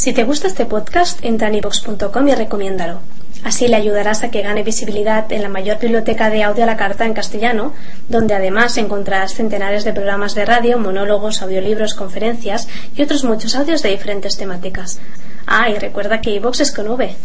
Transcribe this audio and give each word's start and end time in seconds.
Si 0.00 0.12
te 0.12 0.22
gusta 0.22 0.46
este 0.46 0.64
podcast, 0.64 1.24
entra 1.24 1.48
en 1.48 1.56
y 1.56 2.34
recomiéndalo. 2.36 3.00
Así 3.42 3.66
le 3.66 3.74
ayudarás 3.74 4.22
a 4.22 4.30
que 4.30 4.42
gane 4.42 4.62
visibilidad 4.62 5.32
en 5.32 5.42
la 5.42 5.48
mayor 5.48 5.80
biblioteca 5.80 6.30
de 6.30 6.44
audio 6.44 6.62
a 6.62 6.66
la 6.68 6.76
carta 6.76 7.04
en 7.04 7.14
castellano, 7.14 7.74
donde 8.08 8.32
además 8.34 8.76
encontrarás 8.76 9.34
centenares 9.34 9.82
de 9.82 9.92
programas 9.92 10.36
de 10.36 10.44
radio, 10.44 10.78
monólogos, 10.78 11.42
audiolibros, 11.42 11.94
conferencias 11.94 12.68
y 12.94 13.02
otros 13.02 13.24
muchos 13.24 13.56
audios 13.56 13.82
de 13.82 13.88
diferentes 13.88 14.36
temáticas. 14.36 15.00
Ah, 15.48 15.68
y 15.68 15.76
recuerda 15.80 16.20
que 16.20 16.30
iVox 16.30 16.60
es 16.60 16.72
con 16.72 16.86
V. 16.86 17.16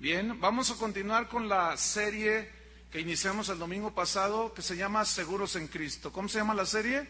Bien, 0.00 0.40
vamos 0.40 0.72
a 0.72 0.74
continuar 0.74 1.28
con 1.28 1.48
la 1.48 1.76
serie 1.76 2.50
que 2.90 3.00
iniciamos 3.00 3.50
el 3.50 3.60
domingo 3.60 3.94
pasado 3.94 4.52
que 4.52 4.62
se 4.62 4.76
llama 4.76 5.04
Seguros 5.04 5.54
en 5.54 5.68
Cristo. 5.68 6.10
¿Cómo 6.10 6.28
se 6.28 6.38
llama 6.38 6.54
la 6.54 6.66
serie? 6.66 7.06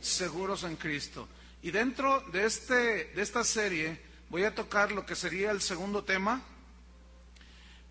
Seguros 0.00 0.62
en 0.62 0.76
Cristo. 0.76 1.26
Y 1.60 1.72
dentro 1.72 2.20
de, 2.30 2.46
este, 2.46 3.10
de 3.16 3.20
esta 3.20 3.42
serie 3.42 4.09
voy 4.30 4.44
a 4.44 4.54
tocar 4.54 4.92
lo 4.92 5.04
que 5.04 5.16
sería 5.16 5.50
el 5.50 5.60
segundo 5.60 6.04
tema, 6.04 6.40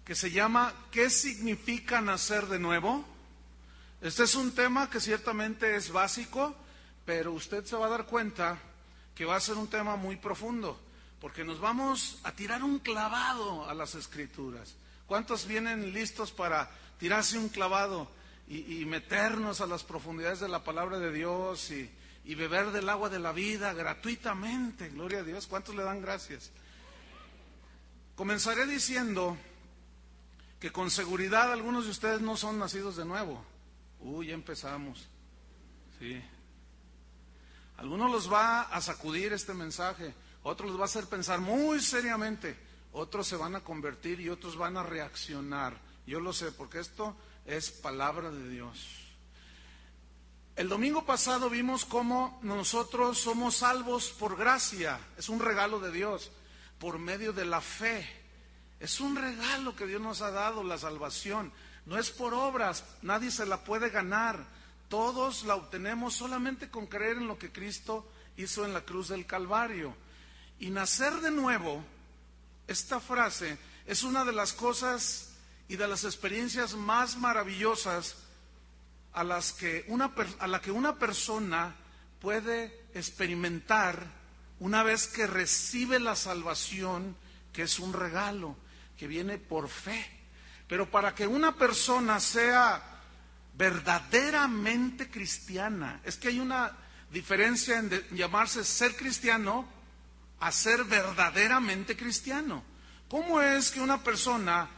que 0.06 0.16
se 0.16 0.32
llama 0.32 0.74
¿Qué 0.90 1.10
significa 1.10 2.02
nacer 2.02 2.48
de 2.48 2.60
nuevo? 2.60 3.06
Este 4.02 4.24
es 4.24 4.36
un 4.36 4.56
tema 4.56 4.90
que 4.90 5.02
ciertamente 5.02 5.76
es 5.76 5.92
básico, 5.92 6.56
pero 7.06 7.34
usted 7.34 7.66
se 7.66 7.76
va 7.76 7.88
a 7.88 7.90
dar 7.90 8.06
cuenta 8.06 8.58
que 9.14 9.26
va 9.26 9.36
a 9.36 9.42
ser 9.42 9.58
un 9.58 9.68
tema 9.68 9.98
muy 9.98 10.16
profundo, 10.16 10.80
porque 11.20 11.44
nos 11.44 11.60
vamos 11.60 12.20
a 12.24 12.32
tirar 12.32 12.64
un 12.64 12.80
clavado 12.80 13.70
a 13.70 13.74
las 13.74 13.96
escrituras. 13.96 14.76
¿Cuántos 15.08 15.46
vienen 15.46 15.92
listos 15.92 16.32
para 16.32 16.72
tirarse 16.98 17.38
un 17.38 17.50
clavado 17.50 18.10
y, 18.48 18.86
meternos 18.86 19.62
a 19.62 19.68
las 19.68 19.84
profundidades 19.84 20.40
de 20.40 20.48
la 20.48 20.64
palabra 20.64 20.98
de 20.98 21.12
Dios 21.12 21.70
y, 21.70 21.92
y 22.24 22.36
beber 22.36 22.72
del 22.72 22.90
agua 22.90 23.10
de 23.10 23.20
la 23.20 23.32
vida 23.32 23.74
gratuitamente? 23.74 24.90
Gloria 24.90 25.20
a 25.20 25.24
Dios. 25.24 25.48
¿Cuántos 25.48 25.76
le 25.76 25.84
dan 25.84 26.02
gracias? 26.02 26.52
Comenzaré 28.16 28.66
diciendo 28.66 29.38
que 30.60 30.72
con 30.72 30.92
seguridad 30.92 31.52
algunos 31.52 31.86
de 31.86 31.92
ustedes 31.92 32.22
no 32.22 32.36
son 32.36 32.60
nacidos 32.60 32.98
de 32.98 33.06
nuevo. 33.06 33.44
Uy, 34.02 34.28
ya 34.28 34.34
empezamos. 34.34 35.08
Sí. 36.00 36.22
Algunos 37.78 38.12
los 38.12 38.32
va 38.32 38.64
a 38.64 38.82
sacudir 38.82 39.32
este 39.32 39.54
mensaje, 39.54 40.14
otros 40.44 40.70
los 40.70 40.78
va 40.78 40.84
a 40.84 40.86
hacer 40.86 41.06
pensar 41.06 41.40
muy 41.40 41.80
seriamente, 41.80 42.58
otros 42.92 43.26
se 43.26 43.38
van 43.38 43.56
a 43.56 43.62
convertir 43.62 44.20
y 44.20 44.28
otros 44.28 44.58
van 44.58 44.76
a 44.76 44.84
reaccionar. 44.84 45.80
Yo 46.06 46.20
lo 46.20 46.34
sé, 46.34 46.52
porque 46.52 46.80
esto 46.80 47.16
es 47.46 47.72
palabra 47.72 48.32
de 48.32 48.50
Dios. 48.50 48.99
El 50.60 50.68
domingo 50.68 51.06
pasado 51.06 51.50
vimos 51.50 51.86
cómo 51.86 52.38
nosotros 52.44 53.18
somos 53.18 53.56
salvos 53.56 54.10
por 54.10 54.36
gracia, 54.36 55.00
es 55.18 55.30
un 55.30 55.40
regalo 55.40 55.80
de 55.80 55.90
Dios, 55.90 56.32
por 56.80 57.00
medio 57.00 57.32
de 57.32 57.46
la 57.46 57.62
fe. 57.62 58.06
Es 58.78 59.00
un 59.00 59.16
regalo 59.16 59.74
que 59.74 59.88
Dios 59.88 60.02
nos 60.02 60.22
ha 60.22 60.32
dado, 60.32 60.62
la 60.66 60.78
salvación. 60.78 61.54
No 61.86 61.98
es 61.98 62.10
por 62.10 62.34
obras, 62.34 62.84
nadie 63.02 63.32
se 63.32 63.46
la 63.46 63.64
puede 63.64 63.90
ganar. 63.90 64.46
Todos 64.90 65.46
la 65.46 65.56
obtenemos 65.56 66.16
solamente 66.16 66.70
con 66.70 66.88
creer 66.88 67.16
en 67.16 67.30
lo 67.30 67.40
que 67.40 67.54
Cristo 67.54 68.06
hizo 68.36 68.66
en 68.66 68.74
la 68.74 68.82
cruz 68.82 69.08
del 69.08 69.26
Calvario. 69.26 69.96
Y 70.60 70.72
nacer 70.72 71.22
de 71.22 71.32
nuevo, 71.32 71.82
esta 72.68 73.00
frase 73.00 73.58
es 73.86 74.04
una 74.04 74.26
de 74.26 74.34
las 74.34 74.52
cosas 74.52 75.38
y 75.70 75.78
de 75.78 75.88
las 75.88 76.04
experiencias 76.04 76.74
más 76.74 77.16
maravillosas 77.16 78.18
a, 79.14 79.24
las 79.24 79.54
que 79.54 79.86
una, 79.88 80.14
a 80.40 80.48
la 80.48 80.62
que 80.62 80.72
una 80.72 80.98
persona 80.98 81.76
puede 82.20 82.88
experimentar 82.94 84.06
una 84.60 84.84
vez 84.84 85.08
que 85.08 85.26
recibe 85.26 86.00
la 86.00 86.16
salvación, 86.16 87.16
que 87.54 87.64
es 87.64 87.80
un 87.80 87.94
regalo 87.94 88.58
que 88.98 89.08
viene 89.08 89.38
por 89.38 89.70
fe. 89.70 90.06
Pero 90.68 90.90
para 90.92 91.16
que 91.16 91.26
una 91.26 91.56
persona 91.56 92.20
sea 92.20 92.82
verdaderamente 93.56 95.10
cristiana, 95.10 96.02
es 96.04 96.18
que 96.18 96.28
hay 96.28 96.40
una 96.40 96.78
diferencia 97.12 97.80
en 97.80 97.90
llamarse 98.12 98.64
ser 98.64 98.96
cristiano 98.96 99.68
a 100.40 100.52
ser 100.52 100.84
verdaderamente 100.84 101.98
cristiano. 101.98 102.64
¿Cómo 103.08 103.42
es 103.42 103.72
que 103.72 103.82
una 103.82 104.04
persona 104.04 104.70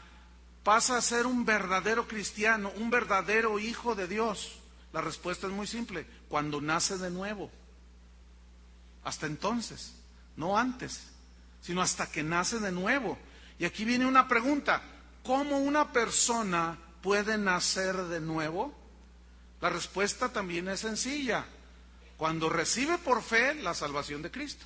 pasa 0.64 0.98
a 0.98 1.02
ser 1.02 1.26
un 1.26 1.46
verdadero 1.46 2.08
cristiano, 2.08 2.72
un 2.78 2.90
verdadero 2.90 3.60
hijo 3.60 3.96
de 3.96 4.08
Dios? 4.08 4.60
La 4.94 5.02
respuesta 5.02 5.48
es 5.48 5.54
muy 5.54 5.68
simple, 5.68 6.06
cuando 6.30 6.62
nace 6.62 6.98
de 6.98 7.10
nuevo. 7.10 7.50
Hasta 9.04 9.26
entonces, 9.26 9.94
no 10.36 10.58
antes, 10.58 11.08
sino 11.62 11.82
hasta 11.82 12.12
que 12.12 12.24
nace 12.24 12.60
de 12.60 12.72
nuevo. 12.72 13.18
Y 13.58 13.66
aquí 13.66 13.86
viene 13.86 14.06
una 14.06 14.28
pregunta, 14.28 14.82
¿cómo 15.24 15.60
una 15.60 15.92
persona 15.92 16.78
puede 17.02 17.38
nacer 17.38 17.96
de 17.96 18.20
nuevo? 18.20 18.74
La 19.62 19.70
respuesta 19.70 20.30
también 20.30 20.68
es 20.68 20.82
sencilla, 20.82 21.46
cuando 22.18 22.50
recibe 22.50 22.98
por 22.98 23.22
fe 23.22 23.56
la 23.56 23.74
salvación 23.74 24.22
de 24.22 24.32
Cristo, 24.32 24.66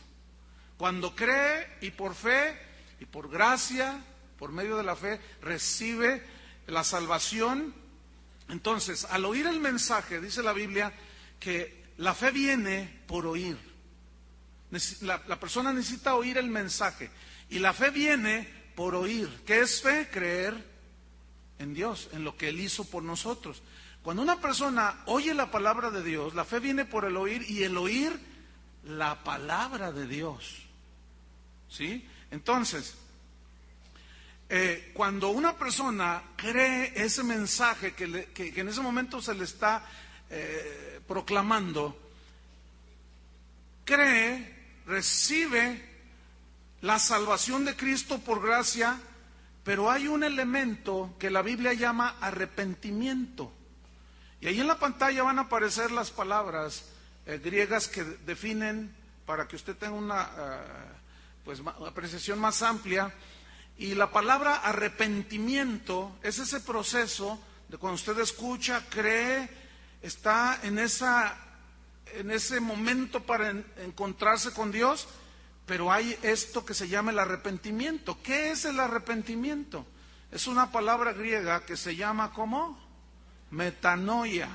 cuando 0.78 1.16
cree 1.16 1.78
y 1.82 1.92
por 1.92 2.16
fe 2.16 2.58
y 3.00 3.06
por 3.06 3.30
gracia, 3.30 4.02
por 4.38 4.52
medio 4.52 4.78
de 4.78 4.84
la 4.84 4.96
fe, 4.96 5.20
recibe 5.42 6.24
la 6.68 6.84
salvación. 6.84 7.74
Entonces, 8.50 9.06
al 9.06 9.26
oír 9.26 9.48
el 9.48 9.60
mensaje, 9.60 10.22
dice 10.22 10.44
la 10.44 10.54
Biblia, 10.54 10.94
que 11.40 11.86
la 11.98 12.14
fe 12.14 12.32
viene 12.32 13.02
por 13.08 13.26
oír. 13.26 13.58
La, 15.02 15.40
persona 15.40 15.72
necesita 15.72 16.16
oír 16.16 16.38
el 16.38 16.50
mensaje. 16.50 17.10
Y 17.50 17.60
la 17.60 17.74
fe 17.74 17.92
viene 17.92 18.52
por 18.76 18.96
oír. 18.96 19.30
¿Qué 19.46 19.62
es 19.62 19.82
fe? 19.82 20.10
Creer 20.12 20.56
en 21.60 21.74
Dios, 21.74 22.10
en 22.12 22.24
lo 22.24 22.36
que 22.36 22.50
Él 22.50 22.60
hizo 22.60 22.84
por 22.86 23.04
nosotros. 23.04 23.62
Cuando 24.04 24.22
una 24.22 24.42
persona 24.42 25.02
oye 25.06 25.34
la 25.34 25.50
palabra 25.50 25.90
de 25.90 26.04
Dios, 26.04 26.36
la 26.36 26.46
fe 26.46 26.60
viene 26.60 26.86
por 26.86 27.06
el 27.06 27.18
oír 27.18 27.50
y 27.50 27.64
el 27.64 27.78
oír 27.78 28.20
la 28.84 29.24
palabra 29.24 29.92
de 29.92 30.08
Dios. 30.08 30.58
¿Sí? 31.70 32.08
Entonces, 32.32 32.96
eh, 34.48 34.92
cuando 34.94 35.30
una 35.30 35.58
persona 35.58 36.22
cree 36.36 36.94
ese 36.96 37.24
mensaje 37.24 37.94
que, 37.94 38.30
en 38.56 38.68
ese 38.68 38.82
momento 38.82 39.20
se 39.20 39.34
le 39.34 39.44
está 39.44 39.84
eh, 40.30 41.02
proclamando, 41.08 41.98
cree, 43.84 44.84
recibe 44.86 45.84
la 46.82 47.00
salvación 47.00 47.66
de 47.66 47.76
Cristo 47.76 48.20
por 48.20 48.40
gracia, 48.46 49.00
pero 49.64 49.90
hay 49.90 50.08
un 50.08 50.24
elemento 50.24 51.16
que 51.18 51.32
la 51.32 51.42
Biblia 51.42 51.74
llama 51.74 52.18
arrepentimiento. 52.22 53.52
Y 54.42 54.48
ahí 54.48 54.60
en 54.62 54.68
la 54.68 54.78
pantalla 54.78 55.24
van 55.24 55.40
a 55.40 55.44
aparecer 55.44 55.90
las 55.90 56.12
palabras 56.12 56.86
eh, 57.26 57.42
griegas 57.44 57.88
que 57.88 58.04
definen, 58.04 58.94
para 59.26 59.48
que 59.48 59.56
usted 59.56 59.76
tenga 59.76 59.96
una 59.96 60.30
pues, 61.44 61.60
apreciación 61.84 62.38
más 62.38 62.62
amplia, 62.62 63.12
y 63.78 63.96
la 63.96 64.12
palabra 64.12 64.56
arrepentimiento 64.56 66.18
es 66.24 66.40
ese 66.40 66.62
proceso 66.62 67.40
de 67.68 67.78
cuando 67.78 67.96
usted 67.96 68.18
escucha, 68.20 68.84
cree, 68.90 69.50
está 70.02 70.60
en, 70.64 70.80
esa, 70.80 71.38
en 72.14 72.32
ese 72.32 72.60
momento 72.60 73.24
para 73.24 73.50
encontrarse 73.78 74.54
con 74.54 74.72
Dios 74.72 75.08
pero 75.66 75.92
hay 75.92 76.18
esto 76.22 76.66
que 76.66 76.74
se 76.74 76.88
llama 76.88 77.12
el 77.12 77.20
arrepentimiento. 77.20 78.22
¿Qué 78.22 78.52
es 78.52 78.66
el 78.66 78.80
arrepentimiento? 78.80 79.86
Es 80.32 80.48
una 80.48 80.72
palabra 80.72 81.14
griega 81.14 81.66
que 81.66 81.76
se 81.76 81.96
llama 81.96 82.32
como 82.34 82.78
metanoia. 83.50 84.50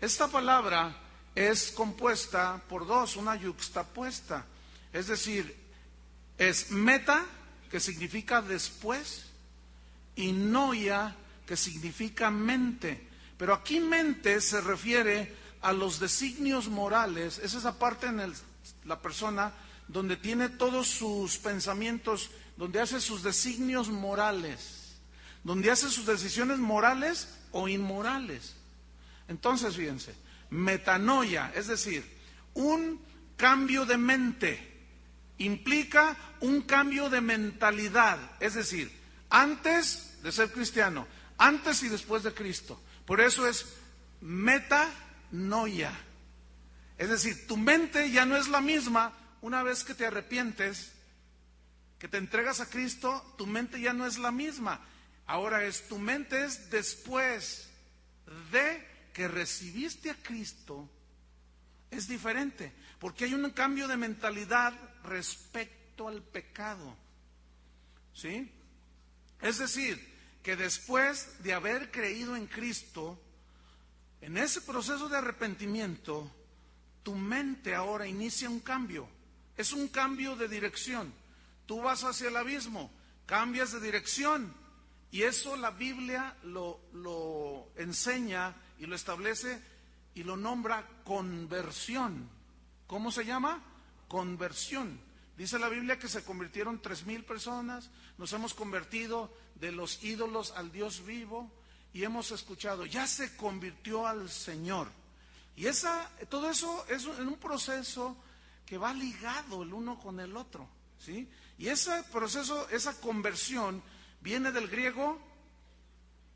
Esta 0.00 0.28
palabra 0.28 0.94
es 1.34 1.70
compuesta 1.70 2.62
por 2.68 2.86
dos, 2.86 3.16
una 3.16 3.36
yuxtapuesta. 3.36 4.44
Es 4.92 5.06
decir, 5.06 5.56
es 6.36 6.70
meta, 6.70 7.24
que 7.70 7.80
significa 7.80 8.42
después, 8.42 9.26
y 10.14 10.32
noia, 10.32 11.14
que 11.46 11.56
significa 11.56 12.30
mente. 12.30 13.08
Pero 13.36 13.54
aquí 13.54 13.80
mente 13.80 14.40
se 14.40 14.60
refiere 14.60 15.34
a 15.60 15.72
los 15.72 16.00
designios 16.00 16.68
morales, 16.68 17.38
es 17.38 17.54
esa 17.54 17.78
parte 17.78 18.06
en 18.06 18.32
la 18.84 19.00
persona 19.00 19.52
donde 19.88 20.16
tiene 20.16 20.48
todos 20.48 20.88
sus 20.88 21.38
pensamientos, 21.38 22.30
donde 22.56 22.80
hace 22.80 23.00
sus 23.00 23.22
designios 23.22 23.88
morales, 23.88 24.96
donde 25.44 25.70
hace 25.70 25.88
sus 25.90 26.06
decisiones 26.06 26.58
morales 26.58 27.28
o 27.52 27.68
inmorales. 27.68 28.54
Entonces, 29.28 29.76
fíjense, 29.76 30.14
metanoia, 30.50 31.52
es 31.54 31.66
decir, 31.66 32.04
un 32.54 33.00
cambio 33.36 33.84
de 33.84 33.98
mente, 33.98 34.75
implica 35.38 36.16
un 36.40 36.62
cambio 36.62 37.10
de 37.10 37.20
mentalidad, 37.20 38.18
es 38.40 38.54
decir, 38.54 38.90
antes 39.30 40.22
de 40.22 40.32
ser 40.32 40.50
cristiano, 40.50 41.06
antes 41.38 41.82
y 41.82 41.88
después 41.88 42.22
de 42.22 42.32
Cristo. 42.34 42.80
Por 43.04 43.20
eso 43.20 43.46
es 43.46 43.66
metanoia. 44.20 45.92
Es 46.98 47.10
decir, 47.10 47.46
tu 47.46 47.56
mente 47.56 48.10
ya 48.10 48.24
no 48.24 48.36
es 48.36 48.48
la 48.48 48.60
misma 48.60 49.12
una 49.42 49.62
vez 49.62 49.84
que 49.84 49.94
te 49.94 50.06
arrepientes, 50.06 50.92
que 51.98 52.08
te 52.08 52.16
entregas 52.16 52.60
a 52.60 52.66
Cristo, 52.66 53.34
tu 53.36 53.46
mente 53.46 53.80
ya 53.80 53.92
no 53.92 54.06
es 54.06 54.18
la 54.18 54.30
misma. 54.30 54.80
Ahora 55.26 55.64
es, 55.64 55.88
tu 55.88 55.98
mente 55.98 56.44
es 56.44 56.70
después 56.70 57.68
de 58.50 58.86
que 59.12 59.28
recibiste 59.28 60.10
a 60.10 60.14
Cristo, 60.14 60.88
es 61.90 62.08
diferente, 62.08 62.72
porque 62.98 63.24
hay 63.24 63.34
un 63.34 63.48
cambio 63.50 63.88
de 63.88 63.96
mentalidad 63.96 64.74
respecto 65.06 66.08
al 66.08 66.22
pecado. 66.22 66.96
¿Sí? 68.12 68.50
Es 69.40 69.58
decir, 69.58 70.16
que 70.42 70.56
después 70.56 71.42
de 71.42 71.54
haber 71.54 71.90
creído 71.90 72.36
en 72.36 72.46
Cristo, 72.46 73.20
en 74.20 74.36
ese 74.36 74.60
proceso 74.60 75.08
de 75.08 75.18
arrepentimiento, 75.18 76.30
tu 77.02 77.14
mente 77.14 77.74
ahora 77.74 78.06
inicia 78.06 78.48
un 78.48 78.60
cambio. 78.60 79.08
Es 79.56 79.72
un 79.72 79.88
cambio 79.88 80.36
de 80.36 80.48
dirección. 80.48 81.12
Tú 81.66 81.80
vas 81.80 82.04
hacia 82.04 82.28
el 82.28 82.36
abismo, 82.36 82.90
cambias 83.26 83.72
de 83.72 83.80
dirección. 83.80 84.54
Y 85.10 85.22
eso 85.22 85.56
la 85.56 85.70
Biblia 85.70 86.36
lo, 86.42 86.80
lo 86.92 87.68
enseña 87.76 88.54
y 88.78 88.86
lo 88.86 88.96
establece 88.96 89.62
y 90.14 90.24
lo 90.24 90.36
nombra 90.36 90.86
conversión. 91.04 92.28
¿Cómo 92.86 93.10
se 93.10 93.24
llama? 93.24 93.62
Conversión. 94.08 95.00
Dice 95.36 95.58
la 95.58 95.68
Biblia 95.68 95.98
que 95.98 96.08
se 96.08 96.24
convirtieron 96.24 96.80
tres 96.80 97.04
mil 97.04 97.24
personas, 97.24 97.90
nos 98.16 98.32
hemos 98.32 98.54
convertido 98.54 99.32
de 99.54 99.70
los 99.70 100.02
ídolos 100.02 100.52
al 100.52 100.72
Dios 100.72 101.04
vivo 101.04 101.52
y 101.92 102.04
hemos 102.04 102.30
escuchado, 102.30 102.86
ya 102.86 103.06
se 103.06 103.36
convirtió 103.36 104.06
al 104.06 104.30
Señor. 104.30 104.88
Y 105.56 105.66
esa, 105.66 106.10
todo 106.28 106.50
eso 106.50 106.86
es 106.88 107.06
un 107.06 107.38
proceso 107.38 108.16
que 108.64 108.78
va 108.78 108.92
ligado 108.92 109.62
el 109.62 109.72
uno 109.72 109.98
con 109.98 110.20
el 110.20 110.36
otro, 110.36 110.68
¿sí? 110.98 111.28
Y 111.58 111.68
ese 111.68 112.02
proceso, 112.12 112.68
esa 112.68 113.00
conversión 113.00 113.82
viene 114.20 114.52
del 114.52 114.68
griego, 114.68 115.18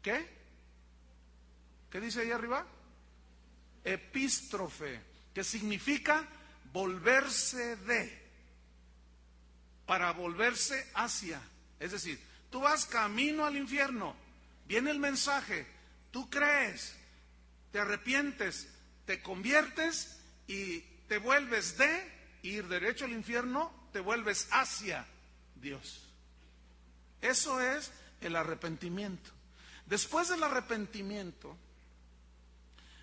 ¿qué? 0.00 0.40
¿Qué 1.90 2.00
dice 2.00 2.20
ahí 2.22 2.31
arriba? 2.31 2.64
Epístrofe, 3.84 5.02
que 5.34 5.44
significa 5.44 6.26
volverse 6.72 7.76
de 7.76 8.20
para 9.87 10.12
volverse 10.12 10.87
hacia. 10.94 11.40
Es 11.81 11.90
decir, 11.90 12.20
tú 12.49 12.61
vas 12.61 12.87
camino 12.87 13.44
al 13.44 13.56
infierno, 13.56 14.14
viene 14.67 14.90
el 14.93 15.00
mensaje, 15.00 15.67
tú 16.12 16.31
crees, 16.31 16.94
te 17.72 17.81
arrepientes, 17.81 18.69
te 19.05 19.20
conviertes 19.20 20.17
y 20.46 20.81
te 21.08 21.19
vuelves 21.19 21.76
de 21.76 22.12
ir 22.43 22.69
derecho 22.69 23.05
al 23.05 23.12
infierno, 23.12 23.72
te 23.93 23.99
vuelves 23.99 24.46
hacia 24.52 25.05
Dios. 25.56 26.06
Eso 27.20 27.61
es 27.61 27.90
el 28.20 28.37
arrepentimiento. 28.37 29.31
Después 29.87 30.28
del 30.28 30.44
arrepentimiento, 30.44 31.56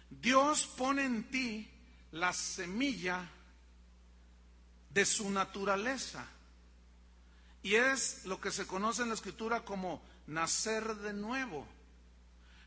Dios 0.10 0.66
pone 0.78 1.04
en 1.04 1.24
ti 1.26 1.70
la 2.12 2.32
semilla 2.32 3.30
de 4.98 5.06
su 5.06 5.30
naturaleza. 5.30 6.26
Y 7.62 7.76
es 7.76 8.26
lo 8.26 8.42
que 8.42 8.50
se 8.50 8.66
conoce 8.66 9.04
en 9.04 9.10
la 9.10 9.14
escritura 9.14 9.64
como 9.64 10.02
nacer 10.26 10.96
de 10.96 11.14
nuevo. 11.14 11.68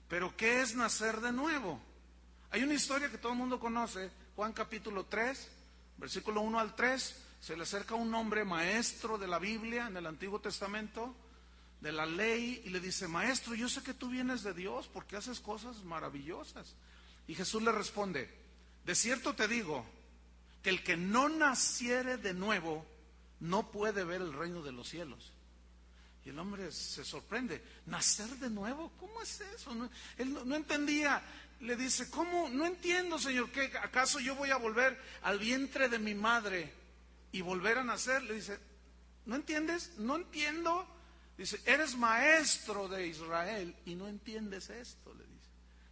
Pero 0.09 0.37
¿qué 0.37 0.61
es 0.61 0.77
nacer 0.77 1.21
de 1.23 1.33
nuevo? 1.33 1.81
Hay 2.53 2.63
una 2.63 2.75
historia 2.75 3.11
que 3.11 3.19
todo 3.19 3.33
el 3.33 3.39
mundo 3.39 3.59
conoce, 3.59 4.13
Juan 4.37 4.53
capítulo 4.53 5.07
3, 5.07 5.51
versículo 5.97 6.43
1 6.43 6.61
al 6.61 6.77
3, 6.77 7.17
se 7.41 7.57
le 7.57 7.65
acerca 7.65 7.97
un 7.97 8.15
hombre 8.15 8.45
maestro 8.45 9.19
de 9.19 9.27
la 9.27 9.41
Biblia 9.41 9.89
en 9.89 9.97
el 9.97 10.07
Antiguo 10.07 10.41
Testamento, 10.41 11.13
de 11.81 11.91
la 11.91 12.07
ley, 12.07 12.63
y 12.65 12.69
le 12.69 12.79
dice, 12.79 13.09
maestro, 13.09 13.57
yo 13.57 13.69
sé 13.69 13.83
que 13.83 13.95
tú 13.95 14.09
vienes 14.09 14.45
de 14.45 14.55
Dios 14.55 14.87
porque 14.87 15.17
haces 15.17 15.41
cosas 15.41 15.83
maravillosas. 15.83 16.77
Y 17.27 17.35
Jesús 17.35 17.61
le 17.61 17.73
responde, 17.73 18.33
de 18.85 18.95
cierto 18.95 19.35
te 19.35 19.49
digo, 19.49 19.85
que 20.63 20.71
el 20.71 20.83
que 20.83 20.97
no 20.97 21.29
naciere 21.29 22.17
de 22.17 22.35
nuevo, 22.35 22.87
no 23.41 23.71
puede 23.71 24.05
ver 24.05 24.21
el 24.21 24.33
reino 24.33 24.63
de 24.63 24.73
los 24.73 24.89
cielos. 24.89 25.33
Y 26.25 26.31
el 26.31 26.39
hombre 26.39 26.71
se 26.71 27.05
sorprende, 27.05 27.65
nacer 27.87 28.29
de 28.37 28.51
nuevo, 28.51 28.93
¿cómo 29.01 29.23
es 29.23 29.41
eso? 29.41 29.71
él 30.19 30.35
no, 30.45 30.55
entendía, 30.55 31.23
le 31.61 31.77
dice, 31.77 32.11
¿cómo? 32.11 32.51
No 32.51 32.67
entiendo, 32.67 33.19
Señor, 33.19 33.51
¿qué 33.51 33.73
acaso 33.83 34.21
yo 34.21 34.35
voy 34.35 34.51
a 34.51 34.57
volver 34.57 35.01
al 35.23 35.39
vientre 35.39 35.89
de 35.89 35.99
mi 35.99 36.15
madre 36.15 36.73
y 37.33 37.41
volver 37.41 37.79
a 37.79 37.85
nacer? 37.85 38.23
Le 38.25 38.35
dice, 38.35 38.59
¿no 39.25 39.37
entiendes? 39.37 39.93
No 39.97 40.17
entiendo. 40.17 40.87
Dice, 41.39 41.59
eres 41.65 41.97
maestro 41.97 42.87
de 42.87 43.07
Israel 43.07 43.75
y 43.87 43.95
no 43.95 44.07
entiendes 44.07 44.69
esto, 44.69 45.15
le 45.15 45.25
dice. 45.25 45.49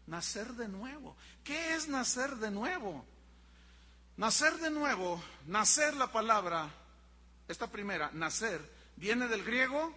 Nacer 0.06 0.52
de 0.54 0.68
nuevo. 0.68 1.16
¿Qué 1.42 1.74
es 1.74 1.88
nacer 1.88 2.36
de 2.36 2.50
nuevo? 2.50 3.06
Nacer 4.18 4.58
de 4.58 4.68
nuevo, 4.68 5.22
nacer 5.46 5.94
la 5.94 6.10
palabra 6.10 6.68
esta 7.46 7.70
primera, 7.70 8.10
nacer, 8.12 8.60
viene 8.96 9.28
del 9.28 9.44
griego 9.44 9.94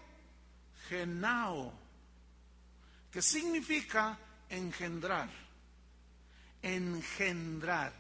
genao, 0.88 1.74
que 3.12 3.24
significa 3.24 4.20
engendrar, 4.48 5.28
engendrar. 6.62 7.94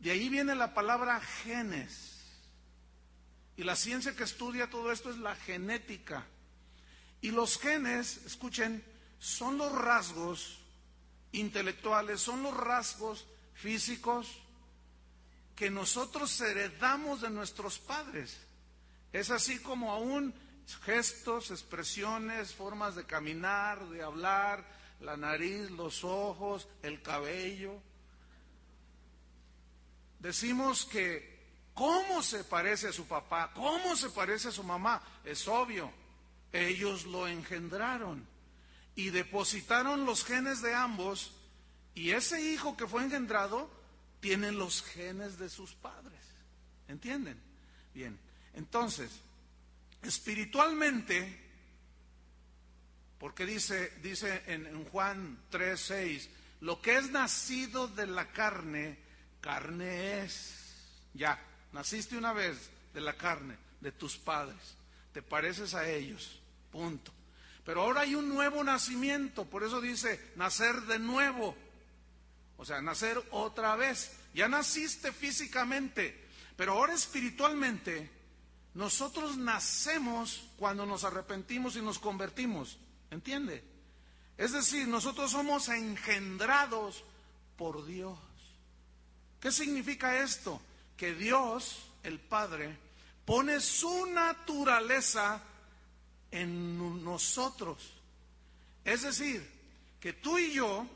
De 0.00 0.10
ahí 0.10 0.30
viene 0.30 0.54
la 0.54 0.72
palabra 0.72 1.20
genes. 1.20 2.18
Y 3.58 3.64
la 3.64 3.76
ciencia 3.76 4.16
que 4.16 4.24
estudia 4.24 4.70
todo 4.70 4.90
esto 4.90 5.10
es 5.10 5.18
la 5.18 5.36
genética. 5.36 6.26
Y 7.20 7.30
los 7.30 7.58
genes, 7.58 8.24
escuchen, 8.24 8.82
son 9.18 9.58
los 9.58 9.70
rasgos 9.70 10.58
intelectuales, 11.30 12.22
son 12.22 12.42
los 12.42 12.56
rasgos 12.56 13.26
físicos, 13.54 14.41
que 15.56 15.70
nosotros 15.70 16.40
heredamos 16.40 17.20
de 17.20 17.30
nuestros 17.30 17.78
padres. 17.78 18.38
Es 19.12 19.30
así 19.30 19.58
como 19.58 19.92
aún 19.92 20.34
gestos, 20.84 21.50
expresiones, 21.50 22.54
formas 22.54 22.94
de 22.94 23.04
caminar, 23.04 23.86
de 23.88 24.02
hablar, 24.02 24.66
la 25.00 25.16
nariz, 25.16 25.70
los 25.70 26.04
ojos, 26.04 26.68
el 26.82 27.02
cabello. 27.02 27.80
Decimos 30.18 30.84
que 30.84 31.32
cómo 31.74 32.22
se 32.22 32.44
parece 32.44 32.88
a 32.88 32.92
su 32.92 33.06
papá, 33.06 33.52
cómo 33.54 33.96
se 33.96 34.10
parece 34.10 34.48
a 34.48 34.52
su 34.52 34.62
mamá, 34.62 35.02
es 35.24 35.46
obvio. 35.48 35.92
Ellos 36.52 37.04
lo 37.06 37.26
engendraron 37.26 38.26
y 38.94 39.10
depositaron 39.10 40.04
los 40.04 40.24
genes 40.24 40.62
de 40.62 40.74
ambos 40.74 41.32
y 41.94 42.10
ese 42.10 42.40
hijo 42.40 42.76
que 42.76 42.86
fue 42.86 43.02
engendrado 43.02 43.70
tienen 44.22 44.56
los 44.56 44.84
genes 44.84 45.36
de 45.36 45.50
sus 45.50 45.74
padres. 45.74 46.20
¿Entienden? 46.86 47.36
Bien, 47.92 48.16
entonces, 48.54 49.10
espiritualmente, 50.00 51.40
porque 53.18 53.44
dice, 53.44 53.92
dice 54.00 54.44
en, 54.46 54.84
Juan 54.84 55.38
3, 55.50 55.78
6, 55.78 56.30
lo 56.60 56.80
que 56.80 56.98
es 56.98 57.10
nacido 57.10 57.88
de 57.88 58.06
la 58.06 58.30
carne, 58.30 58.96
carne 59.40 60.22
es. 60.22 60.54
Ya, 61.14 61.38
naciste 61.72 62.16
una 62.16 62.32
vez 62.32 62.70
de 62.94 63.00
la 63.00 63.14
carne, 63.14 63.56
de 63.80 63.90
tus 63.90 64.16
padres, 64.16 64.76
te 65.12 65.20
pareces 65.20 65.74
a 65.74 65.88
ellos, 65.88 66.40
punto. 66.70 67.12
Pero 67.64 67.82
ahora 67.82 68.02
hay 68.02 68.14
un 68.14 68.28
nuevo 68.28 68.62
nacimiento, 68.62 69.44
por 69.46 69.64
eso 69.64 69.80
dice 69.80 70.32
nacer 70.36 70.82
de 70.82 71.00
nuevo. 71.00 71.56
O 72.62 72.64
sea, 72.64 72.80
nacer 72.80 73.20
otra 73.32 73.74
vez. 73.74 74.12
Ya 74.34 74.46
naciste 74.46 75.10
físicamente, 75.10 76.16
pero 76.56 76.74
ahora 76.74 76.94
espiritualmente 76.94 78.08
nosotros 78.74 79.36
nacemos 79.36 80.44
cuando 80.58 80.86
nos 80.86 81.02
arrepentimos 81.02 81.74
y 81.74 81.82
nos 81.82 81.98
convertimos. 81.98 82.78
¿Entiende? 83.10 83.64
Es 84.38 84.52
decir, 84.52 84.86
nosotros 84.86 85.32
somos 85.32 85.68
engendrados 85.70 87.02
por 87.56 87.84
Dios. 87.84 88.16
¿Qué 89.40 89.50
significa 89.50 90.22
esto? 90.22 90.62
Que 90.96 91.14
Dios, 91.14 91.90
el 92.04 92.20
Padre, 92.20 92.78
pone 93.24 93.58
su 93.58 94.06
naturaleza 94.06 95.42
en 96.30 97.04
nosotros. 97.04 97.92
Es 98.84 99.02
decir, 99.02 99.50
que 99.98 100.12
tú 100.12 100.38
y 100.38 100.52
yo 100.52 100.86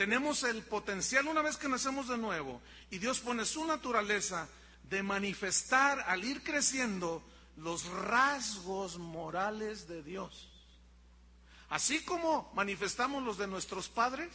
tenemos 0.00 0.44
el 0.44 0.62
potencial 0.62 1.26
una 1.26 1.42
vez 1.42 1.58
que 1.58 1.68
nacemos 1.68 2.08
de 2.08 2.16
nuevo 2.16 2.62
y 2.90 2.96
Dios 2.96 3.20
pone 3.20 3.44
su 3.44 3.66
naturaleza 3.66 4.48
de 4.84 5.02
manifestar 5.02 6.00
al 6.08 6.24
ir 6.24 6.42
creciendo 6.42 7.22
los 7.58 7.84
rasgos 7.84 8.96
morales 8.96 9.88
de 9.88 10.02
Dios. 10.02 10.48
Así 11.68 12.02
como 12.02 12.50
manifestamos 12.54 13.22
los 13.22 13.36
de 13.36 13.46
nuestros 13.46 13.90
padres, 13.90 14.30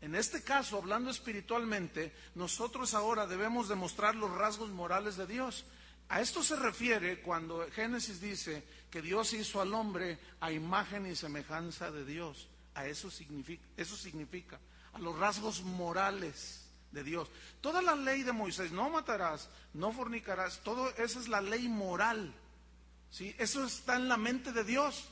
en 0.00 0.14
este 0.14 0.42
caso, 0.42 0.78
hablando 0.78 1.10
espiritualmente, 1.10 2.10
nosotros 2.34 2.94
ahora 2.94 3.26
debemos 3.26 3.68
demostrar 3.68 4.14
los 4.14 4.30
rasgos 4.30 4.70
morales 4.70 5.18
de 5.18 5.26
Dios. 5.26 5.66
A 6.08 6.22
esto 6.22 6.42
se 6.42 6.56
refiere 6.56 7.20
cuando 7.20 7.66
Génesis 7.70 8.18
dice 8.22 8.64
que 8.90 9.02
Dios 9.02 9.34
hizo 9.34 9.60
al 9.60 9.74
hombre 9.74 10.18
a 10.40 10.52
imagen 10.52 11.04
y 11.04 11.14
semejanza 11.14 11.90
de 11.90 12.06
Dios. 12.06 12.48
A 12.76 12.86
eso 12.86 13.10
significa, 13.10 13.64
eso 13.76 13.96
significa, 13.96 14.60
a 14.92 14.98
los 14.98 15.18
rasgos 15.18 15.62
morales 15.62 16.64
de 16.92 17.02
Dios. 17.02 17.28
Toda 17.60 17.82
la 17.82 17.96
ley 17.96 18.22
de 18.22 18.32
Moisés, 18.32 18.70
no 18.70 18.88
matarás, 18.90 19.48
no 19.74 19.92
fornicarás, 19.92 20.60
todo 20.62 20.90
esa 20.96 21.18
es 21.18 21.28
la 21.28 21.40
ley 21.40 21.68
moral. 21.68 22.32
¿sí? 23.10 23.34
Eso 23.38 23.64
está 23.64 23.96
en 23.96 24.08
la 24.08 24.16
mente 24.16 24.52
de 24.52 24.62
Dios. 24.62 25.08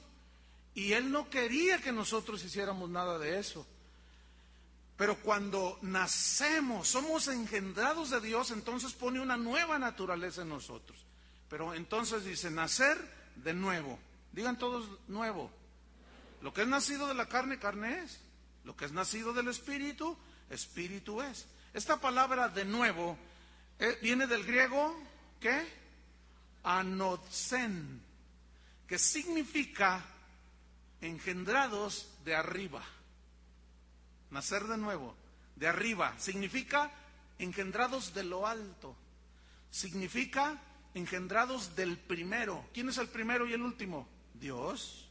Y 0.75 0.92
Él 0.92 1.11
no 1.11 1.30
quería 1.30 1.80
que 1.80 1.92
nosotros 1.92 2.44
hiciéramos 2.44 2.90
nada 2.90 3.18
de 3.18 3.38
eso. 3.38 3.66
Pero 4.97 5.16
cuando 5.21 5.78
nacemos, 5.83 6.88
somos 6.88 7.28
engendrados 7.28 8.11
de 8.11 8.21
Dios, 8.21 8.50
entonces 8.50 8.92
pone 8.92 9.21
una 9.21 9.37
nueva 9.37 9.78
naturaleza 9.78 10.42
en 10.42 10.50
nosotros. 10.50 11.04
Pero 11.49 11.75
entonces 11.75 12.25
dice, 12.25 12.50
nacer 12.50 12.99
de 13.37 13.54
nuevo. 13.54 13.99
Digan 14.33 14.59
todos 14.59 14.88
nuevo. 15.09 15.50
Lo 16.44 16.52
que 16.52 16.60
es 16.60 16.68
nacido 16.68 17.06
de 17.08 17.14
la 17.14 17.26
carne, 17.26 17.58
carne 17.58 18.02
es. 18.02 18.20
Lo 18.64 18.76
que 18.76 18.84
es 18.84 18.92
nacido 18.92 19.32
del 19.32 19.48
espíritu, 19.48 20.14
espíritu 20.50 21.22
es. 21.22 21.46
Esta 21.72 21.98
palabra 21.98 22.50
de 22.50 22.66
nuevo 22.66 23.16
eh, 23.78 23.98
viene 24.02 24.26
del 24.26 24.44
griego, 24.44 24.94
¿qué? 25.40 25.66
Anotsen, 26.62 27.98
que 28.86 28.98
significa 28.98 30.04
engendrados 31.00 32.10
de 32.26 32.36
arriba. 32.36 32.84
Nacer 34.30 34.64
de 34.64 34.76
nuevo, 34.76 35.16
de 35.56 35.66
arriba. 35.66 36.14
Significa 36.18 36.90
engendrados 37.38 38.12
de 38.12 38.22
lo 38.22 38.46
alto. 38.46 38.94
Significa 39.70 40.60
engendrados 40.92 41.74
del 41.74 41.96
primero. 41.96 42.68
¿Quién 42.74 42.90
es 42.90 42.98
el 42.98 43.08
primero 43.08 43.48
y 43.48 43.54
el 43.54 43.62
último? 43.62 44.06
Dios. 44.34 45.03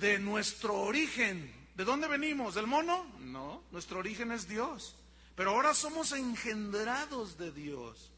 De 0.00 0.18
nuestro 0.18 0.74
origen. 0.80 1.54
¿De 1.76 1.84
dónde 1.84 2.08
venimos? 2.08 2.54
¿Del 2.54 2.66
mono? 2.66 3.04
No, 3.20 3.62
nuestro 3.70 3.98
origen 3.98 4.32
es 4.32 4.48
Dios. 4.48 4.96
Pero 5.36 5.50
ahora 5.50 5.74
somos 5.74 6.12
engendrados 6.12 7.36
de 7.38 7.52
Dios. 7.52 8.10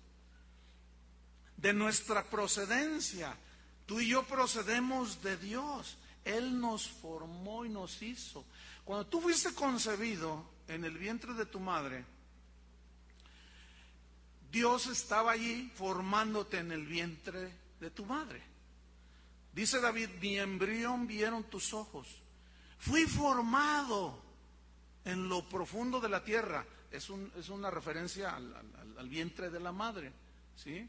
De 1.56 1.72
nuestra 1.72 2.24
procedencia. 2.24 3.36
Tú 3.86 4.00
y 4.00 4.08
yo 4.08 4.22
procedemos 4.22 5.22
de 5.22 5.36
Dios. 5.36 5.96
Él 6.24 6.60
nos 6.60 6.88
formó 6.88 7.64
y 7.64 7.68
nos 7.68 8.00
hizo. 8.00 8.44
Cuando 8.84 9.06
tú 9.06 9.20
fuiste 9.20 9.52
concebido 9.52 10.44
en 10.68 10.84
el 10.84 10.96
vientre 10.96 11.34
de 11.34 11.46
tu 11.46 11.58
madre, 11.60 12.04
Dios 14.52 14.86
estaba 14.86 15.32
allí 15.32 15.70
formándote 15.74 16.58
en 16.58 16.72
el 16.72 16.86
vientre 16.86 17.52
de 17.80 17.90
tu 17.90 18.04
madre. 18.04 18.51
Dice 19.52 19.80
David, 19.80 20.08
mi 20.20 20.38
embrión 20.38 21.06
vieron 21.06 21.44
tus 21.44 21.74
ojos. 21.74 22.08
Fui 22.78 23.04
formado 23.04 24.20
en 25.04 25.28
lo 25.28 25.46
profundo 25.48 26.00
de 26.00 26.08
la 26.08 26.24
tierra. 26.24 26.66
Es, 26.90 27.08
una 27.10 27.70
referencia 27.70 28.34
al, 28.34 29.08
vientre 29.08 29.50
de 29.50 29.60
la 29.60 29.72
madre. 29.72 30.12
¿sí? 30.56 30.88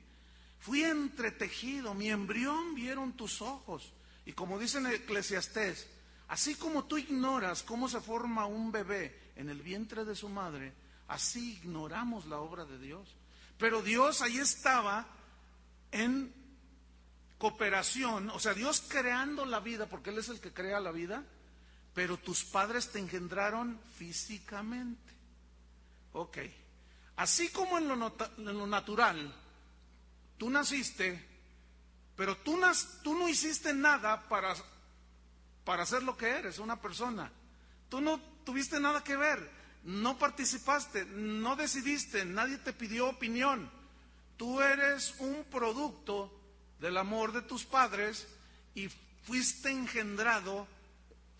Fui 0.60 0.84
entretejido, 0.84 1.94
mi 1.94 2.10
embrión 2.10 2.74
vieron 2.74 3.14
tus 3.14 3.42
ojos. 3.42 3.92
Y 4.26 4.32
como 4.32 4.58
dice 4.58 4.78
en 4.78 4.88
Eclesiastés, 4.88 5.88
así 6.30 6.56
como 6.56 6.86
tú 6.86 6.98
ignoras 6.98 7.64
cómo 7.64 7.90
se 7.90 8.00
forma 8.00 8.46
un 8.46 8.72
bebé 8.72 9.34
en 9.36 9.50
el 9.50 9.62
vientre 9.62 10.06
de 10.06 10.16
su 10.16 10.30
madre, 10.30 10.74
así 11.10 11.54
ignoramos 11.54 12.26
la 12.28 12.40
obra 12.40 12.64
de 12.66 12.80
Dios. 12.80 13.10
Pero 13.58 13.82
Dios 13.82 14.22
ahí 14.22 14.38
estaba 14.38 15.06
en 15.92 16.43
cooperación, 17.44 18.30
o 18.30 18.40
sea, 18.40 18.54
Dios 18.54 18.82
creando 18.88 19.46
la 19.46 19.60
vida, 19.60 19.88
porque 19.88 20.12
Él 20.12 20.18
es 20.18 20.30
el 20.30 20.40
que 20.40 20.54
crea 20.54 20.80
la 20.80 20.94
vida, 20.94 21.26
pero 21.94 22.16
tus 22.16 22.46
padres 22.46 22.90
te 22.90 23.00
engendraron 23.00 23.82
físicamente. 23.98 25.12
Ok. 26.14 26.38
Así 27.18 27.50
como 27.50 27.78
en 27.80 27.90
lo, 27.90 28.16
lo 28.38 28.66
natural, 28.66 29.36
tú 30.38 30.50
naciste 30.50 31.34
pero 32.16 32.38
tú, 32.38 32.62
tú 33.04 33.14
no 33.14 33.28
hiciste 33.28 33.74
nada 33.74 34.30
para, 34.30 34.56
para 35.66 35.86
ser 35.86 36.04
lo 36.04 36.16
que 36.16 36.30
eres, 36.30 36.60
una 36.60 36.80
persona. 36.80 37.30
Tú 37.90 38.00
no 38.00 38.22
tuviste 38.46 38.80
nada 38.80 39.04
que 39.04 39.18
ver, 39.18 39.52
no 39.84 40.18
participaste, 40.18 41.04
no 41.04 41.58
decidiste, 41.58 42.24
nadie 42.24 42.58
te 42.60 42.72
pidió 42.72 43.10
opinión. 43.10 43.70
Tú 44.38 44.62
eres 44.62 45.14
un 45.20 45.44
producto 45.52 46.43
del 46.84 46.98
amor 46.98 47.32
de 47.32 47.42
tus 47.42 47.64
padres 47.64 48.28
y 48.76 48.90
fuiste 49.24 49.70
engendrado 49.70 50.68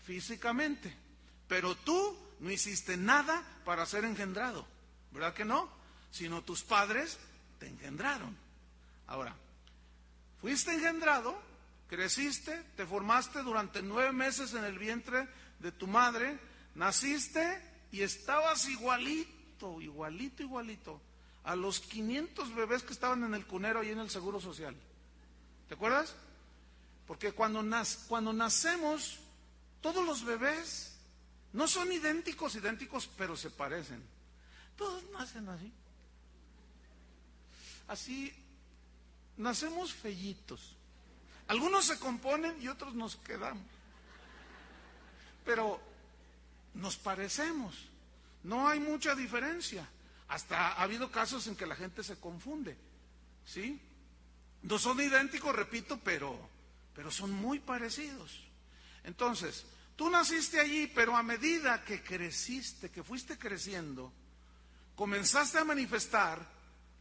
físicamente. 0.06 0.96
Pero 1.46 1.74
tú 1.74 2.16
no 2.40 2.50
hiciste 2.50 2.96
nada 2.96 3.44
para 3.66 3.84
ser 3.84 4.06
engendrado, 4.06 4.66
¿verdad 5.10 5.34
que 5.34 5.44
no? 5.44 5.68
Sino 6.10 6.42
tus 6.42 6.62
padres 6.62 7.18
te 7.58 7.68
engendraron. 7.68 8.34
Ahora, 9.06 9.36
Fuiste 10.40 10.74
engendrado, 10.74 11.34
creciste, 11.88 12.54
te 12.76 12.84
formaste 12.84 13.42
durante 13.42 13.80
nueve 13.80 14.12
meses 14.12 14.52
en 14.52 14.64
el 14.64 14.78
vientre 14.78 15.26
de 15.58 15.72
tu 15.72 15.86
madre, 15.86 16.38
naciste 16.74 17.62
y 17.90 18.02
estabas 18.02 18.68
igualito, 18.68 19.80
igualito, 19.80 20.42
igualito 20.42 21.00
a 21.44 21.56
los 21.56 21.80
500 21.80 22.54
bebés 22.54 22.82
que 22.82 22.92
estaban 22.92 23.24
en 23.24 23.32
el 23.32 23.46
cunero 23.46 23.82
y 23.82 23.88
en 23.88 24.00
el 24.00 24.10
Seguro 24.10 24.38
Social. 24.38 24.76
¿Te 25.68 25.74
acuerdas? 25.74 26.14
Porque 27.06 27.32
cuando, 27.32 27.62
nacemos, 27.62 29.18
todos 29.80 30.04
los 30.04 30.24
bebés 30.24 30.92
no 31.52 31.68
son 31.68 31.92
idénticos, 31.92 32.54
idénticos, 32.54 33.08
pero 33.16 33.36
se 33.36 33.50
parecen. 33.50 34.02
Todos 34.76 35.02
nacen 35.12 35.48
así. 35.48 35.72
Así 37.86 38.34
nacemos 39.36 39.92
fellitos. 39.92 40.76
Algunos 41.48 41.84
se 41.84 41.98
componen 41.98 42.60
y 42.60 42.68
otros 42.68 42.94
nos 42.94 43.16
quedamos. 43.16 43.64
Pero 45.44 45.80
nos 46.72 46.96
parecemos. 46.96 47.76
No 48.42 48.66
hay 48.66 48.80
mucha 48.80 49.14
diferencia. 49.14 49.86
Hasta 50.28 50.72
ha 50.72 50.82
habido 50.82 51.10
casos 51.10 51.46
en 51.46 51.56
que 51.56 51.66
la 51.66 51.76
gente 51.76 52.02
se 52.02 52.18
confunde. 52.18 52.76
¿Sí? 53.44 53.78
No 54.64 54.78
son 54.78 54.98
idénticos, 55.00 55.54
repito, 55.54 56.00
pero, 56.02 56.38
pero 56.94 57.10
son 57.10 57.30
muy 57.30 57.58
parecidos. 57.58 58.40
Entonces, 59.04 59.66
tú 59.94 60.08
naciste 60.08 60.58
allí, 60.58 60.86
pero 60.86 61.14
a 61.16 61.22
medida 61.22 61.84
que 61.84 62.02
creciste, 62.02 62.90
que 62.90 63.02
fuiste 63.02 63.38
creciendo, 63.38 64.10
comenzaste 64.96 65.58
a 65.58 65.64
manifestar 65.64 66.46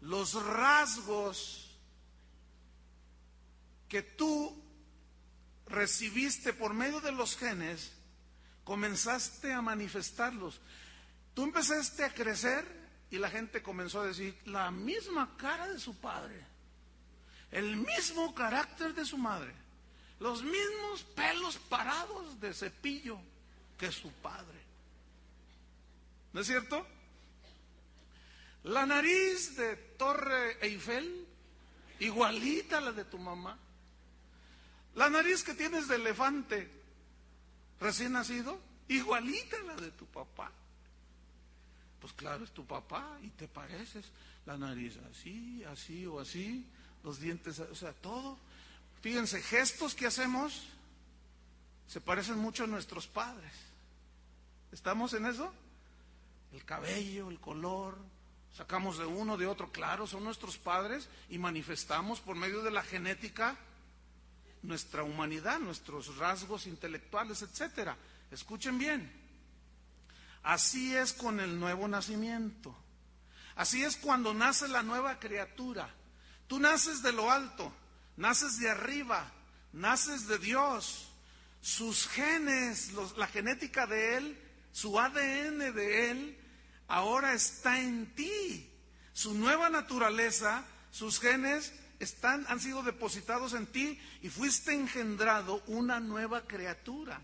los 0.02 0.34
rasgos 0.44 1.78
que 3.88 4.02
tú 4.02 4.62
recibiste 5.68 6.52
por 6.52 6.74
medio 6.74 7.00
de 7.00 7.14
los 7.14 7.38
genes, 7.38 7.94
comenzaste 8.66 9.54
a 9.54 9.62
manifestarlos. 9.62 10.60
Tú 11.34 11.44
empezaste 11.44 12.04
a 12.04 12.14
crecer 12.14 12.66
y 13.10 13.20
la 13.20 13.30
gente 13.30 13.64
comenzó 13.64 14.02
a 14.02 14.08
decir, 14.08 14.38
la 14.46 14.70
misma 14.70 15.38
cara 15.38 15.70
de 15.70 15.80
su 15.80 15.96
padre, 15.96 16.53
el 17.54 17.78
mismo 17.78 18.34
carácter 18.34 18.94
de 18.94 19.06
su 19.06 19.18
madre, 19.18 19.54
los 20.20 20.44
mismos 20.44 21.04
pelos 21.16 21.58
parados 21.58 22.40
de 22.40 22.54
cepillo 22.54 23.20
que 23.78 23.92
su 23.92 24.12
padre. 24.12 24.60
¿No 26.34 26.42
es 26.42 26.48
cierto? 26.48 26.86
La 28.64 28.86
nariz 28.86 29.56
de 29.56 29.76
Torre 29.76 30.58
Eiffel, 30.66 31.28
igualita 32.00 32.80
a 32.80 32.82
la 32.82 32.92
de 32.92 33.06
tu 33.06 33.20
mamá. 33.20 33.58
La 34.96 35.10
nariz 35.10 35.44
que 35.44 35.54
tienes 35.54 35.88
de 35.88 35.96
elefante 35.96 36.72
recién 37.80 38.14
nacido, 38.14 38.60
igualita 38.88 39.58
a 39.58 39.64
la 39.64 39.76
de 39.76 39.92
tu 39.92 40.06
papá. 40.08 40.52
Pues 42.00 42.14
claro, 42.14 42.44
es 42.46 42.52
tu 42.52 42.66
papá 42.66 43.20
y 43.22 43.30
te 43.30 43.48
pareces. 43.48 44.06
La 44.46 44.58
nariz 44.58 44.98
así, 45.12 45.64
así 45.66 46.06
o 46.06 46.20
así, 46.20 46.66
los 47.04 47.20
dientes, 47.20 47.60
o 47.60 47.76
sea, 47.76 47.94
todo. 47.94 48.38
Fíjense, 49.02 49.42
gestos 49.42 49.96
que 49.96 50.08
hacemos 50.08 50.68
se 51.88 52.02
parecen 52.02 52.38
mucho 52.38 52.64
a 52.64 52.68
nuestros 52.68 53.08
padres. 53.08 53.52
¿Estamos 54.72 55.14
en 55.14 55.26
eso? 55.26 55.54
El 56.54 56.64
cabello, 56.66 57.30
el 57.30 57.40
color, 57.40 57.98
sacamos 58.56 58.98
de 58.98 59.06
uno, 59.06 59.38
de 59.38 59.48
otro, 59.48 59.72
claro, 59.72 60.08
son 60.08 60.24
nuestros 60.24 60.58
padres 60.58 61.10
y 61.30 61.38
manifestamos 61.38 62.20
por 62.20 62.36
medio 62.36 62.64
de 62.64 62.72
la 62.72 62.84
genética 62.84 63.58
nuestra 64.64 65.04
humanidad, 65.04 65.60
nuestros 65.60 66.18
rasgos 66.18 66.68
intelectuales, 66.68 67.42
etcétera. 67.42 67.98
Escuchen 68.32 68.78
bien. 68.78 69.12
Así 70.42 70.96
es 70.96 71.14
con 71.14 71.40
el 71.40 71.60
nuevo 71.60 71.88
nacimiento. 71.88 72.76
Así 73.56 73.84
es 73.84 73.98
cuando 73.98 74.34
nace 74.34 74.68
la 74.68 74.82
nueva 74.82 75.20
criatura. 75.20 75.94
Tú 76.48 76.60
naces 76.60 77.02
de 77.02 77.12
lo 77.12 77.32
alto, 77.32 77.74
naces 78.18 78.60
de 78.60 78.70
arriba, 78.70 79.32
naces 79.72 80.28
de 80.28 80.38
Dios. 80.38 81.10
Sus 81.62 82.08
genes, 82.08 82.92
la 83.18 83.28
genética 83.28 83.88
de 83.88 84.18
Él, 84.18 84.38
su 84.72 85.00
ADN 85.00 85.74
de 85.74 86.12
Él, 86.12 86.38
ahora 86.88 87.34
está 87.34 87.80
en 87.80 88.14
ti. 88.16 88.70
Su 89.14 89.34
nueva 89.34 89.70
naturaleza, 89.70 90.66
sus 90.92 91.20
genes 91.20 91.74
están, 92.00 92.46
han 92.50 92.60
sido 92.60 92.84
depositados 92.84 93.54
en 93.54 93.68
ti 93.68 94.00
y 94.22 94.30
fuiste 94.30 94.74
engendrado 94.74 95.64
una 95.68 96.00
nueva 96.00 96.42
criatura. 96.42 97.22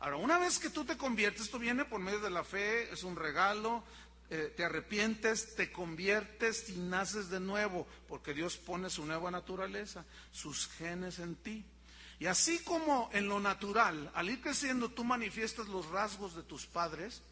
Ahora, 0.00 0.16
una 0.16 0.38
vez 0.38 0.58
que 0.58 0.70
tú 0.70 0.84
te 0.84 0.96
conviertes, 0.96 1.42
esto 1.42 1.58
viene 1.58 1.84
por 1.84 2.00
medio 2.00 2.20
de 2.20 2.30
la 2.30 2.44
fe, 2.44 2.90
es 2.92 3.02
un 3.02 3.16
regalo, 3.16 3.82
eh, 4.30 4.52
te 4.54 4.64
arrepientes, 4.64 5.54
te 5.54 5.72
conviertes 5.72 6.68
y 6.68 6.76
naces 6.76 7.30
de 7.30 7.40
nuevo, 7.40 7.86
porque 8.06 8.34
Dios 8.34 8.58
pone 8.58 8.90
su 8.90 9.06
nueva 9.06 9.30
naturaleza, 9.30 10.04
sus 10.32 10.68
genes 10.68 11.18
en 11.18 11.36
ti. 11.36 11.64
Y 12.20 12.26
así 12.26 12.58
como 12.60 13.08
en 13.12 13.28
lo 13.28 13.40
natural, 13.40 14.10
al 14.14 14.28
ir 14.28 14.40
creciendo 14.40 14.90
tú 14.90 15.04
manifiestas 15.04 15.68
los 15.68 15.86
rasgos 15.86 16.34
de 16.34 16.42
tus 16.42 16.66
padres, 16.66 17.22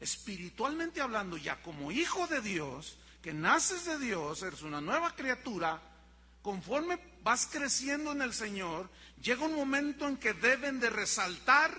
espiritualmente 0.00 1.00
hablando, 1.00 1.36
ya 1.36 1.62
como 1.62 1.92
hijo 1.92 2.26
de 2.26 2.40
Dios, 2.40 2.98
que 3.22 3.32
naces 3.32 3.86
de 3.86 3.98
Dios, 3.98 4.42
eres 4.42 4.62
una 4.62 4.80
nueva 4.80 5.14
criatura, 5.14 5.80
conforme 6.42 6.98
vas 7.22 7.48
creciendo 7.50 8.12
en 8.12 8.20
el 8.20 8.34
Señor, 8.34 8.90
llega 9.22 9.46
un 9.46 9.54
momento 9.54 10.08
en 10.08 10.16
que 10.16 10.34
deben 10.34 10.80
de 10.80 10.90
resaltar 10.90 11.72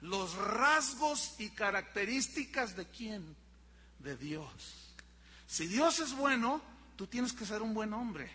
los 0.00 0.34
rasgos 0.34 1.36
y 1.38 1.50
características 1.50 2.76
de 2.76 2.86
quién? 2.86 3.36
De 4.08 4.16
Dios. 4.16 4.94
Si 5.46 5.66
Dios 5.66 6.00
es 6.00 6.14
bueno, 6.14 6.62
tú 6.96 7.06
tienes 7.06 7.34
que 7.34 7.44
ser 7.44 7.60
un 7.60 7.74
buen 7.74 7.92
hombre. 7.92 8.30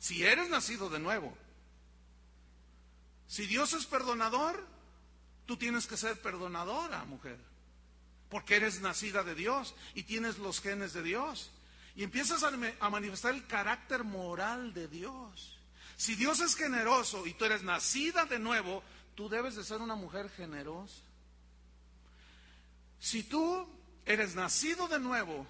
Si 0.00 0.24
eres 0.24 0.50
nacido 0.50 0.90
de 0.90 0.98
nuevo. 0.98 1.38
Si 3.28 3.46
Dios 3.46 3.74
es 3.74 3.86
perdonador, 3.86 4.66
tú 5.46 5.56
tienes 5.56 5.86
que 5.86 5.96
ser 5.96 6.20
perdonadora, 6.20 7.04
mujer. 7.04 7.38
Porque 8.28 8.56
eres 8.56 8.80
nacida 8.80 9.22
de 9.22 9.36
Dios 9.36 9.76
y 9.94 10.02
tienes 10.02 10.38
los 10.38 10.60
genes 10.60 10.94
de 10.94 11.04
Dios. 11.04 11.52
Y 11.94 12.02
empiezas 12.02 12.42
a, 12.42 12.50
a 12.80 12.90
manifestar 12.90 13.34
el 13.34 13.46
carácter 13.46 14.02
moral 14.02 14.74
de 14.74 14.88
Dios. 14.88 15.60
Si 15.96 16.16
Dios 16.16 16.40
es 16.40 16.56
generoso 16.56 17.24
y 17.24 17.34
tú 17.34 17.44
eres 17.44 17.62
nacida 17.62 18.24
de 18.24 18.40
nuevo, 18.40 18.82
tú 19.14 19.28
debes 19.28 19.54
de 19.54 19.62
ser 19.62 19.80
una 19.80 19.94
mujer 19.94 20.28
generosa. 20.30 21.04
Si 22.98 23.22
tú 23.22 23.77
eres 24.08 24.34
nacido 24.34 24.88
de 24.88 24.98
nuevo 24.98 25.46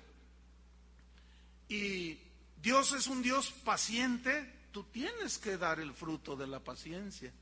y 1.68 2.18
Dios 2.60 2.92
es 2.92 3.06
un 3.06 3.22
Dios 3.22 3.52
paciente, 3.64 4.52
tú 4.72 4.82
tienes 4.84 5.38
que 5.38 5.56
dar 5.56 5.78
el 5.78 5.94
fruto 5.94 6.34
de 6.34 6.48
la 6.48 6.58
paciencia. 6.58 7.32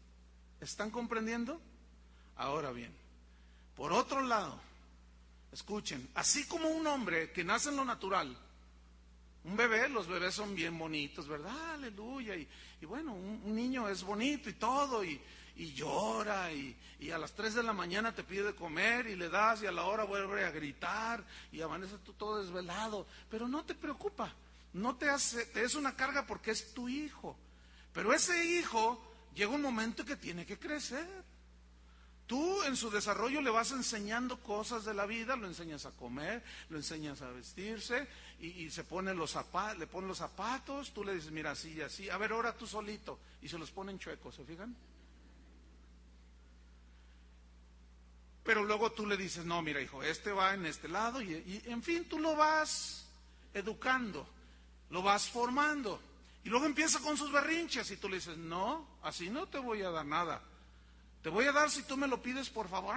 ¿Están 0.60 0.90
comprendiendo? 0.90 1.60
Ahora 2.36 2.70
bien, 2.70 2.92
por 3.74 3.92
otro 3.92 4.20
lado, 4.20 4.60
escuchen, 5.52 6.06
así 6.14 6.46
como 6.46 6.68
un 6.68 6.86
hombre 6.86 7.32
que 7.32 7.44
nace 7.44 7.70
en 7.70 7.76
lo 7.76 7.84
natural, 7.84 8.36
un 9.44 9.56
bebé, 9.56 9.88
los 9.88 10.06
bebés 10.08 10.34
son 10.34 10.54
bien 10.54 10.76
bonitos, 10.76 11.28
¿verdad? 11.28 11.74
Aleluya. 11.74 12.34
Y, 12.34 12.48
bueno, 12.84 13.14
un, 13.14 13.54
niño 13.54 13.88
es 13.88 14.02
bonito 14.02 14.50
y 14.50 14.54
todo, 14.54 15.04
y, 15.04 15.20
llora, 15.56 16.52
y, 16.52 16.76
a 17.10 17.18
las 17.18 17.32
3 17.32 17.54
de 17.54 17.62
la 17.62 17.72
mañana 17.72 18.14
te 18.14 18.24
pide 18.24 18.42
de 18.42 18.54
comer 18.54 19.06
y 19.06 19.16
le 19.16 19.28
das, 19.28 19.62
y 19.62 19.66
a 19.66 19.72
la 19.72 19.84
hora 19.84 20.04
vuelve 20.04 20.44
a 20.44 20.50
gritar, 20.50 21.24
y 21.50 21.62
amanece 21.62 21.96
tú 22.04 22.12
todo 22.12 22.42
desvelado. 22.42 23.06
Pero 23.30 23.48
no 23.48 23.64
te 23.64 23.74
preocupa, 23.74 24.34
no 24.74 24.96
te 24.96 25.08
hace, 25.08 25.46
te 25.46 25.64
es 25.64 25.74
una 25.74 25.96
carga 25.96 26.26
porque 26.26 26.50
es 26.50 26.74
tu 26.74 26.88
hijo. 26.88 27.36
Pero 27.92 28.12
ese 28.12 28.44
hijo 28.44 29.02
llega 29.34 29.50
un 29.50 29.62
momento 29.62 30.04
que 30.04 30.16
tiene 30.16 30.44
que 30.44 30.58
crecer. 30.58 31.08
Tú 32.26 32.62
en 32.64 32.76
su 32.76 32.90
desarrollo 32.90 33.40
le 33.40 33.50
vas 33.50 33.70
enseñando 33.70 34.40
cosas 34.40 34.84
de 34.84 34.92
la 34.92 35.06
vida, 35.06 35.36
lo 35.36 35.46
enseñas 35.46 35.86
a 35.86 35.92
comer, 35.92 36.42
lo 36.70 36.76
enseñas 36.76 37.22
a 37.22 37.30
vestirse 37.30 38.08
y, 38.40 38.68
se 38.68 38.82
pone 38.82 39.14
los 39.14 39.30
zapatos, 39.30 39.78
le 39.78 39.86
pones 39.86 40.08
los 40.08 40.18
zapatos, 40.18 40.92
tú 40.92 41.04
le 41.04 41.14
dices, 41.14 41.30
mira, 41.30 41.52
así 41.52 41.74
y 41.74 41.82
así, 41.82 42.10
a 42.10 42.18
ver, 42.18 42.32
ahora 42.32 42.52
tú 42.52 42.66
solito, 42.66 43.20
y 43.40 43.48
se 43.48 43.58
los 43.58 43.70
ponen 43.70 43.98
chuecos, 43.98 44.34
¿se 44.34 44.44
fijan? 44.44 44.74
Pero 48.46 48.64
luego 48.64 48.92
tú 48.92 49.06
le 49.06 49.16
dices, 49.16 49.44
no, 49.44 49.60
mira, 49.60 49.80
hijo, 49.80 50.04
este 50.04 50.30
va 50.30 50.54
en 50.54 50.66
este 50.66 50.88
lado, 50.88 51.20
y, 51.20 51.62
en 51.66 51.82
fin, 51.82 52.04
tú 52.04 52.20
lo 52.20 52.36
vas 52.36 53.04
educando, 53.52 54.24
lo 54.90 55.02
vas 55.02 55.28
formando. 55.28 56.00
Y 56.44 56.48
luego 56.48 56.64
empieza 56.64 57.00
con 57.00 57.16
sus 57.16 57.32
berrinches 57.32 57.90
y 57.90 57.96
tú 57.96 58.08
le 58.08 58.16
dices, 58.16 58.38
no, 58.38 58.86
así 59.02 59.30
no 59.30 59.48
te 59.48 59.58
voy 59.58 59.82
a 59.82 59.90
dar 59.90 60.06
nada. 60.06 60.40
Te 61.22 61.28
voy 61.28 61.46
a 61.46 61.52
dar 61.52 61.68
si 61.72 61.82
tú 61.82 61.96
me 61.96 62.06
lo 62.06 62.22
pides, 62.22 62.48
por 62.48 62.68
favor. 62.68 62.94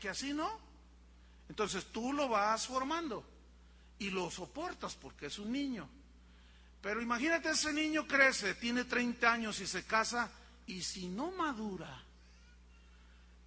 Que 0.00 0.08
así 0.08 0.32
no. 0.32 0.50
Entonces 1.48 1.86
tú 1.92 2.12
lo 2.12 2.28
vas 2.28 2.66
formando 2.66 3.24
y 4.00 4.10
lo 4.10 4.28
soportas 4.28 4.96
porque 4.96 5.26
es 5.26 5.38
un 5.38 5.52
niño. 5.52 5.88
Pero 6.82 7.00
imagínate, 7.00 7.50
ese 7.50 7.72
niño 7.72 8.08
crece, 8.08 8.54
tiene 8.54 8.84
30 8.84 9.32
años 9.32 9.60
y 9.60 9.68
se 9.68 9.84
casa 9.84 10.28
y 10.66 10.82
si 10.82 11.06
no 11.06 11.30
madura, 11.30 12.02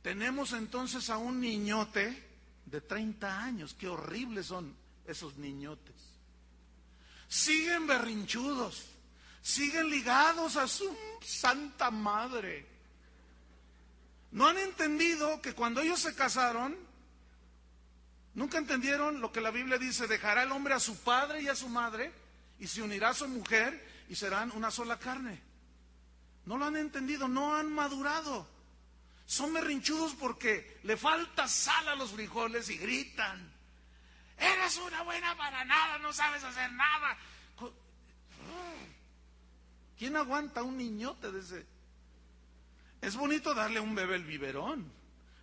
tenemos 0.04 0.52
entonces 0.52 1.10
a 1.10 1.18
un 1.18 1.40
niñote 1.40 2.22
de 2.66 2.82
30 2.82 3.40
años. 3.42 3.74
Qué 3.74 3.88
horribles 3.88 4.48
son 4.48 4.76
esos 5.08 5.38
niñotes. 5.38 5.96
Siguen 7.30 7.88
berrinchudos, 7.88 8.86
siguen 9.42 9.90
ligados 9.90 10.58
a 10.58 10.68
su 10.68 10.96
santa 11.22 11.90
madre. 11.90 12.68
No 14.34 14.48
han 14.48 14.58
entendido 14.58 15.42
que 15.42 15.54
cuando 15.54 15.80
ellos 15.80 16.02
se 16.02 16.14
casaron, 16.14 16.76
nunca 18.34 18.58
entendieron 18.58 19.22
lo 19.22 19.32
que 19.32 19.40
la 19.40 19.52
Biblia 19.52 19.78
dice, 19.78 20.08
dejará 20.08 20.44
el 20.44 20.52
hombre 20.52 20.74
a 20.74 20.82
su 20.82 20.98
padre 20.98 21.42
y 21.42 21.48
a 21.48 21.56
su 21.56 21.70
madre 21.70 22.12
y 22.60 22.68
se 22.68 22.82
unirá 22.82 23.10
a 23.10 23.14
su 23.14 23.28
mujer 23.30 24.06
y 24.10 24.16
serán 24.16 24.52
una 24.52 24.70
sola 24.70 25.00
carne. 25.00 25.42
No 26.46 26.58
lo 26.58 26.66
han 26.66 26.76
entendido, 26.76 27.30
no 27.30 27.56
han 27.56 27.72
madurado. 27.72 28.53
Son 29.26 29.54
berrinchudos 29.54 30.14
porque 30.16 30.80
le 30.84 30.98
falta 30.98 31.48
sal 31.48 31.88
a 31.88 31.96
los 31.96 32.12
frijoles 32.12 32.70
y 32.70 32.78
gritan. 32.78 33.52
Eres 34.38 34.78
una 34.78 35.04
buena 35.04 35.36
para 35.38 35.64
nada, 35.64 35.98
no 36.00 36.12
sabes 36.12 36.44
hacer 36.44 36.72
nada. 36.74 37.18
¿Quién 39.98 40.16
aguanta 40.18 40.64
un 40.64 40.78
niñote 40.78 41.32
de? 41.32 41.66
Es 43.02 43.16
bonito 43.16 43.54
darle 43.54 43.80
a 43.80 43.82
un 43.82 43.96
bebé 43.96 44.16
el 44.16 44.24
biberón, 44.24 44.92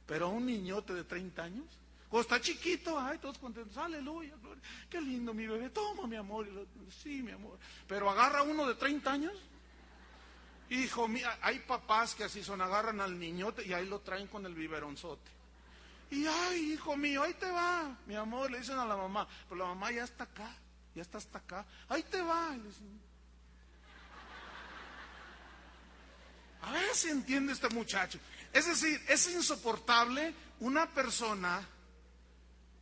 pero 0.07 0.27
a 0.27 0.29
un 0.29 0.47
niñote 0.47 0.93
de 0.95 1.05
30 1.05 1.43
años, 1.43 1.67
cuando 2.09 2.23
está 2.23 2.41
chiquito, 2.41 2.99
ay, 2.99 3.19
todos 3.19 3.39
contentos, 3.39 3.77
aleluya, 3.77 4.35
gloria, 4.43 4.63
qué 4.89 5.01
lindo 5.01 5.33
mi 5.33 5.47
bebé, 5.47 5.71
toma 5.71 6.07
mi 6.07 6.17
amor, 6.17 6.49
sí, 6.91 7.23
mi 7.23 7.31
amor, 7.31 7.59
pero 7.87 8.11
agarra 8.11 8.43
uno 8.43 8.67
de 8.67 8.75
30 8.75 9.13
años, 9.13 9.33
hijo 10.71 11.09
mío, 11.09 11.29
hay 11.43 11.59
papás 11.61 12.15
que 12.15 12.25
así 12.25 12.43
son, 12.43 12.61
agarran 12.61 13.01
al 13.01 13.19
niñote 13.19 13.67
y 13.67 13.73
ahí 13.73 13.87
lo 13.87 14.01
traen 14.01 14.29
con 14.29 14.47
el 14.47 14.55
biberonzote. 14.55 15.31
Y 16.11 16.27
ay, 16.27 16.73
hijo 16.73 16.97
mío, 16.97 17.23
ahí 17.23 17.35
te 17.35 17.51
va, 17.51 17.97
mi 18.07 18.17
amor, 18.17 18.51
le 18.51 18.59
dicen 18.59 18.79
a 18.79 18.85
la 18.85 18.97
mamá, 18.97 19.29
pero 19.49 19.61
la 19.61 19.67
mamá 19.67 19.93
ya 19.93 20.05
está 20.05 20.25
acá, 20.25 20.55
ya 20.95 21.03
está 21.03 21.19
hasta 21.19 21.39
acá, 21.39 21.67
ahí 21.89 22.03
te 22.05 22.21
va. 22.21 22.57
A 26.63 26.73
ver 26.73 26.95
si 26.95 27.09
entiende 27.09 27.53
este 27.53 27.69
muchacho. 27.69 28.19
Es 28.53 28.67
decir, 28.67 29.01
es 29.09 29.29
insoportable 29.31 30.35
una 30.59 30.89
persona 30.91 31.67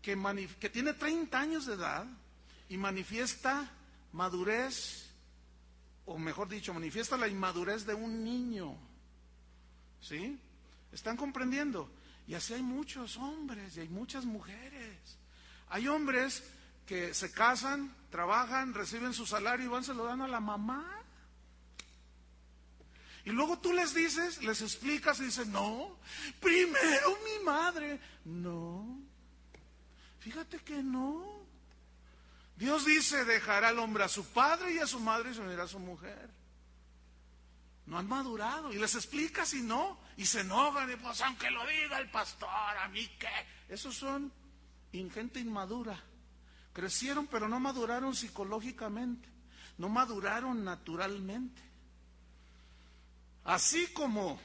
que 0.02 0.70
tiene 0.72 0.94
30 0.94 1.38
años 1.38 1.66
de 1.66 1.74
edad 1.74 2.06
y 2.68 2.78
manifiesta 2.78 3.70
madurez, 4.12 5.07
o 6.08 6.18
mejor 6.18 6.48
dicho, 6.48 6.72
manifiesta 6.72 7.16
la 7.16 7.28
inmadurez 7.28 7.84
de 7.84 7.94
un 7.94 8.24
niño. 8.24 8.76
¿Sí? 10.00 10.38
¿Están 10.90 11.16
comprendiendo? 11.16 11.90
Y 12.26 12.34
así 12.34 12.54
hay 12.54 12.62
muchos 12.62 13.16
hombres 13.18 13.76
y 13.76 13.80
hay 13.80 13.88
muchas 13.88 14.24
mujeres. 14.24 15.18
Hay 15.68 15.86
hombres 15.86 16.42
que 16.86 17.12
se 17.12 17.30
casan, 17.30 17.94
trabajan, 18.10 18.72
reciben 18.72 19.12
su 19.12 19.26
salario 19.26 19.66
y 19.66 19.68
van, 19.68 19.84
se 19.84 19.92
lo 19.92 20.04
dan 20.04 20.22
a 20.22 20.28
la 20.28 20.40
mamá. 20.40 21.02
Y 23.26 23.30
luego 23.30 23.58
tú 23.58 23.74
les 23.74 23.92
dices, 23.92 24.42
les 24.42 24.62
explicas 24.62 25.20
y 25.20 25.24
dices, 25.24 25.46
no, 25.46 25.98
primero 26.40 27.18
mi 27.22 27.44
madre. 27.44 28.00
No, 28.24 28.98
fíjate 30.20 30.58
que 30.60 30.82
no. 30.82 31.37
Dios 32.58 32.84
dice, 32.84 33.24
dejará 33.24 33.68
al 33.68 33.78
hombre 33.78 34.02
a 34.02 34.08
su 34.08 34.24
padre 34.24 34.74
y 34.74 34.78
a 34.78 34.86
su 34.86 34.98
madre 34.98 35.30
y 35.30 35.34
se 35.34 35.40
unirá 35.40 35.62
a 35.62 35.68
su 35.68 35.78
mujer. 35.78 36.28
No 37.86 37.96
han 37.96 38.08
madurado. 38.08 38.72
Y 38.72 38.78
les 38.78 38.96
explicas 38.96 39.54
y 39.54 39.62
no. 39.62 39.96
Y 40.16 40.26
se 40.26 40.40
enojan 40.40 40.90
y 40.90 40.96
pues 40.96 41.20
aunque 41.20 41.48
lo 41.52 41.64
diga 41.68 42.00
el 42.00 42.10
pastor, 42.10 42.48
a 42.48 42.88
mí 42.88 43.08
qué. 43.16 43.28
Esos 43.68 43.96
son 43.96 44.32
gente 44.90 45.38
inmadura. 45.38 46.02
Crecieron 46.72 47.28
pero 47.28 47.48
no 47.48 47.60
maduraron 47.60 48.16
psicológicamente. 48.16 49.28
no 49.78 49.88
maduraron 49.88 50.64
naturalmente. 50.64 51.62
Así 53.44 53.86
como 53.92 54.40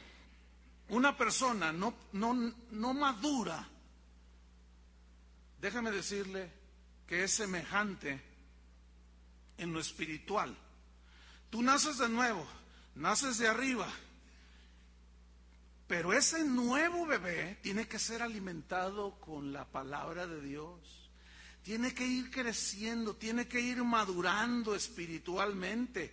una 0.89 1.17
persona 1.17 1.73
no, 1.73 1.95
no, 2.11 2.35
no 2.35 2.93
madura, 2.93 3.67
déjame 5.59 5.89
decirle 5.89 6.62
que 7.07 7.23
es 7.23 7.31
semejante 7.31 8.21
en 9.57 9.73
lo 9.73 9.79
espiritual. 9.79 10.57
Tú 11.49 11.61
naces 11.61 11.97
de 11.97 12.09
nuevo, 12.09 12.45
naces 12.95 13.37
de 13.37 13.47
arriba, 13.47 13.87
pero 15.87 16.13
ese 16.13 16.43
nuevo 16.43 17.05
bebé 17.05 17.59
tiene 17.61 17.87
que 17.87 17.99
ser 17.99 18.21
alimentado 18.21 19.19
con 19.19 19.53
la 19.53 19.65
palabra 19.65 20.25
de 20.25 20.41
Dios. 20.41 20.79
Tiene 21.61 21.93
que 21.93 22.05
ir 22.05 22.31
creciendo, 22.31 23.15
tiene 23.15 23.47
que 23.47 23.61
ir 23.61 23.83
madurando 23.83 24.75
espiritualmente. 24.75 26.11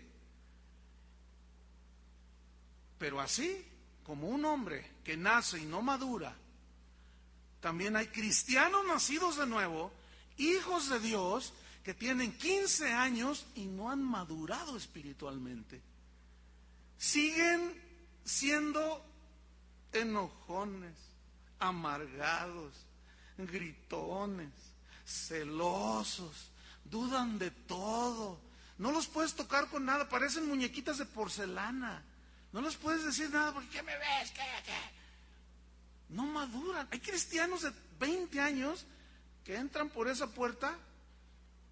Pero 2.98 3.20
así 3.20 3.64
como 4.03 4.29
un 4.29 4.44
hombre 4.44 4.98
que 5.03 5.16
nace 5.16 5.59
y 5.59 5.64
no 5.64 5.83
madura, 5.83 6.37
también 7.61 7.96
hay 7.96 8.09
cristianos 8.09 8.87
nacidos 8.87 9.38
de 9.38 9.46
nuevo, 9.46 9.92
hijos 10.38 10.88
de 10.88 11.00
Dios, 11.00 11.52
que 11.84 11.94
tienen 11.94 12.36
15 12.36 12.92
años 12.92 13.46
y 13.54 13.64
no 13.66 13.90
han 13.90 14.02
madurado 14.02 14.76
espiritualmente. 14.76 15.80
Siguen 16.98 17.80
siendo 18.24 19.04
enojones, 19.92 20.94
amargados, 21.58 22.74
gritones, 23.38 24.52
celosos, 25.06 26.50
dudan 26.84 27.38
de 27.38 27.50
todo. 27.50 28.40
No 28.78 28.92
los 28.92 29.06
puedes 29.06 29.34
tocar 29.34 29.68
con 29.68 29.84
nada, 29.84 30.08
parecen 30.08 30.48
muñequitas 30.48 30.98
de 30.98 31.06
porcelana. 31.06 32.02
No 32.52 32.60
les 32.60 32.76
puedes 32.76 33.04
decir 33.04 33.30
nada 33.30 33.52
porque 33.52 33.68
¿qué 33.68 33.82
me 33.82 33.96
ves? 33.96 34.30
¿Qué, 34.32 34.42
qué? 34.64 35.00
No 36.10 36.26
maduran. 36.26 36.88
Hay 36.90 36.98
cristianos 36.98 37.62
de 37.62 37.72
20 37.98 38.40
años 38.40 38.84
que 39.44 39.57
entran 39.57 39.88
por 39.88 40.09
esa 40.09 40.29
puerta 40.29 40.76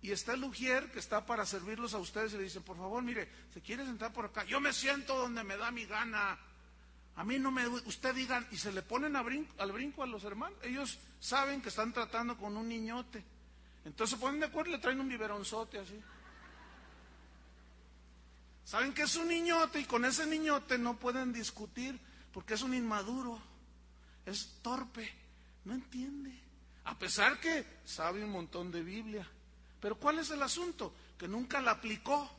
y 0.00 0.12
está 0.12 0.34
el 0.34 0.44
ujier 0.44 0.90
que 0.92 0.98
está 0.98 1.26
para 1.26 1.44
servirlos 1.44 1.94
a 1.94 1.98
ustedes 1.98 2.32
y 2.32 2.36
le 2.36 2.44
dicen, 2.44 2.62
por 2.62 2.76
favor, 2.76 3.02
mire, 3.02 3.28
¿se 3.52 3.60
quiere 3.60 3.84
sentar 3.84 4.12
por 4.12 4.26
acá? 4.26 4.44
Yo 4.44 4.60
me 4.60 4.72
siento 4.72 5.16
donde 5.16 5.42
me 5.42 5.56
da 5.56 5.70
mi 5.70 5.86
gana. 5.86 6.38
A 7.16 7.24
mí 7.24 7.38
no 7.38 7.50
me... 7.50 7.66
Usted 7.66 8.14
diga, 8.14 8.46
y 8.52 8.56
se 8.56 8.72
le 8.72 8.82
ponen 8.82 9.16
al 9.16 9.72
brinco 9.72 10.02
a 10.02 10.06
los 10.06 10.22
hermanos. 10.22 10.58
Ellos 10.62 10.98
saben 11.18 11.60
que 11.60 11.68
están 11.68 11.92
tratando 11.92 12.36
con 12.36 12.56
un 12.56 12.68
niñote. 12.68 13.24
Entonces 13.84 14.16
se 14.16 14.20
ponen 14.20 14.40
de 14.40 14.46
acuerdo 14.46 14.70
y 14.70 14.74
le 14.74 14.78
traen 14.78 15.00
un 15.00 15.08
biberonzote 15.08 15.78
así. 15.78 16.00
Saben 18.64 18.92
que 18.92 19.02
es 19.02 19.16
un 19.16 19.28
niñote 19.28 19.80
y 19.80 19.84
con 19.84 20.04
ese 20.04 20.26
niñote 20.26 20.76
no 20.76 20.98
pueden 20.98 21.32
discutir 21.32 21.98
porque 22.32 22.54
es 22.54 22.62
un 22.62 22.74
inmaduro, 22.74 23.40
es 24.26 24.58
torpe, 24.62 25.10
no 25.64 25.74
entiende. 25.74 26.47
A 26.88 26.98
pesar 26.98 27.38
que 27.38 27.64
sabe 27.84 28.24
un 28.24 28.30
montón 28.30 28.72
de 28.72 28.82
Biblia. 28.82 29.26
Pero 29.80 29.96
¿cuál 29.96 30.18
es 30.18 30.30
el 30.30 30.42
asunto? 30.42 30.92
Que 31.18 31.28
nunca 31.28 31.60
la 31.60 31.72
aplicó 31.72 32.38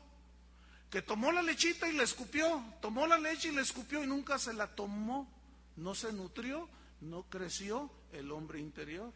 que 0.90 1.02
tomó 1.02 1.30
la 1.30 1.40
lechita 1.40 1.88
y 1.88 1.92
la 1.92 2.02
escupió, 2.02 2.62
tomó 2.82 3.06
la 3.06 3.16
leche 3.16 3.48
y 3.48 3.52
la 3.52 3.60
escupió 3.60 4.02
y 4.02 4.08
nunca 4.08 4.40
se 4.40 4.52
la 4.52 4.66
tomó, 4.66 5.28
no 5.76 5.94
se 5.94 6.12
nutrió, 6.12 6.68
no 7.00 7.22
creció 7.30 7.88
el 8.12 8.32
hombre 8.32 8.58
interior. 8.58 9.12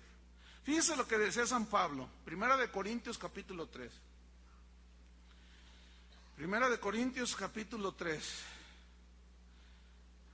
Fíjese 0.63 0.97
lo 0.97 1.09
que 1.09 1.19
decía 1.19 1.45
San 1.47 1.67
Pablo, 1.67 2.09
Primera 2.25 2.57
de 2.57 2.71
Corintios 2.71 3.19
capítulo 3.19 3.67
3. 3.67 3.93
Primera 6.37 6.71
de 6.71 6.79
Corintios 6.79 7.35
capítulo 7.35 7.93
3. 7.93 8.43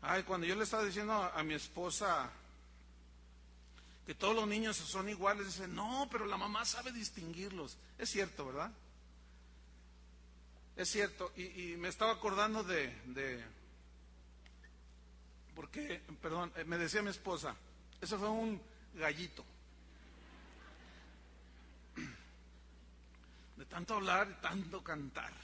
Ay, 0.03 0.23
cuando 0.25 0.47
yo 0.47 0.55
le 0.57 0.65
estaba 0.65 0.85
diciendo 0.85 1.15
a, 1.15 1.31
a 1.31 1.43
mi 1.43 1.55
esposa 1.55 2.31
que 4.07 4.15
todos 4.15 4.35
los 4.35 4.49
niños 4.49 4.77
son 4.77 5.09
iguales, 5.09 5.47
dice, 5.47 5.69
no, 5.69 6.09
pero 6.11 6.27
la 6.27 6.37
mamá 6.37 6.65
sabe 6.65 6.93
distinguirlos. 6.93 7.79
Es 7.99 8.11
cierto, 8.11 8.47
¿verdad? 8.47 8.73
Es 10.77 10.91
cierto, 10.91 11.33
y, 11.37 11.77
me 11.77 11.89
estaba 11.89 12.13
acordando 12.13 12.65
de, 12.65 12.89
de, 13.07 13.45
porque, 15.55 16.01
perdón, 16.23 16.53
eh, 16.57 16.65
me 16.65 16.79
decía 16.79 17.03
mi 17.03 17.11
esposa, 17.11 17.55
eso 18.01 18.19
fue 18.19 18.31
un 18.31 18.61
gallito. 18.95 19.45
De 23.57 23.67
tanto 23.67 23.97
hablar 23.97 24.29
y 24.31 24.41
tanto 24.41 24.83
cantar, 24.83 25.35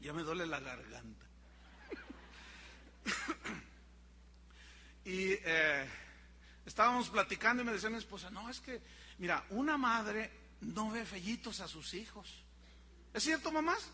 ya 0.00 0.12
me 0.12 0.22
duele 0.22 0.46
la 0.46 0.60
garganta. 0.60 1.26
y 5.04 5.32
eh, 5.32 5.88
estábamos 6.70 7.10
platicando 7.10 7.62
y 7.62 7.66
me 7.66 7.72
decía 7.72 7.90
mi 7.90 7.98
esposa, 7.98 8.30
no, 8.30 8.48
es 8.48 8.60
que, 8.60 8.80
mira, 9.18 9.44
una 9.50 9.76
madre 9.76 10.30
no 10.60 10.90
ve 10.90 11.04
fellitos 11.04 11.60
a 11.60 11.66
sus 11.66 11.94
hijos. 11.94 12.44
¿Es 13.12 13.24
cierto, 13.24 13.50
mamás? 13.50 13.90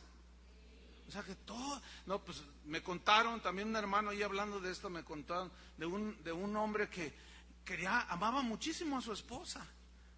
O 1.09 1.11
sea 1.11 1.23
que 1.23 1.35
todo, 1.37 1.81
no, 2.05 2.23
pues 2.23 2.43
me 2.67 2.83
contaron, 2.83 3.41
también 3.41 3.69
un 3.69 3.77
hermano 3.77 4.11
ahí 4.11 4.23
hablando 4.23 4.61
de 4.61 4.73
esto, 4.73 4.91
me 4.91 5.05
contaron 5.05 5.51
de 5.79 5.87
un, 5.87 6.23
de 6.23 6.33
un 6.33 6.55
hombre 6.57 6.91
que 6.91 7.15
quería, 7.65 8.03
amaba 8.11 8.43
muchísimo 8.43 8.99
a 8.99 9.01
su 9.01 9.13
esposa, 9.13 9.67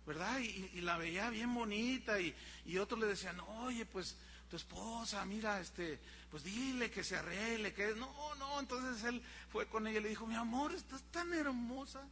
¿verdad? 0.05 0.41
Y, 0.41 0.81
la 0.81 0.97
veía 0.97 1.31
bien 1.31 1.55
bonita 1.55 2.21
y, 2.21 2.35
y 2.65 2.79
otros 2.79 2.99
le 2.99 3.07
decían, 3.07 3.39
oye, 3.41 3.87
pues 3.87 4.17
tu 4.51 4.57
esposa, 4.57 5.25
mira, 5.25 5.61
este, 5.61 6.01
pues 6.29 6.43
dile 6.43 6.91
que 6.91 7.05
se 7.05 7.17
arregle, 7.17 7.73
que 7.73 7.95
no, 7.95 8.35
no, 8.35 8.59
entonces 8.59 9.05
él 9.05 9.23
fue 9.49 9.67
con 9.67 9.87
ella 9.87 10.01
y 10.01 10.03
le 10.03 10.09
dijo, 10.09 10.27
mi 10.27 10.35
amor, 10.35 10.75
estás 10.75 11.03
tan 11.13 11.33
hermosa, 11.35 12.03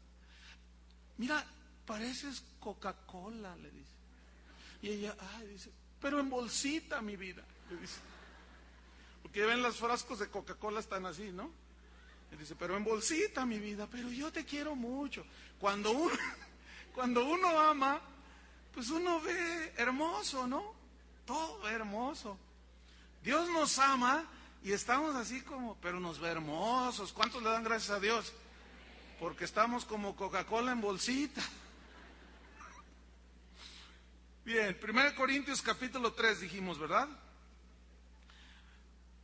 mira, 1.19 1.45
pareces 1.87 2.43
Coca-Cola, 2.61 3.57
le 3.57 3.71
dice. 3.71 3.93
Y 4.83 4.89
ella, 4.91 5.17
ay, 5.37 5.47
dice, 5.49 5.71
pero 6.01 6.21
en 6.21 6.29
bolsita, 6.29 7.01
mi 7.01 7.17
vida. 7.17 7.43
Le 7.71 7.77
dice. 7.77 8.01
Porque 9.23 9.45
ven 9.45 9.63
los 9.63 9.77
frascos 9.77 10.19
de 10.19 10.29
Coca-Cola 10.29 10.81
están 10.81 11.07
así, 11.07 11.33
¿no? 11.33 11.51
Le 12.31 12.37
dice, 12.37 12.55
pero 12.57 12.77
en 12.77 12.85
bolsita, 12.85 13.47
mi 13.47 13.59
vida, 13.59 13.87
pero 13.91 14.11
yo 14.11 14.33
te 14.33 14.45
quiero 14.45 14.75
mucho. 14.75 15.25
Cuando 15.59 15.91
uno, 15.93 16.15
cuando 16.95 17.25
uno 17.25 17.59
ama, 17.61 18.01
pues 18.73 18.91
uno 18.91 19.21
ve 19.21 19.75
hermoso, 19.77 20.47
¿no? 20.47 20.75
Todo 21.25 21.69
hermoso. 21.69 22.39
Dios 23.23 23.49
nos 23.51 23.79
ama 23.79 24.25
y 24.63 24.73
estamos 24.73 25.15
así 25.17 25.41
como, 25.43 25.77
pero 25.81 25.99
nos 25.99 26.21
ve 26.21 26.29
hermosos. 26.29 27.13
¿Cuántos 27.13 27.43
le 27.43 27.49
dan 27.49 27.65
gracias 27.65 27.91
a 27.91 28.01
Dios? 28.01 28.33
Porque 29.19 29.45
estamos 29.45 29.85
como 29.85 30.15
Coca-Cola 30.15 30.73
en 30.73 30.81
bolsita. 30.81 31.43
Bien, 34.45 34.79
1 34.81 35.15
Corintios 35.17 35.63
capítulo 35.63 36.13
3 36.13 36.43
dijimos, 36.43 36.79
¿verdad? 36.79 37.09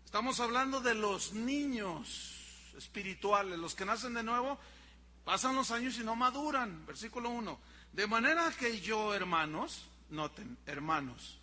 Estamos 0.04 0.40
hablando 0.40 0.80
de 0.80 0.94
los 0.94 1.32
niños 1.32 2.72
espirituales, 2.76 3.58
los 3.58 3.74
que 3.74 3.84
nacen 3.84 4.14
de 4.14 4.22
nuevo, 4.22 4.58
pasan 5.24 5.54
los 5.54 5.70
años 5.70 5.98
y 5.98 6.04
no 6.04 6.16
maduran. 6.16 6.84
Versículo 6.86 7.30
1. 7.30 7.58
De 7.92 8.06
manera 8.06 8.50
que 8.58 8.80
yo, 8.80 9.14
hermanos, 9.14 9.86
noten, 10.08 10.56
hermanos, 10.66 11.38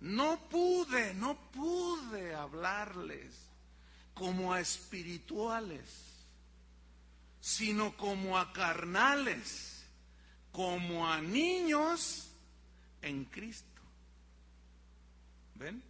no 0.00 0.48
pude, 0.48 1.14
no 1.14 1.36
pude 1.52 2.34
hablarles 2.34 3.34
como 4.14 4.52
a 4.52 4.60
espirituales, 4.60 6.09
sino 7.40 7.96
como 7.96 8.38
a 8.38 8.52
carnales, 8.52 9.84
como 10.52 11.08
a 11.08 11.20
niños 11.20 12.30
en 13.02 13.24
Cristo. 13.26 13.66
¿Ven? 15.54 15.82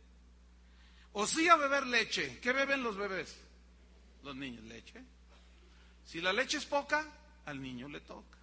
O 1.13 1.27
sí 1.27 1.49
a 1.49 1.57
beber 1.57 1.87
leche. 1.87 2.39
¿Qué 2.41 2.53
beben 2.53 2.83
los 2.83 2.97
bebés? 2.97 3.37
Los 4.23 4.37
niños, 4.37 4.65
leche. 4.65 5.03
Si 6.05 6.21
la 6.21 6.33
leche 6.33 6.59
es 6.59 6.67
poca, 6.67 7.07
al 7.47 7.61
niño 7.61 7.89
le 7.89 8.01
toca. 8.01 8.39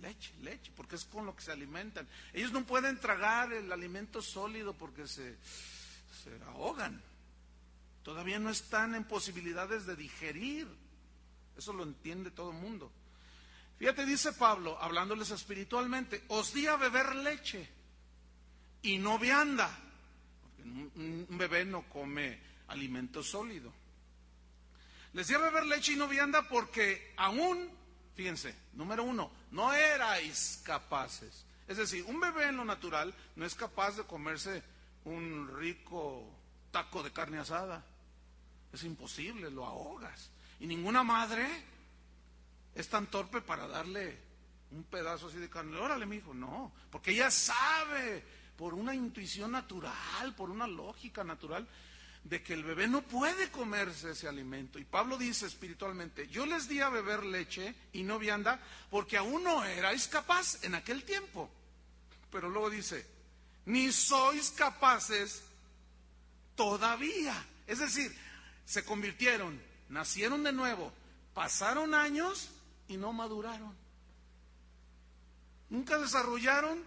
Leche, 0.00 0.32
leche, 0.40 0.72
porque 0.74 0.96
es 0.96 1.04
con 1.04 1.26
lo 1.26 1.34
que 1.34 1.42
se 1.42 1.52
alimentan. 1.52 2.08
Ellos 2.32 2.52
no 2.52 2.64
pueden 2.64 2.98
tragar 2.98 3.52
el 3.52 3.70
alimento 3.70 4.20
sólido 4.20 4.74
porque 4.74 5.06
se, 5.06 5.36
se 6.22 6.42
ahogan. 6.46 7.00
Todavía 8.02 8.40
no 8.40 8.50
están 8.50 8.94
en 8.96 9.04
posibilidades 9.04 9.86
de 9.86 9.94
digerir. 9.94 10.68
Eso 11.56 11.72
lo 11.72 11.84
entiende 11.84 12.30
todo 12.30 12.50
el 12.50 12.56
mundo. 12.58 12.90
Fíjate, 13.78 14.06
dice 14.06 14.32
Pablo, 14.32 14.78
hablándoles 14.80 15.30
espiritualmente, 15.30 16.22
os 16.28 16.52
di 16.54 16.66
a 16.66 16.76
beber 16.76 17.16
leche 17.16 17.68
y 18.82 18.98
no 18.98 19.18
vianda, 19.18 19.68
porque 20.40 20.62
un, 20.68 21.26
bebé 21.30 21.64
no 21.64 21.82
come 21.88 22.38
alimento 22.68 23.22
sólido. 23.22 23.72
Les 25.14 25.26
di 25.26 25.34
a 25.34 25.38
beber 25.38 25.66
leche 25.66 25.92
y 25.92 25.96
no 25.96 26.06
vianda 26.06 26.48
porque 26.48 27.12
aún, 27.16 27.70
fíjense, 28.14 28.54
número 28.74 29.02
uno, 29.02 29.32
no 29.50 29.72
erais 29.72 30.62
capaces. 30.64 31.44
Es 31.66 31.76
decir, 31.76 32.04
un 32.04 32.20
bebé 32.20 32.48
en 32.48 32.58
lo 32.58 32.64
natural 32.64 33.12
no 33.36 33.44
es 33.44 33.54
capaz 33.54 33.96
de 33.96 34.04
comerse 34.04 34.62
un 35.04 35.58
rico 35.58 36.30
taco 36.70 37.02
de 37.02 37.12
carne 37.12 37.38
asada. 37.38 37.84
Es 38.72 38.84
imposible, 38.84 39.50
lo 39.50 39.66
ahogas. 39.66 40.30
Y 40.62 40.66
ninguna 40.68 41.02
madre 41.02 41.44
es 42.72 42.88
tan 42.88 43.08
torpe 43.08 43.40
para 43.40 43.66
darle 43.66 44.16
un 44.70 44.84
pedazo 44.84 45.26
así 45.26 45.38
de 45.38 45.50
carne. 45.50 45.76
Órale, 45.76 46.06
mi 46.06 46.18
hijo, 46.18 46.32
no, 46.32 46.72
porque 46.88 47.10
ella 47.10 47.32
sabe 47.32 48.22
por 48.56 48.72
una 48.72 48.94
intuición 48.94 49.50
natural, 49.50 50.36
por 50.36 50.50
una 50.50 50.68
lógica 50.68 51.24
natural, 51.24 51.66
de 52.22 52.44
que 52.44 52.54
el 52.54 52.62
bebé 52.62 52.86
no 52.86 53.02
puede 53.02 53.50
comerse 53.50 54.12
ese 54.12 54.28
alimento. 54.28 54.78
Y 54.78 54.84
Pablo 54.84 55.18
dice 55.18 55.46
espiritualmente, 55.46 56.28
yo 56.28 56.46
les 56.46 56.68
di 56.68 56.78
a 56.78 56.90
beber 56.90 57.24
leche 57.24 57.74
y 57.92 58.04
no 58.04 58.20
vianda 58.20 58.60
porque 58.88 59.16
aún 59.16 59.42
no 59.42 59.64
erais 59.64 60.06
capaz 60.06 60.62
en 60.62 60.76
aquel 60.76 61.02
tiempo. 61.02 61.50
Pero 62.30 62.48
luego 62.48 62.70
dice, 62.70 63.04
ni 63.66 63.90
sois 63.90 64.52
capaces 64.52 65.42
todavía. 66.54 67.34
Es 67.66 67.80
decir, 67.80 68.16
se 68.64 68.84
convirtieron, 68.84 69.60
nacieron 69.92 70.42
de 70.42 70.52
nuevo, 70.52 70.90
pasaron 71.34 71.94
años 71.94 72.48
y 72.88 72.96
no 72.96 73.12
maduraron. 73.12 73.76
Nunca 75.68 75.98
desarrollaron 75.98 76.82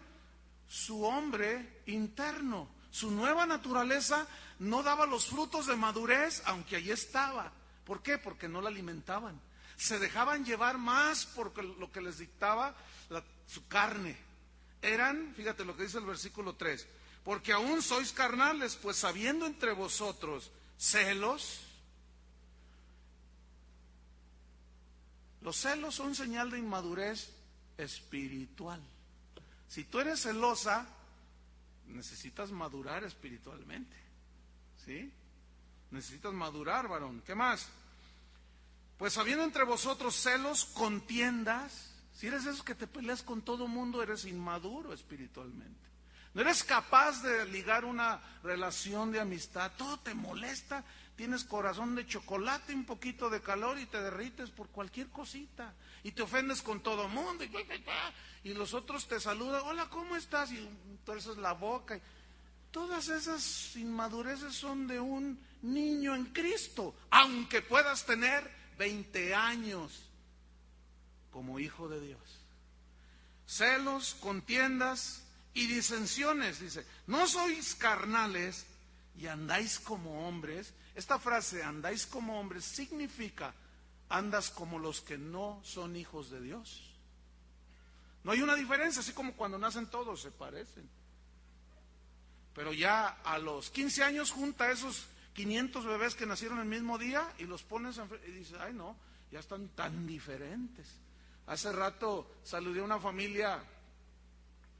su 0.67 1.03
hombre 1.03 1.81
interno. 1.85 2.67
Su 2.89 3.11
nueva 3.11 3.45
naturaleza 3.45 4.27
no 4.59 4.81
daba 4.81 5.05
los 5.05 5.27
frutos 5.27 5.67
de 5.67 5.75
madurez, 5.75 6.41
aunque 6.45 6.77
allí 6.77 6.91
estaba. 6.91 7.51
¿Por 7.85 8.01
qué? 8.01 8.17
Porque 8.17 8.47
no 8.47 8.61
la 8.61 8.69
alimentaban. 8.69 9.39
Se 9.77 9.99
dejaban 9.99 10.43
llevar 10.43 10.77
más 10.77 11.25
por 11.27 11.63
lo 11.63 11.91
que 11.91 12.01
les 12.01 12.17
dictaba 12.17 12.75
su 13.45 13.67
carne. 13.67 14.17
Eran, 14.81 15.33
fíjate 15.35 15.63
lo 15.63 15.77
que 15.77 15.83
dice 15.83 15.99
el 15.99 16.05
versículo 16.05 16.55
3, 16.55 16.87
porque 17.23 17.53
aún 17.53 17.81
sois 17.81 18.13
carnales, 18.13 18.75
pues 18.75 18.97
sabiendo 18.97 19.45
entre 19.45 19.73
vosotros 19.73 20.51
celos, 20.77 21.64
los 25.45 25.57
celos 25.57 25.93
son 25.93 26.15
señal 26.15 26.49
de 26.49 26.57
inmadurez 26.57 27.29
espiritual. 27.77 28.81
Si 29.67 29.83
tú 29.83 29.99
eres 29.99 30.23
celosa, 30.23 30.87
necesitas 31.85 32.49
madurar 32.49 33.03
espiritualmente. 33.03 33.95
¿Sí? 34.83 35.13
Necesitas 35.91 36.33
madurar, 36.33 36.87
varón. 36.87 37.21
¿Qué 37.23 37.35
más? 37.35 37.67
Pues 38.97 39.19
habiendo 39.19 39.43
entre 39.43 39.63
vosotros 39.65 40.15
celos, 40.15 40.65
contiendas, 40.65 41.91
si 42.15 42.25
eres 42.25 42.47
esos 42.47 42.63
que 42.63 42.73
te 42.73 42.87
peleas 42.87 43.21
con 43.21 43.43
todo 43.43 43.67
mundo, 43.67 44.01
eres 44.01 44.25
inmaduro 44.25 44.93
espiritualmente. 44.93 45.85
No 46.33 46.41
eres 46.41 46.63
capaz 46.63 47.21
de 47.21 47.45
ligar 47.45 47.85
una 47.85 48.19
relación 48.41 49.11
de 49.11 49.19
amistad, 49.19 49.71
todo 49.77 49.99
te 49.99 50.15
molesta, 50.15 50.83
tienes 51.15 51.43
corazón 51.43 51.95
de 51.95 52.05
chocolate, 52.05 52.73
un 52.73 52.85
poquito 52.85 53.29
de 53.29 53.41
calor 53.41 53.79
y 53.79 53.85
te 53.85 54.01
derrites 54.01 54.49
por 54.49 54.67
cualquier 54.69 55.07
cosita. 55.09 55.73
Y 56.03 56.11
te 56.11 56.21
ofendes 56.21 56.61
con 56.61 56.81
todo 56.81 57.07
mundo. 57.07 57.43
Y, 58.43 58.53
los 58.53 58.73
otros 58.73 59.07
te 59.07 59.19
saludan, 59.19 59.61
hola, 59.65 59.89
¿cómo 59.89 60.15
estás? 60.15 60.51
Y 60.51 60.57
entonces 60.57 61.37
la 61.37 61.53
boca. 61.53 61.99
Todas 62.71 63.07
esas 63.09 63.75
inmadureces 63.75 64.53
son 64.53 64.87
de 64.87 64.99
un 64.99 65.39
niño 65.61 66.13
en 66.15 66.25
Cristo, 66.25 66.93
aunque 67.09 67.61
puedas 67.61 68.05
tener 68.05 68.51
20 68.77 69.33
años 69.33 70.09
como 71.31 71.59
hijo 71.59 71.87
de 71.87 72.01
Dios. 72.01 72.21
Celos, 73.47 74.15
contiendas 74.19 75.23
y 75.53 75.67
disensiones, 75.67 76.59
dice, 76.59 76.85
no 77.07 77.27
sois 77.27 77.75
carnales 77.75 78.65
y 79.17 79.27
andáis 79.27 79.79
como 79.79 80.27
hombres. 80.27 80.73
Esta 80.95 81.19
frase, 81.19 81.61
andáis 81.61 82.07
como 82.07 82.39
hombres, 82.39 82.63
significa, 82.63 83.53
andas 84.09 84.49
como 84.49 84.79
los 84.79 85.01
que 85.01 85.17
no 85.17 85.59
son 85.63 85.95
hijos 85.95 86.31
de 86.31 86.41
Dios. 86.41 86.95
No 88.23 88.31
hay 88.31 88.41
una 88.41 88.55
diferencia, 88.55 89.01
así 89.01 89.11
como 89.11 89.33
cuando 89.33 89.57
nacen 89.57 89.87
todos 89.87 90.21
se 90.21 90.31
parecen. 90.31 90.89
Pero 92.53 92.71
ya 92.71 93.07
a 93.23 93.37
los 93.37 93.69
15 93.69 94.03
años 94.03 94.31
junta 94.31 94.71
esos 94.71 95.05
500 95.33 95.85
bebés 95.85 96.15
que 96.15 96.25
nacieron 96.25 96.59
el 96.59 96.65
mismo 96.65 96.97
día 96.97 97.29
y 97.37 97.43
los 97.43 97.61
pones 97.63 97.99
y 98.25 98.31
dices, 98.31 98.57
ay 98.59 98.73
no, 98.73 98.95
ya 99.31 99.39
están 99.39 99.67
tan 99.69 100.07
diferentes. 100.07 100.87
Hace 101.47 101.73
rato 101.73 102.37
saludé 102.43 102.79
a 102.79 102.83
una 102.83 102.99
familia 102.99 103.61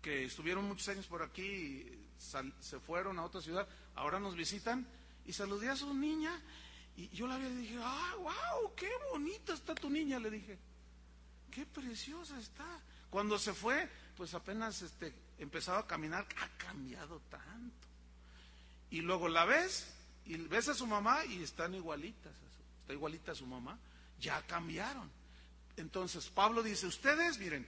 que 0.02 0.24
estuvieron 0.24 0.66
muchos 0.66 0.88
años 0.88 1.06
por 1.08 1.22
aquí 1.22 1.44
y 1.44 2.08
se 2.18 2.80
fueron 2.80 3.20
a 3.20 3.26
otra 3.26 3.42
ciudad, 3.42 3.68
ahora 3.96 4.20
nos 4.20 4.36
visitan 4.36 4.88
y 5.26 5.34
saludé 5.34 5.70
a 5.70 5.76
su 5.76 5.94
niña 5.94 6.42
y 6.98 7.10
yo 7.10 7.28
la 7.28 7.38
vi 7.38 7.48
y 7.48 7.56
dije, 7.56 7.80
ah, 7.82 8.14
wow, 8.18 8.74
qué 8.76 8.90
bonita 9.12 9.54
está 9.54 9.76
tu 9.76 9.90
niña, 9.90 10.18
le 10.20 10.30
dije, 10.30 10.58
qué 11.52 11.66
preciosa 11.66 12.40
está. 12.40 12.82
Cuando 13.10 13.38
se 13.38 13.54
fue, 13.54 13.90
pues 14.16 14.34
apenas 14.34 14.82
este, 14.82 15.14
empezaba 15.38 15.80
a 15.80 15.88
caminar, 15.88 16.26
ha 16.42 16.48
cambiado 16.58 17.20
tanto. 17.30 17.88
Y 18.90 19.02
luego 19.02 19.28
la 19.28 19.46
ves 19.46 19.88
y 20.26 20.38
ves 20.38 20.70
a 20.70 20.74
su 20.74 20.88
mamá 20.88 21.26
y 21.26 21.44
están 21.44 21.76
igualitas, 21.76 22.34
está 22.82 22.94
igualita 22.94 23.34
a 23.34 23.36
su 23.36 23.46
mamá, 23.46 23.78
ya 24.20 24.42
cambiaron. 24.44 25.10
Entonces 25.76 26.30
Pablo 26.30 26.64
dice, 26.64 26.88
ustedes, 26.88 27.38
miren, 27.40 27.68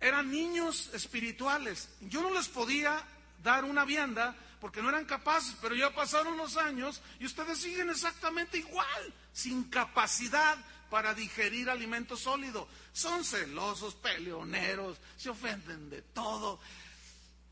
eran 0.00 0.30
niños 0.30 0.92
espirituales, 0.92 1.88
yo 2.00 2.20
no 2.20 2.32
les 2.34 2.48
podía 2.48 3.00
dar 3.42 3.64
una 3.64 3.84
vianda 3.84 4.36
porque 4.64 4.80
no 4.80 4.88
eran 4.88 5.04
capaces, 5.04 5.54
pero 5.60 5.74
ya 5.74 5.94
pasaron 5.94 6.38
los 6.38 6.56
años 6.56 7.02
y 7.20 7.26
ustedes 7.26 7.58
siguen 7.58 7.90
exactamente 7.90 8.56
igual, 8.56 9.12
sin 9.30 9.64
capacidad 9.64 10.56
para 10.88 11.12
digerir 11.12 11.68
alimento 11.68 12.16
sólido. 12.16 12.66
Son 12.94 13.26
celosos, 13.26 13.94
peleoneros, 13.94 14.96
se 15.18 15.28
ofenden 15.28 15.90
de 15.90 16.00
todo. 16.00 16.58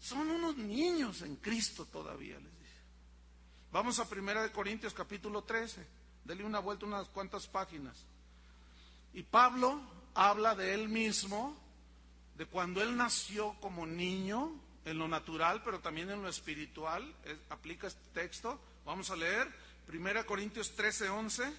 Son 0.00 0.26
unos 0.26 0.56
niños 0.56 1.20
en 1.20 1.36
Cristo 1.36 1.84
todavía, 1.84 2.36
les 2.36 2.58
dice. 2.58 2.80
Vamos 3.72 3.98
a 3.98 4.08
Primera 4.08 4.42
de 4.42 4.50
Corintios 4.50 4.94
capítulo 4.94 5.44
13. 5.44 5.86
Dele 6.24 6.44
una 6.44 6.60
vuelta 6.60 6.86
unas 6.86 7.08
cuantas 7.08 7.46
páginas. 7.46 8.06
Y 9.12 9.22
Pablo 9.22 9.82
habla 10.14 10.54
de 10.54 10.72
él 10.72 10.88
mismo, 10.88 11.58
de 12.38 12.46
cuando 12.46 12.80
él 12.80 12.96
nació 12.96 13.54
como 13.60 13.84
niño, 13.84 14.61
en 14.84 14.98
lo 14.98 15.08
natural, 15.08 15.62
pero 15.64 15.80
también 15.80 16.10
en 16.10 16.22
lo 16.22 16.28
espiritual. 16.28 17.14
aplica 17.50 17.86
este 17.86 18.08
texto. 18.12 18.60
Vamos 18.84 19.10
a 19.10 19.16
leer 19.16 19.48
Primera 19.86 20.24
Corintios 20.24 20.74
13, 20.74 21.08
11. 21.08 21.52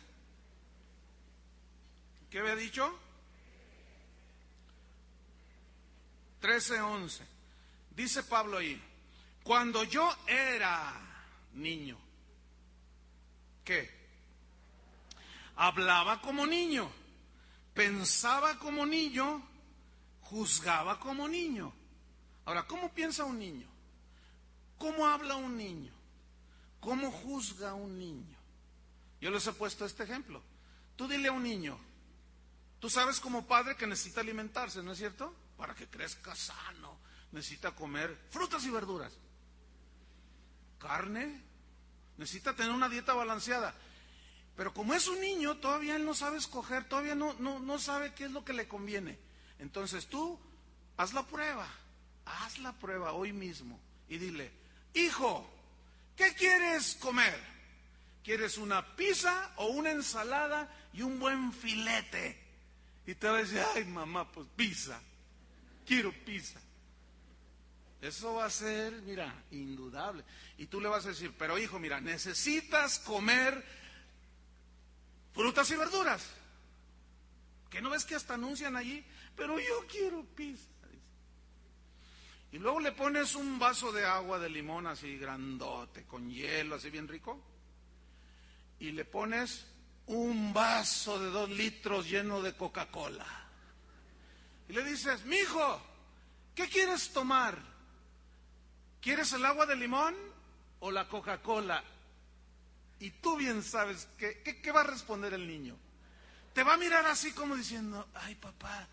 ¿Qué 2.30 2.40
había 2.40 2.56
dicho? 2.56 2.98
13, 6.40 6.82
11. 6.82 7.28
Dice 7.96 8.24
Pablo 8.24 8.58
ahí, 8.58 8.82
cuando 9.44 9.84
yo 9.84 10.10
era 10.28 10.94
niño, 11.54 11.98
¿qué? 13.64 13.90
Hablaba 15.56 16.22
como 16.22 16.48
niño, 16.48 16.92
pensaba 17.74 18.58
como 18.58 18.86
niño, 18.86 19.48
juzgaba 20.22 21.00
como 21.00 21.28
niño. 21.28 21.72
Ahora, 22.46 22.64
¿cómo 22.68 22.94
piensa 22.94 23.24
un 23.24 23.40
niño? 23.40 23.68
¿Cómo 24.78 25.08
habla 25.08 25.36
un 25.36 25.56
niño? 25.56 25.94
¿Cómo 26.80 27.12
juzga 27.12 27.74
un 27.74 27.98
niño? 27.98 28.38
Yo 29.22 29.32
les 29.32 29.48
he 29.48 29.54
puesto 29.54 29.86
este 29.86 30.04
ejemplo. 30.04 30.42
Tú 30.96 31.08
dile 31.08 31.30
a 31.30 31.32
un 31.32 31.44
niño, 31.44 31.80
tú 32.80 32.90
sabes 32.90 33.20
como 33.20 33.48
padre 33.48 33.76
que 33.76 33.88
necesita 33.88 34.22
alimentarse, 34.22 34.84
¿no 34.84 34.92
es 34.92 34.98
cierto? 34.98 35.34
Para 35.58 35.74
que 35.74 35.88
crezca 35.88 36.36
sano, 36.36 36.98
necesita 37.32 37.72
comer 37.72 38.16
frutas 38.30 38.64
y 38.66 38.70
verduras, 38.70 39.14
carne, 40.78 41.42
necesita 42.18 42.56
tener 42.56 42.72
una 42.72 42.90
dieta 42.90 43.14
balanceada. 43.14 43.74
Pero 44.56 44.74
como 44.74 44.94
es 44.94 45.08
un 45.08 45.20
niño, 45.20 45.58
todavía 45.58 45.96
él 45.96 46.06
no 46.06 46.14
sabe 46.14 46.38
escoger, 46.38 46.88
todavía 46.88 47.16
no, 47.16 47.34
no, 47.40 47.60
no 47.60 47.80
sabe 47.80 48.14
qué 48.14 48.26
es 48.26 48.32
lo 48.32 48.46
que 48.46 48.54
le 48.54 48.68
conviene. 48.68 49.18
Entonces 49.58 50.08
tú 50.08 50.40
haz 50.98 51.14
la 51.14 51.26
prueba, 51.26 51.68
haz 52.26 52.60
la 52.60 52.74
prueba 52.74 53.14
hoy 53.14 53.34
mismo 53.34 53.80
y 54.08 54.18
dile, 54.18 54.52
hijo, 54.94 55.50
¿qué 56.16 56.34
quieres 56.34 56.96
comer? 56.96 57.40
¿Quieres 58.24 58.58
una 58.58 58.96
pizza 58.96 59.52
o 59.58 59.68
una 59.68 59.92
ensalada 59.92 60.74
y 60.94 61.02
un 61.02 61.20
buen 61.20 61.52
filete? 61.52 62.42
Y 63.06 63.16
te 63.16 63.28
va 63.28 63.38
a 63.38 63.42
decir, 63.42 63.62
ay 63.76 63.84
mamá, 63.86 64.32
pues 64.32 64.48
pizza, 64.56 65.00
quiero 65.86 66.14
pizza. 66.24 66.60
Eso 68.02 68.34
va 68.34 68.46
a 68.46 68.50
ser, 68.50 68.94
mira, 69.04 69.34
indudable. 69.52 70.26
Y 70.58 70.66
tú 70.66 70.82
le 70.82 70.90
vas 70.90 71.06
a 71.06 71.10
decir, 71.10 71.34
pero 71.38 71.58
hijo, 71.58 71.80
mira, 71.80 72.02
necesitas 72.02 73.00
comer 73.00 73.64
frutas 75.34 75.70
y 75.72 75.76
verduras. 75.76 76.26
¿Qué 77.70 77.82
no 77.82 77.90
ves 77.90 78.04
que 78.06 78.16
hasta 78.16 78.34
anuncian 78.34 78.76
allí? 78.76 79.04
Pero 79.36 79.58
yo 79.58 79.88
quiero 79.90 80.24
pizza. 80.36 80.68
Y 82.54 82.60
luego 82.60 82.80
le 82.80 82.92
pones 82.92 83.34
un 83.34 83.58
vaso 83.58 83.92
de 83.92 84.06
agua 84.06 84.38
de 84.38 84.48
limón 84.48 84.86
así 84.86 85.18
grandote, 85.18 86.06
con 86.06 86.30
hielo, 86.30 86.76
así 86.76 86.92
bien 86.92 87.08
rico. 87.08 87.42
Y 88.78 88.92
le 88.92 89.06
pones 89.06 89.66
un 90.06 90.54
vaso 90.54 91.20
de 91.20 91.32
dos 91.32 91.50
litros 91.50 92.08
lleno 92.08 92.44
de 92.44 92.56
Coca-Cola. 92.56 93.26
Y 94.70 94.74
le 94.74 94.84
dices, 94.84 95.26
mi 95.26 95.38
hijo, 95.38 95.82
¿qué 96.54 96.70
quieres 96.70 97.12
tomar? 97.12 97.58
¿Quieres 99.02 99.34
el 99.34 99.44
agua 99.46 99.66
de 99.66 99.76
limón 99.76 100.14
o 100.82 100.92
la 100.92 101.08
Coca-Cola? 101.08 101.84
Y 103.00 103.10
tú 103.10 103.36
bien 103.36 103.64
sabes 103.64 104.08
que, 104.16 104.44
¿qué, 104.44 104.72
va 104.72 104.82
a 104.82 104.84
responder 104.84 105.34
el 105.34 105.48
niño? 105.48 105.76
Te 106.54 106.62
va 106.62 106.76
a 106.76 106.78
mirar 106.78 107.08
así 107.08 107.32
como 107.32 107.56
diciendo, 107.56 108.10
ay 108.14 108.36
papá, 108.36 108.88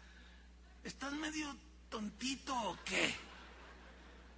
¿estás 0.83 1.13
medio 1.13 1.55
tontito 1.91 2.59
o 2.59 2.79
qué? 2.87 3.29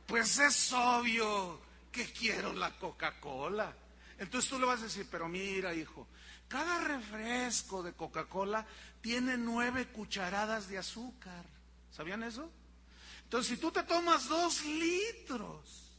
Pues 0.06 0.38
es 0.38 0.72
obvio 0.72 1.60
que 1.90 2.10
quiero 2.12 2.52
la 2.52 2.70
Coca-Cola. 2.78 3.74
Entonces 4.18 4.50
tú 4.50 4.58
le 4.58 4.66
vas 4.66 4.80
a 4.80 4.84
decir, 4.84 5.06
pero 5.10 5.28
mira 5.28 5.74
hijo, 5.74 6.08
cada 6.48 6.80
refresco 6.80 7.82
de 7.82 7.92
Coca-Cola 7.94 8.66
tiene 9.00 9.36
nueve 9.36 9.88
cucharadas 9.88 10.68
de 10.68 10.78
azúcar. 10.78 11.44
¿Sabían 11.90 12.22
eso? 12.22 12.50
Entonces 13.24 13.54
si 13.54 13.56
tú 13.56 13.70
te 13.72 13.82
tomas 13.82 14.28
dos 14.28 14.64
litros, 14.64 15.92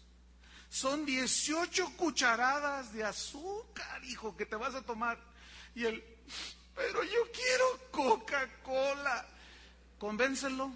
son 0.70 1.06
18 1.06 1.98
cucharadas 1.98 2.94
de 2.94 3.04
azúcar, 3.04 4.04
hijo, 4.06 4.36
que 4.36 4.46
te 4.46 4.56
vas 4.56 4.74
a 4.74 4.82
tomar. 4.82 5.20
Y 5.76 5.86
él, 5.86 6.04
pero 6.76 7.04
yo 7.04 7.32
quiero 7.32 7.92
Coca-Cola. 7.92 9.28
Convéncelo. 10.00 10.72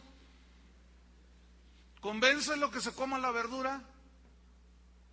Convéncelo 2.02 2.72
que 2.72 2.82
se 2.82 2.94
coma 2.94 3.18
la 3.20 3.32
verdura. 3.32 3.82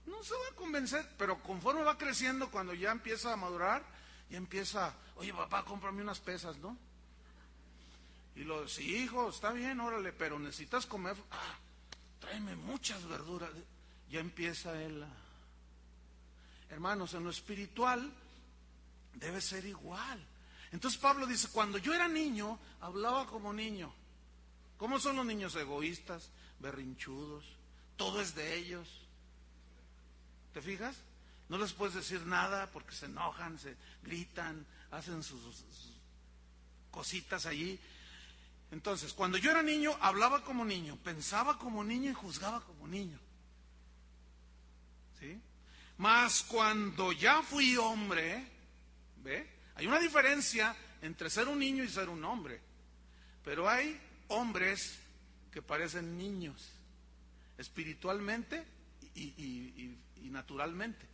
No 0.07 0.23
se 0.23 0.35
va 0.35 0.49
a 0.53 0.57
convencer, 0.57 1.09
pero 1.17 1.43
conforme 1.43 1.83
va 1.83 1.97
creciendo, 1.97 2.51
cuando 2.51 2.75
ya 2.75 2.93
empieza 2.93 3.33
a 3.33 3.37
madurar, 3.37 3.83
ya 4.29 4.37
empieza, 4.37 4.95
oye 5.17 5.33
papá, 5.33 5.65
cómprame 5.65 6.03
unas 6.03 6.21
pesas, 6.21 6.59
¿no? 6.59 6.77
Y 8.37 8.45
lo, 8.45 8.69
sí, 8.69 8.97
hijo, 8.97 9.31
está 9.31 9.53
bien, 9.53 9.81
órale, 9.81 10.13
pero 10.13 10.39
necesitas 10.39 10.87
comer, 10.87 11.17
ah, 11.31 11.57
tráeme 12.21 12.57
muchas 12.57 13.07
verduras. 13.07 13.51
Ya 14.11 14.21
empieza 14.21 14.81
él 14.83 15.05
Hermanos, 16.71 17.15
en 17.15 17.25
lo 17.25 17.31
espiritual 17.31 18.13
debe 19.15 19.41
ser 19.41 19.65
igual. 19.65 20.25
Entonces 20.73 21.01
Pablo 21.01 21.27
dice, 21.27 21.49
cuando 21.53 21.79
yo 21.79 21.95
era 21.95 22.09
niño, 22.09 22.59
hablaba 22.81 23.27
como 23.27 23.53
niño. 23.53 23.93
¿Cómo 24.77 24.99
son 24.99 25.17
los 25.17 25.25
niños 25.25 25.55
egoístas, 25.55 26.31
berrinchudos? 26.59 27.45
Todo 27.97 28.21
es 28.21 28.35
de 28.35 28.57
ellos. 28.57 28.89
¿Te 30.53 30.63
fijas? 30.63 30.97
No 31.49 31.59
les 31.59 31.73
puedes 31.73 31.95
decir 31.95 32.25
nada 32.27 32.71
porque 32.71 32.95
se 32.95 33.07
enojan, 33.07 33.59
se 33.59 33.77
gritan, 34.03 34.67
hacen 34.91 35.23
sus, 35.23 35.65
cositas 36.91 37.47
allí. 37.47 37.79
Entonces, 38.71 39.13
cuando 39.13 39.37
yo 39.39 39.51
era 39.51 39.63
niño, 39.63 39.97
hablaba 40.01 40.43
como 40.43 40.65
niño, 40.65 40.97
pensaba 41.05 41.59
como 41.59 41.85
niño 41.85 42.11
y 42.11 42.15
juzgaba 42.15 42.63
como 42.63 42.89
niño. 42.89 43.19
¿Sí? 45.21 45.41
Mas 45.99 46.43
cuando 46.43 47.13
ya 47.13 47.43
fui 47.43 47.77
hombre, 47.77 48.49
¿ve? 49.23 49.49
Hay 49.77 49.87
una 49.87 49.99
diferencia 49.99 50.75
entre 51.03 51.31
ser 51.31 51.49
un 51.49 51.59
niño 51.59 51.85
y 51.85 51.89
ser 51.89 52.09
un 52.09 52.25
hombre. 52.25 52.61
Pero 53.45 53.69
hay 53.69 54.01
hombres 54.29 54.99
que 55.55 55.63
parecen 55.63 56.19
niños, 56.19 56.69
espiritualmente 57.57 58.67
y, 59.15 59.97
naturalmente. 60.25 61.07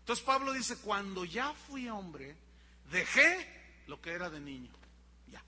Entonces 0.00 0.22
Pablo 0.22 0.52
dice, 0.52 0.76
cuando 0.76 1.24
ya 1.24 1.54
fui 1.54 1.88
hombre, 1.88 2.36
dejé 2.90 3.82
lo 3.86 3.98
que 4.02 4.10
era 4.10 4.28
de 4.28 4.38
niño. 4.38 4.70
Ya. 5.28 5.42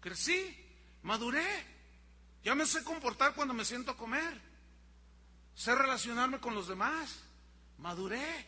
Crecí, 0.00 0.56
maduré. 1.02 1.44
Ya 2.44 2.54
me 2.54 2.64
sé 2.64 2.84
comportar 2.84 3.34
cuando 3.34 3.54
me 3.54 3.64
siento 3.64 3.90
a 3.90 3.96
comer. 3.96 4.40
Sé 5.56 5.74
relacionarme 5.74 6.38
con 6.38 6.54
los 6.54 6.68
demás. 6.68 7.24
Maduré. 7.78 8.46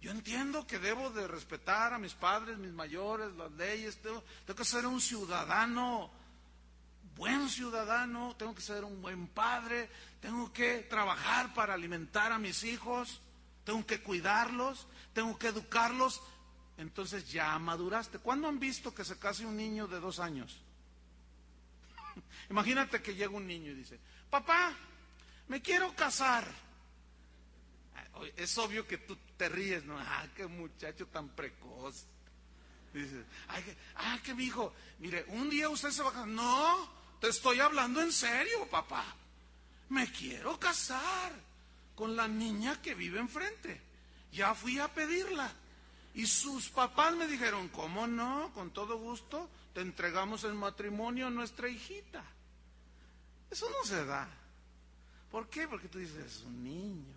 Yo 0.00 0.10
entiendo 0.10 0.66
que 0.66 0.80
debo 0.80 1.10
de 1.10 1.28
respetar 1.28 1.94
a 1.94 2.00
mis 2.00 2.14
padres, 2.14 2.58
mis 2.58 2.72
mayores, 2.72 3.32
las 3.36 3.52
leyes. 3.52 4.02
tengo 4.02 4.24
que 4.56 4.64
ser 4.64 4.86
un 4.86 5.00
ciudadano 5.00 6.17
buen 7.18 7.48
ciudadano, 7.48 8.36
tengo 8.36 8.54
que 8.54 8.62
ser 8.62 8.84
un 8.84 9.02
buen 9.02 9.26
padre, 9.26 9.90
tengo 10.20 10.52
que 10.52 10.78
trabajar 10.88 11.52
para 11.52 11.74
alimentar 11.74 12.32
a 12.32 12.38
mis 12.38 12.62
hijos, 12.62 13.20
tengo 13.64 13.84
que 13.84 14.00
cuidarlos, 14.00 14.86
tengo 15.12 15.36
que 15.36 15.48
educarlos. 15.48 16.22
Entonces 16.78 17.30
ya 17.30 17.58
maduraste. 17.58 18.20
¿Cuándo 18.20 18.46
han 18.46 18.60
visto 18.60 18.94
que 18.94 19.04
se 19.04 19.18
case 19.18 19.44
un 19.44 19.56
niño 19.56 19.88
de 19.88 19.98
dos 19.98 20.20
años? 20.20 20.62
Imagínate 22.50 23.02
que 23.02 23.16
llega 23.16 23.30
un 23.30 23.48
niño 23.48 23.72
y 23.72 23.74
dice, 23.74 23.98
papá, 24.30 24.72
me 25.48 25.60
quiero 25.60 25.94
casar. 25.96 26.46
Es 28.36 28.56
obvio 28.58 28.86
que 28.86 28.98
tú 28.98 29.16
te 29.36 29.48
ríes, 29.48 29.84
¿no? 29.84 29.98
Ah, 29.98 30.26
qué 30.36 30.46
muchacho 30.46 31.06
tan 31.08 31.28
precoz. 31.30 32.06
Ah, 33.96 34.18
que 34.22 34.34
mi 34.34 34.44
hijo, 34.44 34.72
mire, 34.98 35.24
un 35.28 35.50
día 35.50 35.68
usted 35.68 35.90
se 35.90 36.02
va 36.02 36.10
a 36.10 36.12
casar. 36.12 36.28
No, 36.28 36.97
te 37.20 37.28
estoy 37.28 37.60
hablando 37.60 38.00
en 38.00 38.12
serio, 38.12 38.66
papá. 38.70 39.04
Me 39.90 40.10
quiero 40.12 40.58
casar 40.58 41.32
con 41.94 42.14
la 42.14 42.28
niña 42.28 42.80
que 42.80 42.94
vive 42.94 43.18
enfrente. 43.18 43.80
Ya 44.32 44.54
fui 44.54 44.78
a 44.78 44.92
pedirla. 44.92 45.50
Y 46.14 46.26
sus 46.26 46.68
papás 46.68 47.14
me 47.14 47.26
dijeron, 47.26 47.68
¿cómo 47.68 48.06
no? 48.06 48.52
Con 48.54 48.70
todo 48.70 48.98
gusto, 48.98 49.48
te 49.74 49.80
entregamos 49.80 50.44
el 50.44 50.54
matrimonio 50.54 51.26
a 51.26 51.30
nuestra 51.30 51.68
hijita. 51.68 52.24
Eso 53.50 53.68
no 53.70 53.84
se 53.84 54.04
da. 54.04 54.28
¿Por 55.30 55.48
qué? 55.48 55.68
Porque 55.68 55.88
tú 55.88 55.98
dices, 55.98 56.16
es 56.16 56.42
un 56.42 56.62
niño. 56.62 57.14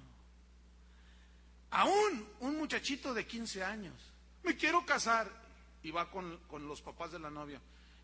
Aún 1.71 2.27
un 2.41 2.57
muchachito 2.57 3.13
de 3.13 3.25
15 3.25 3.63
años, 3.63 3.95
me 4.43 4.55
quiero 4.55 4.85
casar. 4.85 5.29
Y 5.83 5.89
va 5.89 6.11
con, 6.11 6.37
con 6.47 6.67
los 6.67 6.81
papás 6.81 7.11
de 7.11 7.19
la 7.19 7.31
novia. 7.31 7.59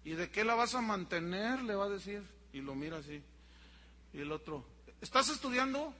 ¿Y 0.07 0.13
de 0.13 0.31
qué 0.31 0.45
la 0.45 0.55
vas 0.55 0.73
a 0.73 0.79
mantener? 0.79 1.61
Le 1.63 1.75
va 1.75 1.83
a 1.83 1.89
decir. 1.89 2.23
Y 2.53 2.61
lo 2.61 2.75
mira 2.75 2.99
así. 2.99 3.21
Y 4.13 4.19
el 4.19 4.31
otro, 4.31 4.65
¿estás 5.01 5.27
estudiando? 5.27 5.93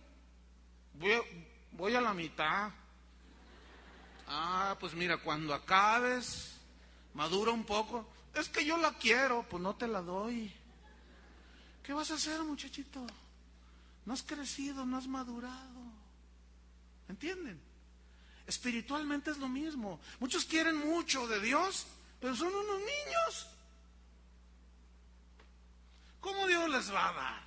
Voy 1.74 1.94
a, 1.94 2.00
la 2.00 2.14
mitad. 2.14 2.72
Ah, 4.26 4.78
pues 4.80 4.94
mira, 4.94 5.18
cuando 5.18 5.54
acabes, 5.54 6.56
madura 7.16 7.52
un 7.52 7.66
poco. 7.66 8.08
Es 8.34 8.48
que 8.48 8.64
yo 8.64 8.78
la 8.78 8.94
quiero, 8.94 9.46
pues 9.50 9.62
no 9.62 9.76
te 9.76 9.90
la 9.90 10.02
doy. 10.02 10.54
¿Qué 11.84 11.92
vas 11.92 12.10
a 12.10 12.14
hacer, 12.14 12.42
muchachito? 12.44 13.06
No 14.06 14.14
has 14.14 14.24
crecido, 14.24 14.86
no 14.86 14.96
has 14.96 15.08
madurado. 15.08 15.82
¿Entienden? 17.10 17.60
Espiritualmente 18.46 19.32
es 19.32 19.38
lo 19.38 19.50
mismo. 19.50 20.00
Muchos 20.22 20.46
quieren 20.46 20.78
mucho 20.78 21.28
de 21.28 21.42
Dios, 21.42 21.88
pero 22.22 22.38
son 22.38 22.56
unos 22.56 22.80
niños. 22.80 23.57
¿Cómo 26.28 26.46
Dios 26.46 26.70
les 26.70 26.94
va 26.94 27.08
a 27.08 27.14
dar? 27.14 27.42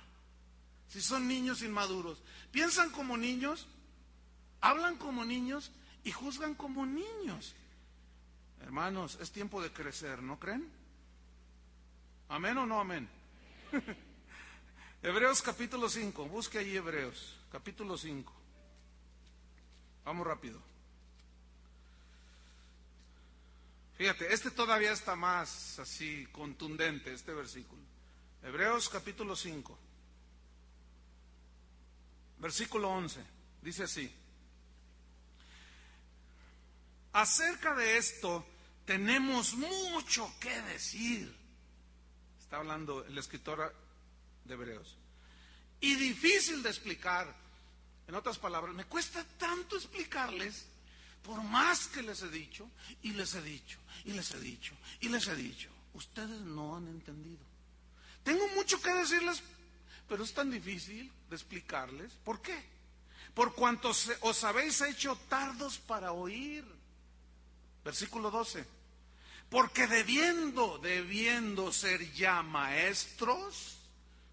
Si 0.87 1.01
son 1.01 1.27
niños 1.27 1.61
inmaduros. 1.61 2.23
Piensan 2.51 2.89
como 2.89 3.15
niños, 3.15 3.67
hablan 4.59 4.97
como 4.97 5.23
niños 5.23 5.71
y 6.03 6.11
juzgan 6.11 6.55
como 6.55 6.87
niños. 6.87 7.53
Hermanos, 8.59 9.19
es 9.21 9.31
tiempo 9.31 9.61
de 9.61 9.71
crecer, 9.71 10.23
¿no 10.23 10.39
creen? 10.39 10.67
¿Amén 12.27 12.57
o 12.57 12.65
no 12.65 12.79
amén? 12.79 13.07
Hebreos 15.03 15.43
capítulo 15.43 15.87
5, 15.87 16.25
busque 16.25 16.57
ahí 16.57 16.75
Hebreos, 16.75 17.37
capítulo 17.51 17.99
5. 17.99 18.33
Vamos 20.05 20.25
rápido. 20.25 20.59
Fíjate, 23.95 24.33
este 24.33 24.49
todavía 24.49 24.91
está 24.91 25.15
más 25.15 25.77
así 25.77 26.25
contundente, 26.31 27.13
este 27.13 27.31
versículo. 27.31 27.90
Hebreos 28.43 28.89
capítulo 28.89 29.35
5, 29.35 29.77
versículo 32.39 32.89
11, 32.89 33.23
dice 33.61 33.83
así. 33.83 34.11
Acerca 37.13 37.75
de 37.75 37.97
esto 37.97 38.45
tenemos 38.85 39.53
mucho 39.53 40.33
que 40.39 40.61
decir. 40.63 41.33
Está 42.39 42.57
hablando 42.57 43.05
el 43.05 43.17
escritor 43.17 43.75
de 44.45 44.53
Hebreos. 44.53 44.97
Y 45.79 45.95
difícil 45.95 46.63
de 46.63 46.69
explicar. 46.69 47.41
En 48.07 48.15
otras 48.15 48.39
palabras, 48.39 48.73
me 48.73 48.85
cuesta 48.85 49.23
tanto 49.37 49.77
explicarles, 49.77 50.65
por 51.23 51.41
más 51.43 51.87
que 51.87 52.01
les 52.01 52.21
he 52.23 52.29
dicho, 52.29 52.69
y 53.03 53.11
les 53.11 53.35
he 53.35 53.41
dicho, 53.41 53.77
y 54.03 54.11
les 54.11 54.31
he 54.31 54.39
dicho, 54.39 54.73
y 54.99 55.09
les 55.09 55.27
he 55.27 55.35
dicho. 55.35 55.69
Ustedes 55.93 56.41
no 56.41 56.75
han 56.75 56.87
entendido. 56.87 57.50
Tengo 58.23 58.47
mucho 58.49 58.81
que 58.81 58.93
decirles, 58.93 59.41
pero 60.07 60.23
es 60.23 60.33
tan 60.33 60.51
difícil 60.51 61.11
de 61.29 61.35
explicarles. 61.35 62.13
¿Por 62.23 62.41
qué? 62.41 62.63
Por 63.33 63.53
cuanto 63.55 63.89
os 64.21 64.43
habéis 64.43 64.81
hecho 64.81 65.15
tardos 65.29 65.79
para 65.79 66.11
oír. 66.11 66.65
Versículo 67.83 68.29
12. 68.29 68.65
Porque 69.49 69.87
debiendo, 69.87 70.77
debiendo 70.77 71.73
ser 71.73 72.13
ya 72.13 72.41
maestros, 72.41 73.79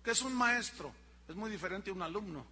¿qué 0.04 0.12
es 0.12 0.22
un 0.22 0.34
maestro? 0.34 0.92
Es 1.28 1.34
muy 1.34 1.50
diferente 1.50 1.90
a 1.90 1.92
un 1.92 2.02
alumno. 2.02 2.46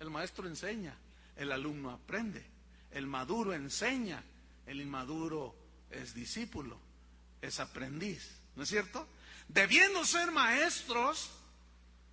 El 0.00 0.10
maestro 0.10 0.46
enseña, 0.46 0.96
el 1.36 1.52
alumno 1.52 1.90
aprende, 1.90 2.44
el 2.92 3.06
maduro 3.06 3.52
enseña, 3.52 4.22
el 4.66 4.80
inmaduro 4.80 5.54
es 5.90 6.14
discípulo, 6.14 6.78
es 7.40 7.58
aprendiz, 7.60 8.30
¿no 8.54 8.62
es 8.62 8.68
cierto? 8.68 9.06
Debiendo 9.48 10.04
ser 10.04 10.30
maestros, 10.30 11.30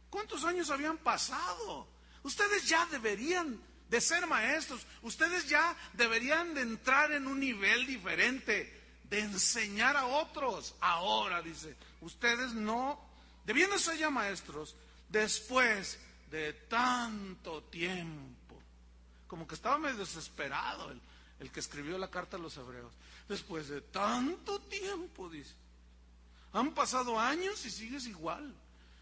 ¿cuántos 0.10 0.44
años 0.46 0.70
habían 0.70 0.98
pasado? 0.98 1.88
Ustedes 2.24 2.68
ya 2.68 2.86
deberían 2.88 3.62
de 3.90 4.02
ser 4.02 4.26
maestros, 4.26 4.86
ustedes 5.02 5.48
ya 5.48 5.76
deberían 5.94 6.54
de 6.54 6.62
entrar 6.62 7.12
en 7.12 7.28
un 7.28 7.40
nivel 7.40 7.86
diferente, 7.86 8.82
de 9.04 9.20
enseñar 9.20 9.96
a 9.96 10.08
otros. 10.08 10.76
Ahora, 10.80 11.42
dice, 11.42 11.76
ustedes 12.02 12.54
no, 12.54 13.00
debiendo 13.46 13.78
ser 13.78 13.98
ya 13.98 14.10
maestros, 14.10 14.76
después 15.10 16.00
de 16.32 16.54
tanto 16.54 17.64
tiempo, 17.64 18.60
como 19.28 19.48
que 19.48 19.56
estaba 19.56 19.78
medio 19.78 19.98
desesperado 19.98 20.90
el, 20.90 21.02
el 21.40 21.52
que 21.52 21.60
escribió 21.60 21.98
la 21.98 22.10
carta 22.10 22.38
a 22.38 22.40
los 22.40 22.58
hebreos, 22.58 22.94
después 23.28 23.68
de 23.68 23.82
tanto 23.82 24.60
tiempo, 24.62 25.30
dice, 25.30 25.54
han 26.60 26.74
pasado 26.74 27.20
años 27.20 27.66
y 27.66 27.72
sigues 27.72 28.08
igual. 28.08 28.53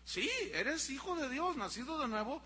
Sí, 0.05 0.29
eres 0.53 0.89
hijo 0.89 1.15
de 1.15 1.29
Dios, 1.29 1.55
nacido 1.55 1.99
de 1.99 2.07
nuevo, 2.07 2.41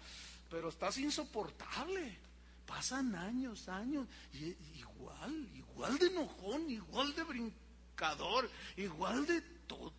pero 0.49 0.69
estás 0.69 0.97
insoportable. 0.97 2.17
Pasan 2.65 3.15
años, 3.15 3.69
años, 3.69 4.07
y, 4.33 4.55
igual, 4.77 5.49
igual 5.55 5.97
de 5.97 6.07
enojón, 6.07 6.69
igual 6.69 7.15
de 7.15 7.23
brincador, 7.23 8.49
igual 8.75 9.25
de 9.25 9.41
todo. 9.41 9.93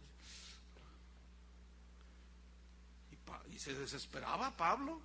Y, 3.51 3.59
se 3.59 3.75
desesperaba 3.75 4.57
Pablo. 4.57 5.01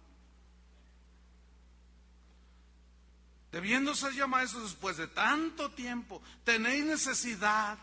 Debiendo 3.52 3.96
ser 3.96 4.28
maestros 4.28 4.64
después 4.64 4.98
de 4.98 5.08
tanto 5.08 5.72
tiempo, 5.72 6.22
tenéis 6.44 6.86
necesidad 6.86 7.78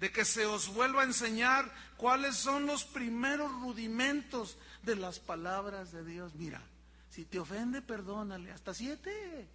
de 0.00 0.12
que 0.12 0.24
se 0.24 0.46
os 0.46 0.68
vuelva 0.68 1.02
a 1.02 1.04
enseñar 1.04 1.72
cuáles 1.96 2.36
son 2.36 2.66
los 2.66 2.84
primeros 2.84 3.50
rudimentos 3.60 4.56
de 4.82 4.96
las 4.96 5.18
palabras 5.18 5.92
de 5.92 6.04
Dios. 6.04 6.34
Mira, 6.34 6.62
si 7.10 7.24
te 7.24 7.38
ofende, 7.38 7.82
perdónale. 7.82 8.52
Hasta 8.52 8.74
siete. 8.74 9.48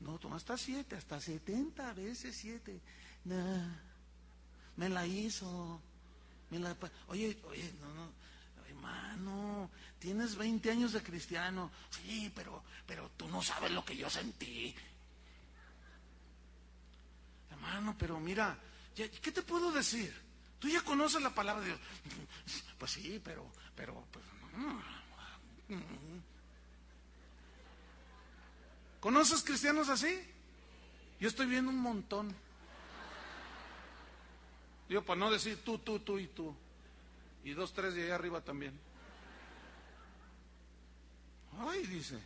No, 0.00 0.18
toma 0.18 0.36
hasta 0.36 0.56
siete, 0.56 0.96
hasta 0.96 1.20
setenta 1.20 1.92
veces 1.92 2.36
siete. 2.36 2.80
me 4.76 4.88
la 4.88 5.06
hizo. 5.06 5.80
Oye, 7.08 7.38
oye, 7.48 7.72
no, 7.80 7.94
no. 7.94 8.22
Hermano, 8.68 9.70
tienes 9.98 10.34
20 10.36 10.70
años 10.70 10.92
de 10.92 11.02
cristiano. 11.02 11.70
Sí, 11.90 12.32
pero, 12.34 12.62
pero 12.86 13.10
tú 13.16 13.28
no 13.28 13.42
sabes 13.42 13.70
lo 13.70 13.84
que 13.84 13.96
yo 13.96 14.08
sentí. 14.08 14.74
Hermano, 17.50 17.94
pero 17.98 18.18
mira, 18.18 18.58
¿qué 18.94 19.32
te 19.32 19.42
puedo 19.42 19.70
decir? 19.72 20.14
Tú 20.58 20.68
ya 20.68 20.80
conoces 20.82 21.20
la 21.20 21.34
palabra 21.34 21.62
de 21.62 21.68
Dios. 21.68 21.80
Pues 22.78 22.92
sí, 22.92 23.20
pero, 23.22 23.46
pero, 23.74 24.04
pues, 24.10 24.24
¿Conoces 29.00 29.42
cristianos 29.42 29.88
así? 29.88 30.20
Yo 31.18 31.28
estoy 31.28 31.46
viendo 31.46 31.70
un 31.70 31.78
montón. 31.78 32.34
Yo 34.88 35.04
para 35.04 35.18
no 35.18 35.30
decir 35.30 35.58
tú, 35.64 35.78
tú, 35.78 35.98
tú 36.00 36.18
y 36.18 36.28
tú. 36.28 36.54
Y 37.44 37.52
dos, 37.52 37.72
tres 37.72 37.94
de 37.94 38.04
allá 38.04 38.14
arriba 38.14 38.40
también. 38.40 38.78
Ay, 41.58 41.86
dice. 41.86 42.18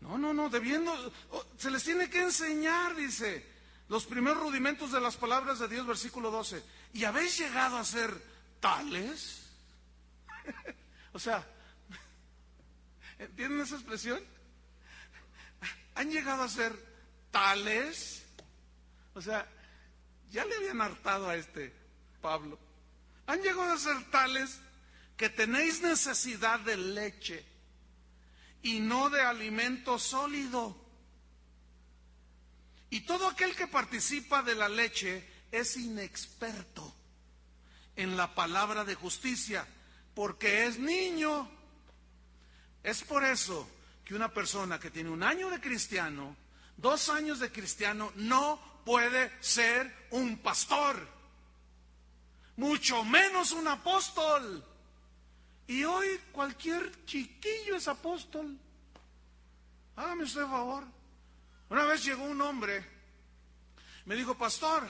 No, 0.00 0.18
no, 0.18 0.34
no, 0.34 0.50
debiendo, 0.50 0.92
oh, 1.30 1.46
se 1.56 1.70
les 1.70 1.82
tiene 1.82 2.10
que 2.10 2.22
enseñar, 2.22 2.94
dice, 2.94 3.46
los 3.88 4.06
primeros 4.06 4.42
rudimentos 4.42 4.92
de 4.92 5.00
las 5.00 5.16
palabras 5.16 5.58
de 5.58 5.68
Dios, 5.68 5.86
versículo 5.86 6.30
12. 6.30 6.62
Y 6.94 7.04
habéis 7.04 7.38
llegado 7.38 7.76
a 7.76 7.84
ser 7.84 8.20
tales. 8.60 9.48
o 11.12 11.18
sea, 11.18 11.46
¿entienden 13.18 13.60
esa 13.60 13.76
expresión? 13.76 14.20
han 15.96 16.10
llegado 16.10 16.42
a 16.42 16.48
ser 16.48 16.72
tales, 17.30 18.22
o 19.14 19.20
sea, 19.20 19.46
ya 20.30 20.44
le 20.44 20.54
habían 20.56 20.80
hartado 20.80 21.28
a 21.28 21.36
este 21.36 21.72
Pablo, 22.20 22.58
han 23.26 23.40
llegado 23.40 23.72
a 23.72 23.78
ser 23.78 24.10
tales 24.10 24.60
que 25.16 25.30
tenéis 25.30 25.80
necesidad 25.80 26.60
de 26.60 26.76
leche 26.76 27.44
y 28.62 28.80
no 28.80 29.08
de 29.08 29.22
alimento 29.22 29.98
sólido. 29.98 30.85
Y 32.96 33.00
todo 33.00 33.28
aquel 33.28 33.54
que 33.54 33.66
participa 33.66 34.42
de 34.42 34.54
la 34.54 34.70
leche 34.70 35.22
es 35.52 35.76
inexperto 35.76 36.94
en 37.94 38.16
la 38.16 38.34
palabra 38.34 38.86
de 38.86 38.94
justicia, 38.94 39.66
porque 40.14 40.64
es 40.64 40.78
niño. 40.78 41.46
Es 42.82 43.04
por 43.04 43.22
eso 43.22 43.68
que 44.02 44.14
una 44.14 44.32
persona 44.32 44.80
que 44.80 44.90
tiene 44.90 45.10
un 45.10 45.22
año 45.22 45.50
de 45.50 45.60
cristiano, 45.60 46.34
dos 46.78 47.10
años 47.10 47.38
de 47.38 47.52
cristiano, 47.52 48.12
no 48.16 48.58
puede 48.86 49.30
ser 49.42 49.94
un 50.12 50.38
pastor, 50.38 51.06
mucho 52.56 53.04
menos 53.04 53.52
un 53.52 53.68
apóstol. 53.68 54.64
Y 55.66 55.84
hoy 55.84 56.18
cualquier 56.32 57.04
chiquillo 57.04 57.76
es 57.76 57.88
apóstol. 57.88 58.56
Hágame 59.96 60.24
usted 60.24 60.46
favor. 60.46 60.95
Una 61.68 61.84
vez 61.84 62.04
llegó 62.04 62.24
un 62.24 62.40
hombre, 62.40 62.84
me 64.04 64.14
dijo, 64.14 64.36
pastor, 64.36 64.86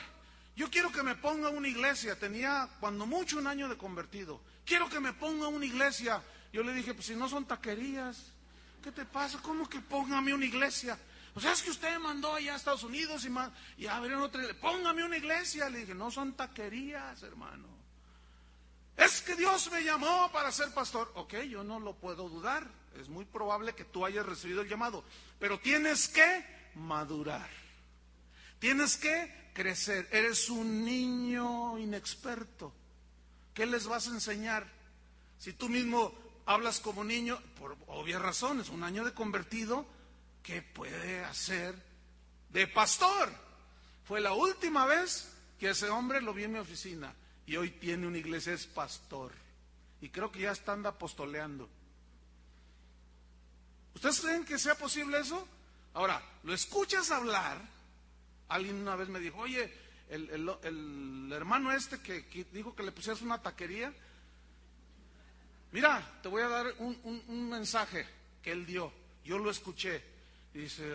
yo 0.55 0.71
quiero 0.71 0.91
que 0.93 1.03
me 1.03 1.15
ponga 1.15 1.49
una 1.49 1.69
iglesia. 1.69 2.19
Tenía 2.19 2.69
cuando 2.81 3.07
mucho 3.07 3.39
un 3.39 3.47
año 3.47 3.69
de 3.69 3.77
convertido. 3.77 4.41
Quiero 4.65 4.89
que 4.89 5.01
me 5.01 5.13
ponga 5.13 5.49
una 5.49 5.65
iglesia. 5.65 6.23
Yo 6.53 6.63
le 6.63 6.73
dije, 6.73 6.95
pues 6.95 7.07
si 7.07 7.15
no 7.15 7.29
son 7.29 7.47
taquerías. 7.47 8.33
¿qué 8.87 8.93
te 8.93 9.05
pasa? 9.05 9.41
¿Cómo 9.43 9.69
que 9.69 9.81
póngame 9.81 10.33
una 10.33 10.45
iglesia? 10.45 10.97
O 11.35 11.41
sea, 11.41 11.53
es 11.53 11.61
que 11.61 11.71
usted 11.71 11.99
mandó 11.99 12.33
allá 12.33 12.55
a 12.55 12.57
Estados 12.57 12.85
Unidos 12.85 13.27
y, 13.27 13.83
y 13.83 13.87
abrieron 13.89 14.23
otra 14.23 14.41
iglesia. 14.41 14.61
Póngame 14.61 15.05
una 15.05 15.17
iglesia. 15.17 15.69
Le 15.69 15.81
dije, 15.81 15.95
no 15.95 16.11
son 16.11 16.35
taquerías, 16.35 17.21
hermano. 17.23 17.67
Es 18.97 19.21
que 19.23 19.35
Dios 19.35 19.71
me 19.73 19.83
llamó 19.83 20.31
para 20.33 20.53
ser 20.53 20.73
pastor. 20.73 21.11
Ok, 21.17 21.35
yo 21.51 21.65
no 21.65 21.81
lo 21.81 21.95
puedo 21.95 22.29
dudar. 22.29 22.71
Es 22.99 23.09
muy 23.09 23.25
probable 23.25 23.75
que 23.75 23.85
tú 23.85 24.07
hayas 24.07 24.25
recibido 24.25 24.63
el 24.63 24.69
llamado. 24.69 25.05
Pero 25.41 25.59
tienes 25.59 26.09
que 26.09 26.56
madurar. 26.77 27.49
Tienes 28.59 28.97
que 28.97 29.51
crecer. 29.53 30.09
Eres 30.13 30.49
un 30.51 30.85
niño 30.85 31.79
inexperto. 31.79 32.73
¿Qué 33.55 33.67
les 33.67 33.87
vas 33.87 34.07
a 34.07 34.11
enseñar? 34.11 34.67
Si 35.39 35.53
tú 35.53 35.69
mismo 35.69 36.15
hablas 36.45 36.81
como 36.81 37.03
niño, 37.05 37.41
por 37.59 37.77
obvias 37.87 38.21
razones, 38.21 38.69
un 38.69 38.85
año 38.85 39.05
de 39.05 39.15
convertido, 39.15 39.87
¿qué 40.43 40.63
puede 40.63 41.25
hacer 41.25 41.75
de 42.51 42.67
pastor? 42.69 43.33
Fue 44.05 44.21
la 44.21 44.33
última 44.33 44.87
vez 44.87 45.33
que 45.59 45.71
ese 45.71 45.89
hombre 45.89 46.21
lo 46.21 46.35
vi 46.35 46.45
en 46.45 46.53
mi 46.53 46.59
oficina 46.59 47.15
y 47.47 47.57
hoy 47.57 47.71
tiene 47.71 48.07
una 48.07 48.19
iglesia, 48.19 48.53
es 48.53 48.67
pastor. 48.67 49.33
Y 50.01 50.11
creo 50.11 50.31
que 50.31 50.41
ya 50.41 50.53
está 50.53 50.75
apostoleando. 50.75 51.69
¿Ustedes 53.95 54.21
creen 54.21 54.45
que 54.45 54.59
sea 54.59 54.75
posible 54.75 55.19
eso? 55.19 55.49
Ahora, 55.97 56.23
lo 56.43 56.53
escuchas 56.53 57.11
hablar. 57.11 57.59
Alguien 58.49 58.77
una 58.77 58.97
vez 58.97 59.09
me 59.09 59.19
dijo, 59.19 59.39
oye, 59.39 59.73
el, 60.11 61.33
hermano 61.33 61.73
este 61.73 62.03
que, 62.03 62.45
dijo 62.53 62.77
que 62.77 62.83
le 62.83 62.93
pusieras 62.93 63.23
una 63.23 63.41
taquería, 63.41 63.93
Mira, 65.73 66.21
te 66.23 66.29
voy 66.29 66.43
a 66.43 66.49
dar 66.49 66.75
un, 66.79 67.51
mensaje 67.51 68.07
que 68.43 68.53
él 68.53 68.67
dio. 68.67 68.93
Yo 69.25 69.39
lo 69.39 69.51
escuché. 69.51 70.03
Dice, 70.53 70.95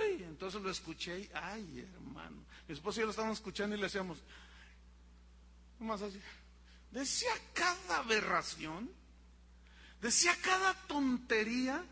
ay, 0.00 0.22
entonces 0.22 0.62
lo 0.62 0.70
escuché 0.70 1.20
y, 1.20 1.30
ay, 1.34 1.88
hermano. 1.94 2.44
Mi 2.66 2.74
esposo 2.74 2.98
y 2.98 3.00
yo 3.00 3.06
lo 3.06 3.10
estábamos 3.10 3.38
escuchando 3.38 3.76
y 3.76 3.78
le 3.78 3.86
decíamos, 3.86 4.18
más 5.80 6.02
así. 6.02 6.20
Decía 6.92 7.30
cada 7.52 7.98
aberración, 7.98 8.90
decía 10.00 10.36
cada 10.40 10.72
tontería. 10.86 11.84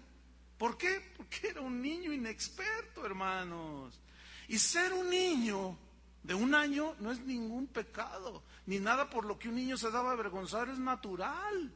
¿Por 0.65 0.79
qué? 0.79 1.13
Porque 1.15 1.49
era 1.49 1.61
un 1.61 1.83
niño 1.83 2.11
inexperto, 2.11 3.05
hermanos. 3.05 4.01
Y 4.49 4.59
ser 4.59 4.95
un 4.95 5.11
niño 5.11 5.77
de 6.23 6.33
un 6.33 6.55
año 6.55 6.97
no 7.01 7.13
es 7.13 7.21
ningún 7.21 7.67
pecado, 7.67 8.43
ni 8.65 8.79
nada 8.79 9.11
por 9.11 9.27
lo 9.27 9.39
que 9.39 9.51
un 9.51 9.57
niño 9.57 9.77
se 9.77 9.91
daba 9.91 10.09
a 10.09 10.13
avergonzar, 10.15 10.71
es 10.71 10.79
natural. 10.79 11.71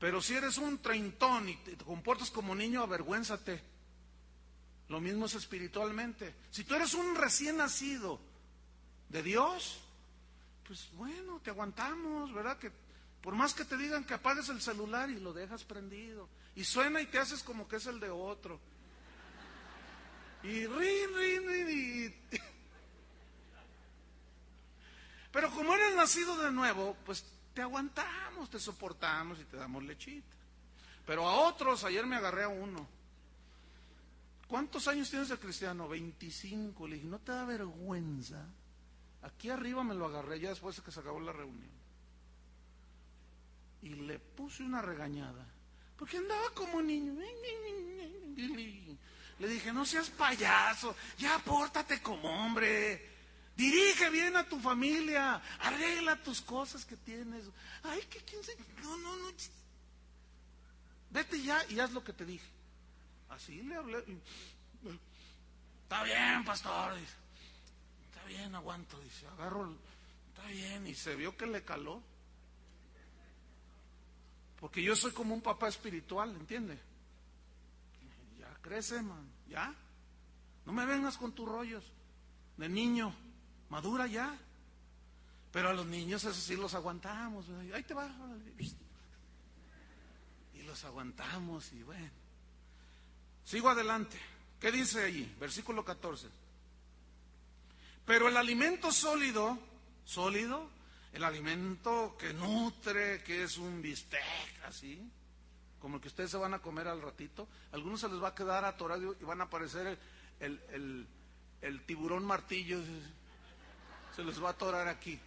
Pero 0.00 0.20
si 0.20 0.34
eres 0.34 0.58
un 0.58 0.78
treintón 0.78 1.50
y 1.50 1.54
te 1.54 1.76
comportas 1.76 2.32
como 2.32 2.52
niño, 2.52 2.82
avergüénzate. 2.82 3.62
Lo 4.88 5.00
mismo 5.00 5.26
es 5.26 5.34
espiritualmente. 5.36 6.34
Si 6.50 6.64
tú 6.64 6.74
eres 6.74 6.94
un 6.94 7.14
recién 7.14 7.58
nacido 7.58 8.18
de 9.08 9.22
Dios, 9.22 9.78
pues 10.66 10.90
bueno, 10.94 11.38
te 11.44 11.50
aguantamos, 11.50 12.34
¿verdad? 12.34 12.58
Que 12.58 12.72
por 13.22 13.36
más 13.36 13.54
que 13.54 13.64
te 13.64 13.76
digan 13.76 14.02
que 14.02 14.14
apagues 14.14 14.48
el 14.48 14.60
celular 14.60 15.10
y 15.10 15.20
lo 15.20 15.32
dejas 15.32 15.62
prendido, 15.62 16.28
y 16.56 16.64
suena 16.64 17.00
y 17.02 17.06
te 17.06 17.18
haces 17.18 17.42
como 17.42 17.68
que 17.68 17.76
es 17.76 17.86
el 17.86 18.00
de 18.00 18.10
otro. 18.10 18.58
Y 20.42 20.66
rin, 20.66 21.14
rin, 21.14 21.46
rin, 21.46 21.68
y... 21.70 22.36
Pero 25.32 25.50
como 25.50 25.74
eres 25.74 25.94
nacido 25.94 26.38
de 26.42 26.50
nuevo, 26.50 26.96
pues 27.04 27.24
te 27.52 27.60
aguantamos, 27.60 28.48
te 28.48 28.58
soportamos 28.58 29.38
y 29.38 29.44
te 29.44 29.58
damos 29.58 29.84
lechita. 29.84 30.34
Pero 31.04 31.28
a 31.28 31.46
otros, 31.46 31.84
ayer 31.84 32.06
me 32.06 32.16
agarré 32.16 32.44
a 32.44 32.48
uno. 32.48 32.88
¿Cuántos 34.48 34.88
años 34.88 35.10
tienes 35.10 35.28
de 35.28 35.38
cristiano? 35.38 35.88
25. 35.88 36.88
Le 36.88 36.96
dije, 36.96 37.06
¿no 37.06 37.18
te 37.18 37.32
da 37.32 37.44
vergüenza? 37.44 38.46
Aquí 39.22 39.50
arriba 39.50 39.84
me 39.84 39.94
lo 39.94 40.06
agarré 40.06 40.40
ya 40.40 40.48
después 40.48 40.76
de 40.76 40.82
que 40.82 40.92
se 40.92 41.00
acabó 41.00 41.20
la 41.20 41.32
reunión. 41.32 41.70
Y 43.82 43.90
le 43.90 44.18
puse 44.18 44.62
una 44.62 44.80
regañada. 44.80 45.46
Porque 45.98 46.18
andaba 46.18 46.50
como 46.50 46.82
niño. 46.82 47.14
Le 49.38 49.48
dije, 49.48 49.72
no 49.72 49.84
seas 49.84 50.08
payaso, 50.10 50.96
ya 51.18 51.38
pórtate 51.40 52.00
como 52.00 52.28
hombre. 52.28 53.16
Dirige 53.56 54.10
bien 54.10 54.36
a 54.36 54.44
tu 54.44 54.58
familia, 54.60 55.40
arregla 55.60 56.22
tus 56.22 56.42
cosas 56.42 56.84
que 56.84 56.96
tienes. 56.96 57.44
Ay, 57.82 58.02
que 58.10 58.20
quién 58.20 58.42
se... 58.44 58.56
No, 58.82 58.96
no, 58.98 59.16
no. 59.16 59.32
Vete 61.10 61.42
ya 61.42 61.64
y 61.70 61.80
haz 61.80 61.92
lo 61.92 62.04
que 62.04 62.12
te 62.12 62.26
dije. 62.26 62.46
Así 63.30 63.62
le 63.62 63.76
hablé. 63.76 64.04
Está 65.82 66.02
bien, 66.02 66.44
pastor. 66.44 66.98
Está 66.98 68.24
bien, 68.26 68.54
aguanto. 68.54 69.00
Dice, 69.00 69.26
agarro. 69.28 69.74
Está 70.28 70.46
bien. 70.48 70.86
Y 70.86 70.94
se 70.94 71.14
vio 71.14 71.36
que 71.36 71.46
le 71.46 71.62
caló. 71.62 72.02
Porque 74.60 74.82
yo 74.82 74.96
soy 74.96 75.12
como 75.12 75.34
un 75.34 75.40
papá 75.40 75.68
espiritual, 75.68 76.34
¿entiende? 76.34 76.78
Ya 78.38 78.52
crece, 78.62 79.02
man. 79.02 79.26
Ya. 79.48 79.74
No 80.64 80.72
me 80.72 80.86
vengas 80.86 81.18
con 81.18 81.32
tus 81.32 81.48
rollos 81.48 81.84
de 82.56 82.68
niño. 82.68 83.14
Madura 83.68 84.06
ya. 84.06 84.36
Pero 85.52 85.70
a 85.70 85.72
los 85.72 85.86
niños 85.86 86.24
eso 86.24 86.40
sí 86.40 86.56
los 86.56 86.74
aguantamos. 86.74 87.46
Ahí 87.72 87.82
te 87.82 87.94
va. 87.94 88.10
Y 90.54 90.62
los 90.62 90.84
aguantamos 90.84 91.72
y 91.72 91.82
bueno. 91.82 92.10
Sigo 93.44 93.68
adelante. 93.68 94.18
¿Qué 94.60 94.72
dice 94.72 95.04
allí? 95.04 95.32
Versículo 95.38 95.84
14. 95.84 96.28
Pero 98.04 98.28
el 98.28 98.36
alimento 98.36 98.90
sólido, 98.90 99.58
sólido, 100.04 100.68
el 101.16 101.24
alimento 101.24 102.14
que 102.18 102.34
nutre, 102.34 103.22
que 103.22 103.44
es 103.44 103.56
un 103.56 103.80
bistec, 103.80 104.20
así, 104.66 105.00
como 105.78 105.96
el 105.96 106.02
que 106.02 106.08
ustedes 106.08 106.30
se 106.30 106.36
van 106.36 106.52
a 106.52 106.58
comer 106.58 106.88
al 106.88 107.00
ratito, 107.00 107.48
algunos 107.72 108.00
se 108.00 108.08
les 108.10 108.22
va 108.22 108.28
a 108.28 108.34
quedar 108.34 108.66
atorado 108.66 109.16
y 109.18 109.24
van 109.24 109.40
a 109.40 109.44
aparecer 109.44 109.98
el, 110.40 110.60
el, 110.72 111.06
el 111.62 111.86
tiburón 111.86 112.22
martillo 112.22 112.78
se 114.14 114.24
les 114.24 114.42
va 114.42 114.48
a 114.48 114.52
atorar 114.52 114.88
aquí. 114.88 115.18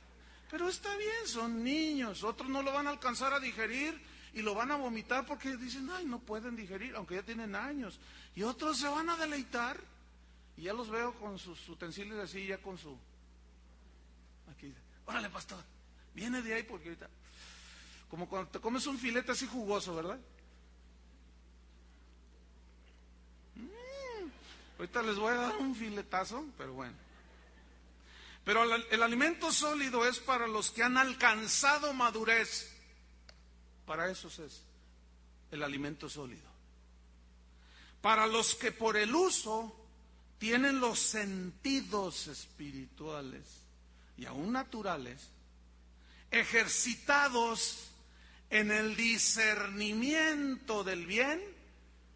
Pero 0.51 0.69
está 0.69 0.95
bien, 0.95 1.25
son 1.25 1.63
niños, 1.63 2.23
otros 2.23 2.49
no 2.49 2.61
lo 2.61 2.71
van 2.71 2.85
a 2.85 2.91
alcanzar 2.91 3.33
a 3.33 3.39
digerir 3.39 3.99
y 4.35 4.43
lo 4.43 4.53
van 4.53 4.69
a 4.69 4.75
vomitar 4.75 5.25
porque 5.25 5.57
dicen, 5.57 5.89
ay, 5.91 6.05
no 6.05 6.19
pueden 6.19 6.55
digerir, 6.55 6.95
aunque 6.95 7.15
ya 7.15 7.23
tienen 7.23 7.55
años. 7.55 7.99
Y 8.35 8.43
otros 8.43 8.77
se 8.77 8.87
van 8.87 9.09
a 9.09 9.17
deleitar 9.17 9.81
y 10.55 10.63
ya 10.63 10.73
los 10.73 10.91
veo 10.91 11.15
con 11.15 11.39
sus 11.39 11.67
utensilios 11.67 12.19
así, 12.19 12.45
ya 12.45 12.59
con 12.59 12.77
su... 12.77 12.95
Aquí, 14.51 14.71
órale, 15.05 15.29
pastor, 15.29 15.63
viene 16.20 16.41
de 16.41 16.53
ahí 16.53 16.63
porque 16.63 16.89
ahorita... 16.89 17.09
Como 18.09 18.28
cuando 18.28 18.49
te 18.49 18.59
comes 18.59 18.88
un 18.88 18.97
filete 18.97 19.32
así 19.32 19.45
jugoso, 19.45 19.95
¿verdad? 19.95 20.20
Mm, 23.55 24.30
ahorita 24.80 25.01
les 25.03 25.15
voy 25.15 25.32
a 25.32 25.38
dar 25.38 25.57
un 25.57 25.76
filetazo, 25.76 26.43
pero 26.57 26.74
bueno. 26.74 26.95
Pero 28.43 28.63
el, 28.63 29.03
alimento 29.03 29.51
sólido 29.51 30.07
es 30.07 30.17
para 30.17 30.47
los 30.47 30.72
que 30.72 30.82
han 30.82 30.97
alcanzado 30.97 31.93
madurez. 31.93 32.76
Para 33.86 34.09
eso 34.09 34.28
es 34.28 34.63
el 35.51 35.61
alimento 35.61 36.09
sólido. 36.09 36.49
Para 38.01 38.26
los 38.26 38.55
que 38.55 38.72
por 38.72 38.97
el 38.97 39.13
uso 39.13 39.76
tienen 40.39 40.80
los 40.80 40.99
sentidos 40.99 42.28
espirituales 42.28 43.43
y 44.17 44.26
aún 44.26 44.51
naturales, 44.51 45.30
ejercitados 46.32 47.91
en 48.49 48.71
el 48.71 48.95
discernimiento 48.95 50.84
del 50.84 51.05
bien 51.05 51.41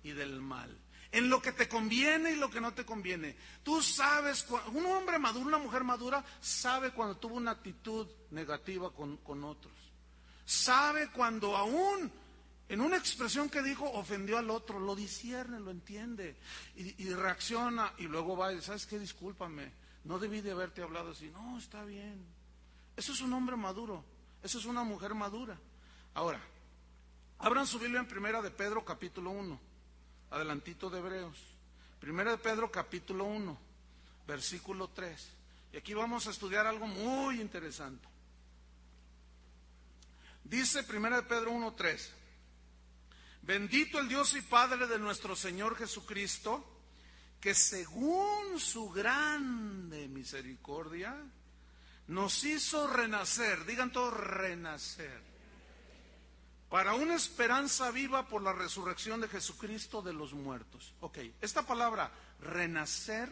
y 0.04 0.12
del 0.12 0.42
mal 0.42 0.84
en 1.14 1.30
lo 1.30 1.42
que 1.42 1.52
te 1.52 1.70
conviene 1.70 2.32
y 2.32 2.36
lo 2.36 2.50
que 2.50 2.60
no 2.60 2.74
te 2.74 2.86
conviene. 2.86 3.36
Tú 3.62 3.84
sabes, 3.84 4.48
un 4.74 4.86
hombre 4.88 5.20
maduro, 5.20 5.46
una 5.46 5.60
mujer 5.60 5.84
madura, 5.84 6.26
sabe 6.42 6.92
cuando 6.92 7.18
tuvo 7.18 7.36
una 7.36 7.52
actitud 7.52 8.08
negativa 8.32 8.92
con, 8.92 9.44
otros. 9.44 9.74
Sabe 10.44 11.10
cuando 11.12 11.56
aún 11.56 12.12
en 12.68 12.82
una 12.82 12.98
expresión 12.98 13.48
que 13.48 13.62
dijo 13.62 13.86
ofendió 13.92 14.40
al 14.40 14.50
otro, 14.50 14.80
lo 14.80 14.96
discierne, 14.96 15.60
lo 15.60 15.70
entiende 15.70 16.36
y, 16.76 17.04
y 17.04 17.14
reacciona 17.14 17.94
y 18.00 18.04
luego 18.04 18.36
va 18.36 18.52
y 18.52 18.56
dice, 18.56 18.68
¿sabes 18.68 18.88
qué? 18.88 18.98
Discúlpame, 18.98 19.72
no 20.06 20.18
debí 20.18 20.42
de 20.42 20.52
haberte 20.52 20.82
hablado 20.82 21.12
así. 21.12 21.30
No, 21.30 21.60
está 21.60 21.86
bien. 21.86 22.26
Eso 22.96 23.14
es 23.14 23.22
un 23.22 23.34
hombre 23.34 23.56
maduro, 23.56 24.04
eso 24.42 24.60
es 24.60 24.66
una 24.66 24.84
mujer 24.84 25.14
madura. 25.14 25.58
Ahora, 26.14 26.42
abran 27.40 27.66
su 27.66 27.80
Biblia 27.80 28.00
en 28.00 28.08
primera 28.08 28.42
de 28.42 28.52
Pedro 28.52 28.86
capítulo 28.86 29.32
1 29.32 29.74
adelantito 30.34 30.90
de 30.90 31.00
Hebreos. 31.00 31.38
Primero 32.00 32.32
de 32.32 32.38
Pedro 32.38 32.72
capítulo 32.72 33.26
1, 33.26 33.58
versículo 34.28 34.90
3. 34.90 35.30
Y 35.74 35.78
aquí 35.78 35.94
vamos 35.94 36.28
a 36.28 36.32
estudiar 36.32 36.66
algo 36.66 36.88
muy 36.88 37.40
interesante. 37.40 38.08
Dice 40.44 40.84
Primero 40.84 41.16
de 41.18 41.24
Pedro 41.24 41.52
1, 41.52 41.74
3. 41.74 42.14
Bendito 43.44 44.00
el 44.00 44.10
Dios 44.10 44.36
y 44.36 44.42
Padre 44.42 44.88
de 44.88 45.00
nuestro 45.00 45.36
Señor 45.36 45.76
Jesucristo, 45.78 46.66
que 47.40 47.54
según 47.54 48.60
su 48.60 48.90
grande 48.90 50.08
misericordia 50.08 51.16
nos 52.08 52.44
hizo 52.44 52.88
renacer, 52.88 53.66
digan 53.66 53.92
todos 53.92 54.14
renacer 54.14 55.34
para 56.74 56.96
una 56.96 57.14
esperanza 57.14 57.92
viva 57.92 58.28
por 58.28 58.42
la 58.42 58.52
resurrección 58.52 59.22
de 59.22 59.28
Jesucristo 59.28 60.02
de 60.02 60.12
los 60.12 60.34
muertos. 60.34 60.96
Ok, 61.02 61.20
esta 61.40 61.68
palabra 61.68 62.10
renacer 62.42 63.30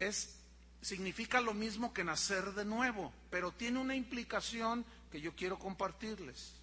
es, 0.00 0.40
significa 0.80 1.40
lo 1.40 1.54
mismo 1.54 1.92
que 1.92 2.02
nacer 2.02 2.54
de 2.54 2.64
nuevo, 2.64 3.12
pero 3.30 3.52
tiene 3.52 3.78
una 3.78 3.94
implicación 3.94 4.84
que 5.12 5.20
yo 5.20 5.36
quiero 5.36 5.56
compartirles, 5.56 6.54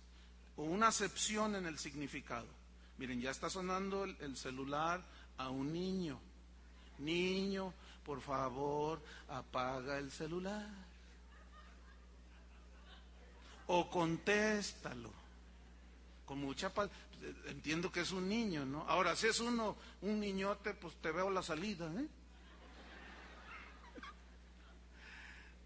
o 0.57 0.63
una 0.63 0.89
acepción 0.89 1.55
en 1.55 1.65
el 1.65 1.79
significado. 1.79 2.47
Miren, 2.97 3.21
ya 3.21 3.31
está 3.31 3.49
sonando 3.49 4.03
el 4.03 4.35
celular 4.35 5.01
a 5.37 5.49
un 5.49 5.71
niño. 5.71 6.19
Niño, 6.97 7.73
por 8.05 8.19
favor, 8.19 9.01
apaga 9.29 9.97
el 9.97 10.11
celular. 10.11 10.69
O 13.67 13.89
contéstalo 13.89 15.11
con 16.25 16.39
mucha 16.39 16.73
paz. 16.73 16.89
Entiendo 17.47 17.91
que 17.91 18.01
es 18.01 18.11
un 18.11 18.27
niño, 18.27 18.65
¿no? 18.65 18.87
Ahora, 18.87 19.15
si 19.15 19.27
es 19.27 19.39
uno, 19.39 19.77
un 20.01 20.19
niñote, 20.19 20.73
pues 20.73 20.95
te 21.01 21.11
veo 21.11 21.29
la 21.29 21.41
salida, 21.41 21.91
¿eh? 21.97 22.07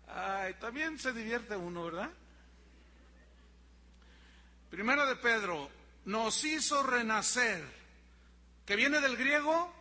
Ay, 0.07 0.53
también 0.55 0.97
se 0.97 1.13
divierte 1.13 1.55
uno, 1.55 1.85
¿verdad? 1.85 2.09
Primero 4.69 5.05
de 5.05 5.15
Pedro, 5.15 5.69
nos 6.05 6.43
hizo 6.43 6.83
renacer, 6.83 7.63
que 8.65 8.75
viene 8.75 9.01
del 9.01 9.17
griego 9.17 9.73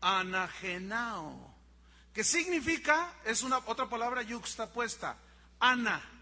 anagenao, 0.00 1.54
que 2.12 2.24
significa, 2.24 3.14
es 3.24 3.42
una 3.42 3.58
otra 3.58 3.88
palabra 3.88 4.22
yuxtapuesta, 4.22 5.16
ana, 5.58 6.15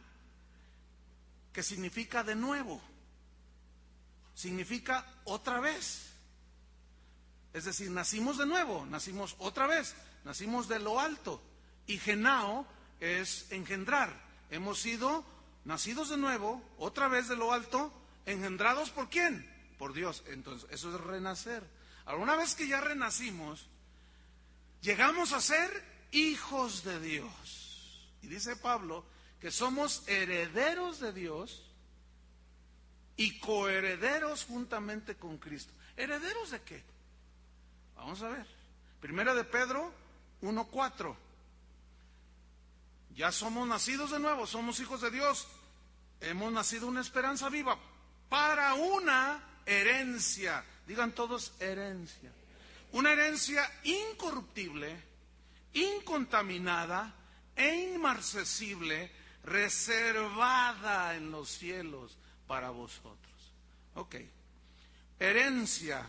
que 1.54 1.62
significa 1.62 2.22
de 2.22 2.34
nuevo 2.34 2.82
significa 4.34 5.06
otra 5.24 5.60
vez. 5.60 6.10
Es 7.52 7.64
decir, 7.64 7.90
nacimos 7.90 8.36
de 8.36 8.46
nuevo, 8.46 8.84
nacimos 8.86 9.36
otra 9.38 9.66
vez, 9.66 9.94
nacimos 10.24 10.68
de 10.68 10.80
lo 10.80 11.00
alto. 11.00 11.40
Y 11.86 11.98
genao 11.98 12.66
es 13.00 13.46
engendrar. 13.50 14.12
Hemos 14.50 14.80
sido 14.80 15.24
nacidos 15.64 16.08
de 16.08 16.16
nuevo, 16.16 16.62
otra 16.78 17.08
vez 17.08 17.28
de 17.28 17.36
lo 17.36 17.52
alto, 17.52 17.92
engendrados 18.26 18.90
por 18.90 19.08
quién? 19.08 19.48
Por 19.78 19.92
Dios. 19.92 20.24
Entonces, 20.26 20.68
eso 20.70 20.94
es 20.94 21.00
renacer. 21.00 21.62
Ahora, 22.04 22.22
una 22.22 22.36
vez 22.36 22.54
que 22.54 22.66
ya 22.66 22.80
renacimos, 22.80 23.66
llegamos 24.82 25.32
a 25.32 25.40
ser 25.40 25.70
hijos 26.10 26.82
de 26.84 27.00
Dios. 27.00 28.10
Y 28.22 28.26
dice 28.26 28.56
Pablo 28.56 29.04
que 29.44 29.50
somos 29.50 30.04
herederos 30.06 31.00
de 31.00 31.12
Dios 31.12 31.62
y 33.14 33.38
coherederos 33.40 34.46
juntamente 34.46 35.16
con 35.16 35.36
Cristo. 35.36 35.70
¿Herederos 35.98 36.52
de 36.52 36.62
qué? 36.62 36.82
Vamos 37.94 38.22
a 38.22 38.30
ver. 38.30 38.46
Primera 39.02 39.34
de 39.34 39.44
Pedro 39.44 39.92
1.4. 40.40 41.14
Ya 43.14 43.30
somos 43.32 43.68
nacidos 43.68 44.12
de 44.12 44.18
nuevo, 44.18 44.46
somos 44.46 44.80
hijos 44.80 45.02
de 45.02 45.10
Dios. 45.10 45.46
Hemos 46.22 46.50
nacido 46.50 46.86
una 46.86 47.02
esperanza 47.02 47.50
viva 47.50 47.78
para 48.30 48.72
una 48.72 49.60
herencia. 49.66 50.64
Digan 50.86 51.14
todos 51.14 51.52
herencia. 51.60 52.32
Una 52.92 53.12
herencia 53.12 53.70
incorruptible, 53.82 54.96
incontaminada 55.74 57.14
e 57.54 57.92
inmarcesible, 57.92 59.12
reservada 59.44 61.14
en 61.16 61.30
los 61.30 61.48
cielos 61.50 62.16
para 62.46 62.70
vosotros. 62.70 63.52
Ok. 63.94 64.16
Herencia. 65.18 66.06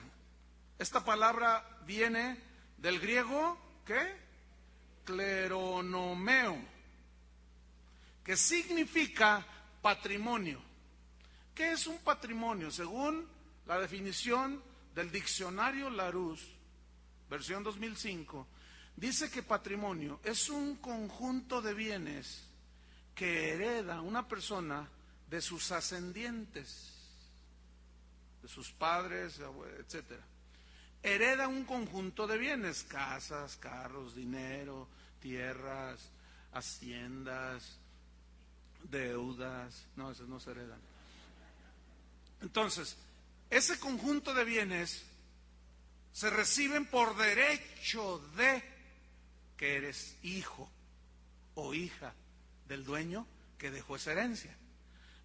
Esta 0.77 1.03
palabra 1.05 1.79
viene 1.85 2.37
del 2.77 2.99
griego, 2.99 3.57
¿qué? 3.85 4.17
Cleronomeo 5.05 6.75
que 8.25 8.35
significa 8.35 9.45
patrimonio. 9.83 10.59
¿Qué 11.53 11.73
es 11.73 11.85
un 11.85 11.99
patrimonio? 11.99 12.71
Según 12.71 13.25
la 13.67 13.79
definición 13.79 14.61
del 14.95 15.11
diccionario 15.11 15.91
Larousse, 15.91 16.47
versión 17.29 17.63
2005, 17.63 18.47
dice 18.97 19.29
que 19.29 19.43
patrimonio 19.43 20.19
es 20.23 20.49
un 20.49 20.77
conjunto 20.77 21.61
de 21.61 21.75
bienes 21.75 22.44
que 23.15 23.53
hereda 23.53 24.01
una 24.01 24.27
persona 24.27 24.87
de 25.29 25.41
sus 25.41 25.71
ascendientes, 25.71 26.91
de 28.41 28.47
sus 28.49 28.71
padres, 28.71 29.39
etcétera. 29.79 30.23
Hereda 31.01 31.47
un 31.47 31.63
conjunto 31.63 32.27
de 32.27 32.37
bienes, 32.37 32.83
casas, 32.83 33.55
carros, 33.55 34.15
dinero, 34.15 34.89
tierras, 35.21 36.09
haciendas, 36.51 37.79
deudas, 38.83 39.85
no, 39.95 40.11
esos 40.11 40.27
no 40.27 40.39
se 40.39 40.51
heredan. 40.51 40.79
Entonces, 42.41 42.97
ese 43.49 43.79
conjunto 43.79 44.33
de 44.33 44.43
bienes 44.43 45.05
se 46.11 46.29
reciben 46.29 46.85
por 46.85 47.15
derecho 47.15 48.19
de 48.35 48.61
que 49.57 49.77
eres 49.77 50.17
hijo 50.21 50.69
o 51.53 51.73
hija 51.73 52.13
del 52.67 52.83
dueño 52.83 53.27
que 53.57 53.71
dejó 53.71 53.95
esa 53.95 54.11
herencia. 54.11 54.55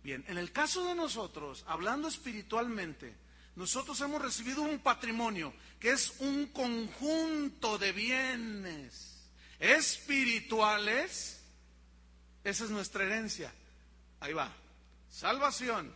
Bien, 0.03 0.25
en 0.29 0.39
el 0.39 0.53
caso 0.53 0.85
de 0.87 0.95
nosotros, 0.95 1.65
hablando 1.67 2.09
espiritualmente, 2.09 3.15
nosotros 3.57 4.01
hemos 4.01 4.23
recibido 4.23 4.63
un 4.63 4.79
patrimonio 4.79 5.53
que 5.79 5.91
es 5.91 6.15
un 6.21 6.47
conjunto 6.47 7.77
de 7.79 7.93
bienes 7.93 9.29
espirituales 9.59 11.41
esa 12.45 12.65
es 12.65 12.71
nuestra 12.71 13.05
herencia. 13.05 13.53
Ahí 14.21 14.33
va. 14.33 14.51
Salvación, 15.09 15.93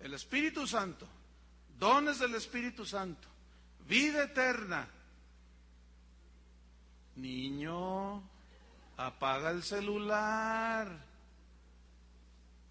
el 0.00 0.14
Espíritu 0.14 0.66
Santo, 0.66 1.06
dones 1.78 2.18
del 2.18 2.34
Espíritu 2.34 2.84
Santo, 2.84 3.28
vida 3.86 4.24
eterna. 4.24 4.88
Niño, 7.16 8.22
apaga 9.06 9.50
el 9.50 9.62
celular. 9.62 10.88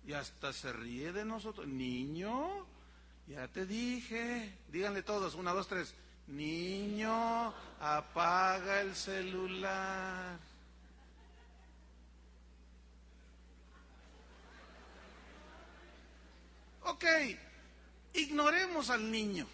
Y 0.05 0.13
hasta 0.13 0.53
se 0.53 0.71
ríe 0.73 1.11
de 1.11 1.25
nosotros. 1.25 1.67
Niño, 1.67 2.65
ya 3.27 3.47
te 3.47 3.65
dije. 3.65 4.57
Díganle 4.69 5.03
todos, 5.03 5.35
una, 5.35 5.51
dos, 5.51 5.67
tres. 5.67 5.93
Niño, 6.27 7.53
apaga 7.79 8.81
el 8.81 8.95
celular. 8.95 10.39
Ok, 16.83 17.05
ignoremos 18.13 18.89
al 18.89 19.11
niño. 19.11 19.47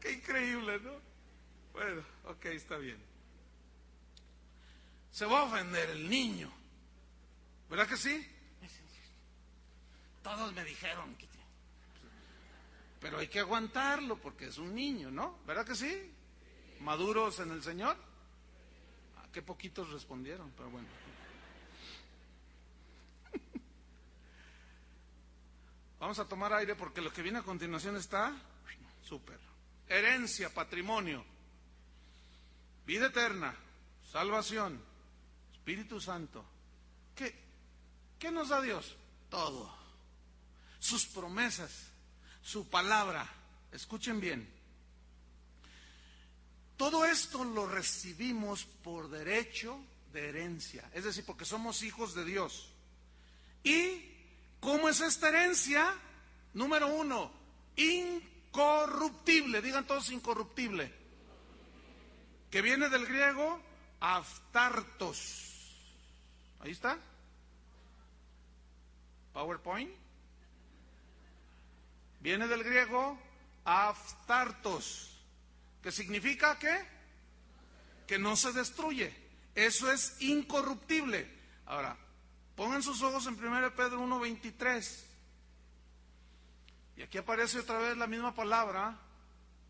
Qué 0.00 0.12
increíble, 0.12 0.78
¿no? 0.80 1.09
Bueno, 1.72 2.02
ok, 2.24 2.44
está 2.46 2.76
bien. 2.76 2.98
Se 5.10 5.24
va 5.26 5.40
a 5.40 5.44
ofender 5.44 5.90
el 5.90 6.08
niño. 6.08 6.50
¿Verdad 7.68 7.88
que 7.88 7.96
sí? 7.96 8.26
Todos 10.22 10.52
me 10.52 10.64
dijeron 10.64 11.14
que... 11.16 11.28
Pero 13.00 13.18
hay 13.18 13.28
que 13.28 13.40
aguantarlo 13.40 14.18
porque 14.18 14.46
es 14.48 14.58
un 14.58 14.74
niño, 14.74 15.10
¿no? 15.10 15.38
¿Verdad 15.46 15.64
que 15.64 15.74
sí? 15.74 16.12
¿Maduros 16.80 17.40
en 17.40 17.50
el 17.50 17.62
Señor? 17.62 17.96
Ah, 19.16 19.26
qué 19.32 19.40
poquitos 19.40 19.90
respondieron, 19.90 20.52
pero 20.56 20.68
bueno. 20.68 20.86
Vamos 25.98 26.18
a 26.18 26.28
tomar 26.28 26.52
aire 26.52 26.74
porque 26.74 27.00
lo 27.00 27.10
que 27.10 27.22
viene 27.22 27.38
a 27.38 27.42
continuación 27.42 27.96
está 27.96 28.34
súper. 29.02 29.38
Herencia, 29.88 30.52
patrimonio, 30.52 31.24
vida 32.90 33.06
eterna, 33.06 33.54
salvación, 34.10 34.82
Espíritu 35.52 36.00
Santo. 36.00 36.44
¿Qué, 37.14 37.32
¿Qué 38.18 38.32
nos 38.32 38.48
da 38.48 38.60
Dios? 38.60 38.96
Todo. 39.28 39.72
Sus 40.80 41.06
promesas, 41.06 41.70
su 42.42 42.68
palabra. 42.68 43.24
Escuchen 43.70 44.18
bien. 44.18 44.52
Todo 46.76 47.04
esto 47.04 47.44
lo 47.44 47.68
recibimos 47.68 48.64
por 48.64 49.08
derecho 49.08 49.78
de 50.12 50.30
herencia, 50.30 50.90
es 50.92 51.04
decir, 51.04 51.24
porque 51.24 51.44
somos 51.44 51.84
hijos 51.84 52.14
de 52.14 52.24
Dios. 52.24 52.70
Y 53.62 54.10
¿Cómo 54.60 54.88
es 54.88 55.00
esta 55.00 55.28
herencia? 55.28 55.94
Número 56.52 56.88
uno, 56.88 57.32
incorruptible. 57.76 59.62
Digan 59.62 59.86
todos 59.86 60.10
incorruptible. 60.10 60.99
Que 62.50 62.62
viene 62.62 62.88
del 62.88 63.06
griego 63.06 63.60
aftartos. 64.00 65.76
Ahí 66.60 66.72
está. 66.72 66.98
PowerPoint. 69.32 69.90
Viene 72.20 72.46
del 72.48 72.64
griego 72.64 73.18
aftartos. 73.64 75.18
¿Qué 75.82 75.92
significa 75.92 76.58
qué? 76.58 76.86
Que 78.06 78.18
no 78.18 78.36
se 78.36 78.52
destruye. 78.52 79.14
Eso 79.54 79.90
es 79.90 80.20
incorruptible. 80.20 81.38
Ahora, 81.66 81.96
Pongan 82.60 82.82
sus 82.82 83.00
ojos 83.00 83.26
en 83.26 83.42
1 83.42 83.74
Pedro 83.74 84.02
1.23. 84.04 85.04
Y 86.98 87.02
aquí 87.02 87.16
aparece 87.16 87.60
otra 87.60 87.78
vez 87.78 87.96
la 87.96 88.06
misma 88.06 88.34
palabra, 88.34 88.98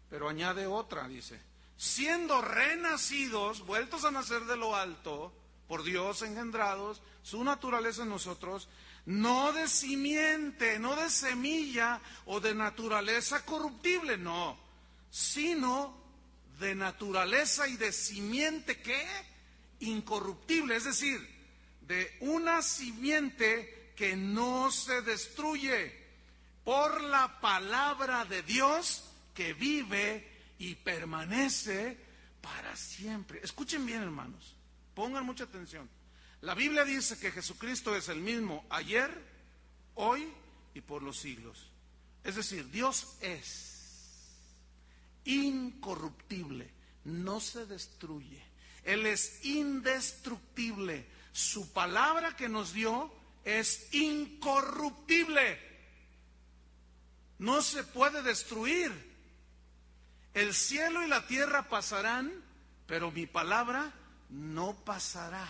pero 0.08 0.28
añade 0.28 0.66
otra, 0.66 1.06
dice. 1.06 1.40
Siendo 1.80 2.42
renacidos, 2.42 3.64
vueltos 3.64 4.04
a 4.04 4.10
nacer 4.10 4.44
de 4.44 4.54
lo 4.54 4.76
alto, 4.76 5.32
por 5.66 5.82
Dios 5.82 6.20
engendrados, 6.20 7.00
su 7.22 7.42
naturaleza 7.42 8.02
en 8.02 8.10
nosotros, 8.10 8.68
no 9.06 9.50
de 9.54 9.66
simiente, 9.66 10.78
no 10.78 10.94
de 10.94 11.08
semilla 11.08 12.02
o 12.26 12.38
de 12.38 12.54
naturaleza 12.54 13.46
corruptible, 13.46 14.18
no, 14.18 14.58
sino 15.10 15.96
de 16.58 16.74
naturaleza 16.74 17.66
y 17.66 17.78
de 17.78 17.92
simiente 17.92 18.82
que 18.82 19.02
incorruptible, 19.78 20.76
es 20.76 20.84
decir, 20.84 21.26
de 21.80 22.14
una 22.20 22.60
simiente 22.60 23.94
que 23.96 24.16
no 24.16 24.70
se 24.70 25.00
destruye 25.00 25.98
por 26.62 27.00
la 27.04 27.40
palabra 27.40 28.26
de 28.26 28.42
Dios 28.42 29.02
que 29.32 29.54
vive 29.54 30.39
y 30.60 30.74
permanece 30.74 31.96
para 32.42 32.76
siempre. 32.76 33.40
Escuchen 33.42 33.84
bien, 33.86 34.02
hermanos, 34.02 34.54
pongan 34.94 35.24
mucha 35.24 35.44
atención. 35.44 35.88
La 36.42 36.54
Biblia 36.54 36.84
dice 36.84 37.18
que 37.18 37.32
Jesucristo 37.32 37.96
es 37.96 38.10
el 38.10 38.20
mismo 38.20 38.64
ayer, 38.68 39.10
hoy 39.94 40.30
y 40.74 40.82
por 40.82 41.02
los 41.02 41.18
siglos. 41.18 41.70
Es 42.22 42.36
decir, 42.36 42.70
Dios 42.70 43.16
es 43.22 44.28
incorruptible, 45.24 46.70
no 47.04 47.40
se 47.40 47.64
destruye. 47.64 48.42
Él 48.84 49.06
es 49.06 49.44
indestructible, 49.44 51.06
Su 51.32 51.72
palabra 51.72 52.36
que 52.36 52.48
nos 52.48 52.74
dio 52.74 53.10
es 53.44 53.94
incorruptible. 53.94 55.58
No 57.38 57.62
se 57.62 57.84
puede 57.84 58.22
destruir. 58.22 59.09
El 60.34 60.54
cielo 60.54 61.04
y 61.04 61.08
la 61.08 61.26
tierra 61.26 61.68
pasarán, 61.68 62.32
pero 62.86 63.10
mi 63.10 63.26
palabra 63.26 63.92
no 64.28 64.84
pasará. 64.84 65.46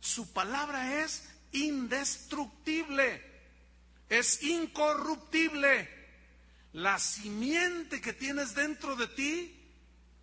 Su 0.00 0.32
palabra 0.32 1.02
es 1.02 1.28
indestructible, 1.52 3.22
es 4.08 4.42
incorruptible. 4.42 5.96
La 6.72 6.98
simiente 6.98 8.00
que 8.00 8.12
tienes 8.12 8.54
dentro 8.54 8.94
de 8.94 9.06
ti 9.08 9.58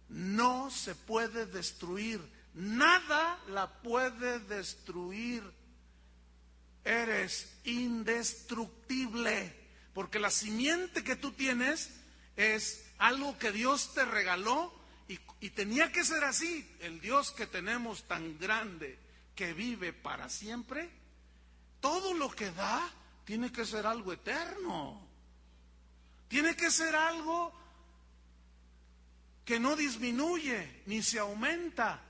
no 0.09 0.69
se 0.69 0.93
puede 0.93 1.47
destruir. 1.47 2.21
Nada 2.53 3.39
la 3.49 3.81
puede 3.81 4.39
destruir. 4.39 5.43
Eres 6.83 7.51
indestructible. 7.63 9.53
Porque 9.93 10.19
la 10.19 10.29
simiente 10.29 11.03
que 11.03 11.15
tú 11.15 11.31
tienes 11.31 11.89
es 12.35 12.84
algo 12.97 13.37
que 13.37 13.51
Dios 13.51 13.93
te 13.93 14.05
regaló 14.05 14.73
y, 15.07 15.49
tenía 15.51 15.91
que 15.91 16.03
ser 16.03 16.23
así. 16.23 16.67
El 16.79 16.99
Dios 16.99 17.31
que 17.31 17.45
tenemos 17.45 18.03
tan 18.07 18.39
grande, 18.39 18.97
que 19.35 19.53
vive 19.53 19.93
para 19.93 20.29
siempre, 20.29 20.89
todo 21.79 22.13
lo 22.13 22.29
que 22.31 22.51
da 22.51 22.89
tiene 23.25 23.51
que 23.51 23.65
ser 23.65 23.85
algo 23.85 24.13
eterno. 24.13 25.05
Tiene 26.27 26.55
que 26.55 26.71
ser 26.71 26.95
algo 26.95 27.53
que 29.43 29.59
no 29.59 29.75
disminuye 29.75 30.81
ni 30.87 31.03
se 31.03 31.19
aumenta. 31.19 32.01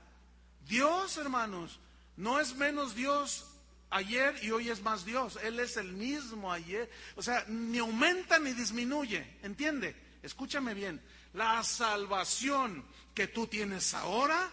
Dios, 0.66 1.18
hermanos, 1.18 1.78
no 2.16 2.40
es 2.40 2.54
menos 2.56 2.94
Dios 2.94 3.46
ayer 3.90 4.42
y 4.42 4.50
hoy 4.50 4.70
es 4.70 4.82
más 4.82 5.04
Dios. 5.04 5.38
Él 5.42 5.60
es 5.60 5.76
el 5.76 5.92
mismo 5.92 6.50
ayer. 6.50 6.90
O 7.14 7.22
sea, 7.22 7.44
ni 7.48 7.78
aumenta 7.78 8.38
ni 8.38 8.52
disminuye. 8.52 9.38
¿Entiende? 9.42 10.05
Escúchame 10.26 10.74
bien. 10.74 11.00
La 11.34 11.62
salvación 11.62 12.84
que 13.14 13.28
tú 13.28 13.46
tienes 13.46 13.94
ahora 13.94 14.50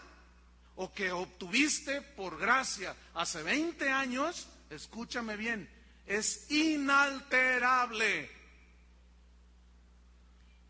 o 0.75 0.93
que 0.93 1.11
obtuviste 1.11 2.03
por 2.03 2.37
gracia 2.37 2.95
hace 3.15 3.41
20 3.41 3.89
años, 3.89 4.47
escúchame 4.69 5.35
bien, 5.35 5.67
es 6.05 6.51
inalterable. 6.51 8.29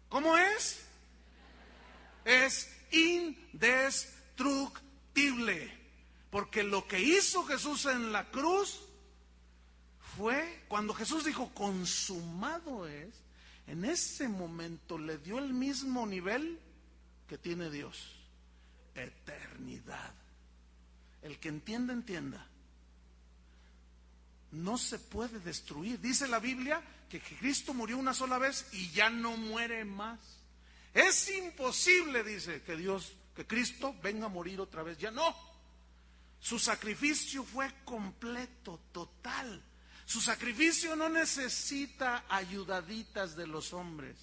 ¿Cómo 0.07 0.37
es? 0.37 0.85
Es 2.23 2.73
indestructible. 2.91 5.83
Porque 6.29 6.63
lo 6.63 6.87
que 6.87 7.01
hizo 7.01 7.43
Jesús 7.43 7.87
en 7.87 8.13
la 8.13 8.31
cruz 8.31 8.79
fue, 10.15 10.63
cuando 10.69 10.93
Jesús 10.93 11.25
dijo, 11.25 11.53
consumado 11.53 12.87
es, 12.87 13.22
en 13.67 13.85
ese 13.85 14.27
momento 14.27 14.97
le 14.97 15.17
dio 15.17 15.39
el 15.39 15.53
mismo 15.53 16.05
nivel 16.05 16.59
que 17.27 17.37
tiene 17.37 17.69
Dios. 17.69 18.15
Eternidad. 18.95 20.13
El 21.21 21.39
que 21.39 21.49
entienda, 21.49 21.93
entienda. 21.93 22.45
No 24.51 24.77
se 24.77 24.99
puede 24.99 25.39
destruir. 25.39 25.99
Dice 25.99 26.27
la 26.27 26.39
Biblia 26.39 26.81
que 27.09 27.21
Cristo 27.21 27.73
murió 27.73 27.97
una 27.97 28.13
sola 28.13 28.37
vez 28.37 28.67
y 28.73 28.91
ya 28.91 29.09
no 29.09 29.37
muere 29.37 29.85
más. 29.85 30.19
Es 30.93 31.29
imposible, 31.31 32.23
dice, 32.23 32.61
que 32.61 32.75
Dios, 32.75 33.13
que 33.35 33.47
Cristo 33.47 33.95
venga 34.03 34.25
a 34.25 34.29
morir 34.29 34.59
otra 34.59 34.83
vez. 34.83 34.97
Ya 34.97 35.09
no. 35.09 35.35
Su 36.39 36.59
sacrificio 36.59 37.43
fue 37.43 37.73
completo, 37.85 38.79
total. 38.91 39.63
Su 40.05 40.21
sacrificio 40.21 40.95
no 40.95 41.09
necesita 41.09 42.25
ayudaditas 42.29 43.35
de 43.35 43.47
los 43.47 43.73
hombres. 43.73 44.17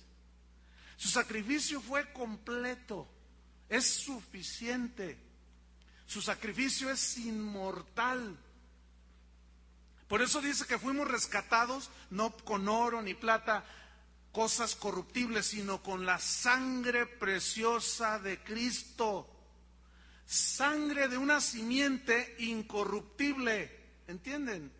Su 0.96 1.08
sacrificio 1.08 1.80
fue 1.80 2.12
completo, 2.12 3.08
es 3.68 3.86
suficiente. 3.86 5.18
Su 6.06 6.20
sacrificio 6.20 6.90
es 6.90 7.18
inmortal. 7.18 8.36
Por 10.08 10.22
eso 10.22 10.40
dice 10.40 10.66
que 10.66 10.78
fuimos 10.78 11.08
rescatados 11.08 11.88
no 12.10 12.36
con 12.36 12.68
oro 12.68 13.00
ni 13.00 13.14
plata, 13.14 13.64
cosas 14.32 14.74
corruptibles, 14.74 15.46
sino 15.46 15.82
con 15.82 16.04
la 16.04 16.18
sangre 16.18 17.06
preciosa 17.06 18.18
de 18.18 18.42
Cristo. 18.42 19.28
Sangre 20.26 21.08
de 21.08 21.16
una 21.16 21.40
simiente 21.40 22.36
incorruptible. 22.40 24.02
¿Entienden? 24.06 24.79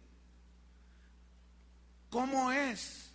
¿Cómo 2.11 2.51
es? 2.51 3.11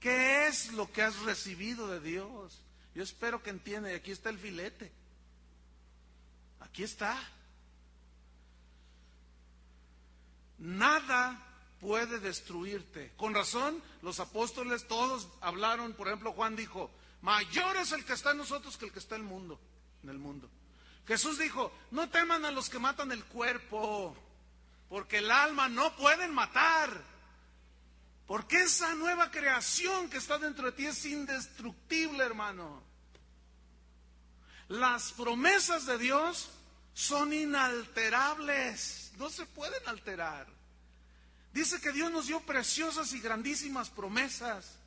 ¿Qué 0.00 0.48
es 0.48 0.72
lo 0.72 0.90
que 0.90 1.02
has 1.02 1.18
recibido 1.20 1.88
de 1.88 2.00
Dios? 2.00 2.58
Yo 2.94 3.02
espero 3.02 3.42
que 3.42 3.50
entiendan. 3.50 3.94
Aquí 3.94 4.10
está 4.10 4.30
el 4.30 4.38
filete. 4.38 4.90
Aquí 6.60 6.82
está. 6.82 7.16
Nada 10.58 11.46
puede 11.80 12.18
destruirte. 12.18 13.12
Con 13.16 13.34
razón, 13.34 13.82
los 14.02 14.20
apóstoles 14.20 14.86
todos 14.86 15.28
hablaron, 15.40 15.94
por 15.94 16.08
ejemplo, 16.08 16.32
Juan 16.32 16.56
dijo, 16.56 16.90
mayor 17.22 17.76
es 17.76 17.92
el 17.92 18.04
que 18.04 18.12
está 18.12 18.32
en 18.32 18.38
nosotros 18.38 18.76
que 18.76 18.86
el 18.86 18.92
que 18.92 18.98
está 18.98 19.16
en 19.16 19.22
el 19.22 19.28
mundo, 19.28 19.58
en 20.02 20.10
el 20.10 20.18
mundo. 20.18 20.48
Jesús 21.06 21.38
dijo, 21.38 21.72
no 21.90 22.08
teman 22.10 22.44
a 22.44 22.50
los 22.50 22.68
que 22.68 22.78
matan 22.78 23.10
el 23.12 23.24
cuerpo, 23.24 24.14
porque 24.88 25.18
el 25.18 25.30
alma 25.30 25.68
no 25.68 25.96
pueden 25.96 26.32
matar. 26.32 27.09
Porque 28.30 28.62
esa 28.62 28.94
nueva 28.94 29.28
creación 29.28 30.08
que 30.08 30.18
está 30.18 30.38
dentro 30.38 30.66
de 30.66 30.70
ti 30.70 30.86
es 30.86 31.04
indestructible, 31.04 32.22
hermano. 32.22 32.80
Las 34.68 35.10
promesas 35.10 35.84
de 35.84 35.98
Dios 35.98 36.48
son 36.94 37.32
inalterables, 37.32 39.10
no 39.18 39.30
se 39.30 39.46
pueden 39.46 39.82
alterar. 39.88 40.46
Dice 41.52 41.80
que 41.80 41.90
Dios 41.90 42.12
nos 42.12 42.28
dio 42.28 42.38
preciosas 42.46 43.12
y 43.14 43.20
grandísimas 43.20 43.90
promesas 43.90 44.78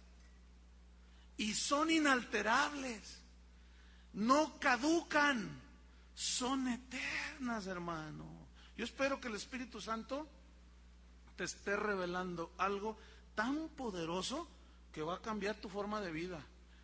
y 1.35 1.53
son 1.53 1.91
inalterables, 1.91 3.19
no 4.13 4.57
caducan, 4.57 5.61
son 6.15 6.69
eternas, 6.69 7.67
hermano. 7.67 8.25
Yo 8.77 8.85
espero 8.85 9.19
que 9.19 9.27
el 9.27 9.35
Espíritu 9.35 9.81
Santo 9.81 10.29
te 11.35 11.43
esté 11.43 11.75
revelando 11.75 12.53
algo 12.57 12.97
tan 13.35 13.69
poderoso 13.69 14.47
que 14.91 15.01
va 15.01 15.15
a 15.15 15.21
cambiar 15.21 15.55
tu 15.55 15.69
forma 15.69 16.01
de 16.01 16.11
vida 16.11 16.39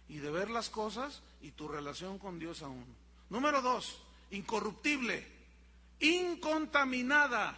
y 0.07 0.17
de 0.17 0.31
ver 0.31 0.49
las 0.49 0.69
cosas 0.69 1.21
y 1.41 1.51
tu 1.51 1.67
relación 1.67 2.17
con 2.17 2.39
Dios 2.39 2.63
aún. 2.63 2.85
Número 3.29 3.61
dos, 3.61 4.01
incorruptible, 4.31 5.25
incontaminada, 5.99 7.55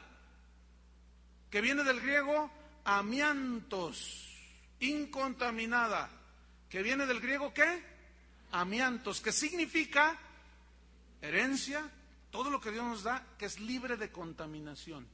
que 1.50 1.62
viene 1.62 1.84
del 1.84 2.02
griego 2.02 2.52
amiantos, 2.84 4.28
incontaminada, 4.80 6.10
que 6.70 6.82
viene 6.82 7.06
del 7.06 7.22
griego 7.22 7.54
qué? 7.54 7.84
Amiantos, 8.52 9.22
que 9.22 9.32
significa 9.32 10.20
herencia, 11.22 11.90
todo 12.32 12.50
lo 12.50 12.60
que 12.60 12.72
Dios 12.72 12.86
nos 12.86 13.04
da, 13.04 13.26
que 13.38 13.46
es 13.46 13.60
libre 13.60 13.96
de 13.96 14.12
contaminación, 14.12 15.08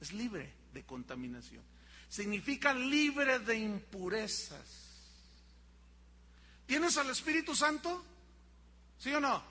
es 0.00 0.12
libre 0.12 0.52
de 0.72 0.84
contaminación 0.84 1.77
significa 2.08 2.72
libre 2.72 3.38
de 3.38 3.56
impurezas. 3.58 4.78
¿Tienes 6.66 6.96
al 6.96 7.10
Espíritu 7.10 7.54
Santo? 7.54 8.04
¿Sí 8.98 9.12
o 9.14 9.20
no? 9.20 9.42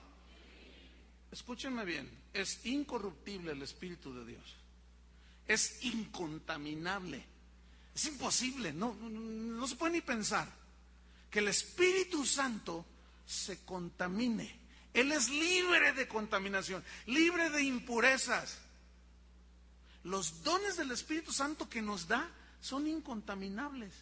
Escúchenme 1.32 1.84
bien, 1.86 2.10
es 2.34 2.66
incorruptible 2.66 3.51
el 3.51 3.62
Espíritu 3.62 4.14
de 4.14 4.26
Dios. 4.26 4.55
Es 5.47 5.84
incontaminable. 5.84 7.26
Es 7.95 8.05
imposible, 8.05 8.74
no, 8.74 8.95
se 9.68 9.76
puede 9.76 9.93
ni 9.93 10.01
pensar 10.01 10.47
que 11.32 11.39
el 11.39 11.47
Espíritu 11.47 12.26
Santo 12.26 12.86
se 13.26 13.66
contamine. 13.66 14.60
Él 14.93 15.12
es 15.12 15.30
libre 15.30 15.93
de 15.93 16.08
contaminación, 16.08 16.84
libre 17.08 17.49
de 17.49 17.64
impurezas. 17.64 18.60
Los 20.03 20.43
dones 20.43 20.78
del 20.78 20.91
Espíritu 20.91 21.34
Santo 21.34 21.68
que 21.68 21.82
nos 21.82 22.08
da 22.08 22.30
son 22.62 22.88
incontaminables. 22.88 23.93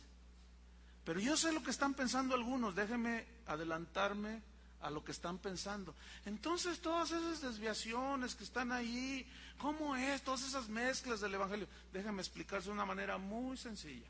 Pero 1.04 1.20
yo 1.20 1.38
sé 1.38 1.52
lo 1.54 1.62
que 1.62 1.72
están 1.72 1.94
pensando 1.94 2.36
algunos, 2.36 2.76
déjenme 2.76 3.26
adelantarme 3.46 4.42
a 4.82 4.90
lo 4.90 5.04
que 5.04 5.12
están 5.12 5.38
pensando. 5.38 5.96
Entonces 6.26 6.80
todas 6.80 7.12
esas 7.12 7.42
desviaciones 7.42 8.36
que 8.36 8.44
están 8.44 8.72
ahí, 8.72 9.28
¿cómo 9.58 9.96
es? 9.96 10.24
Todas 10.24 10.44
esas 10.44 10.68
mezclas 10.70 11.22
del 11.22 11.34
Evangelio. 11.34 11.68
Déjenme 11.94 12.22
explicarse 12.22 12.68
de 12.68 12.74
una 12.74 12.86
manera 12.86 13.18
muy 13.18 13.58
sencilla. 13.58 14.08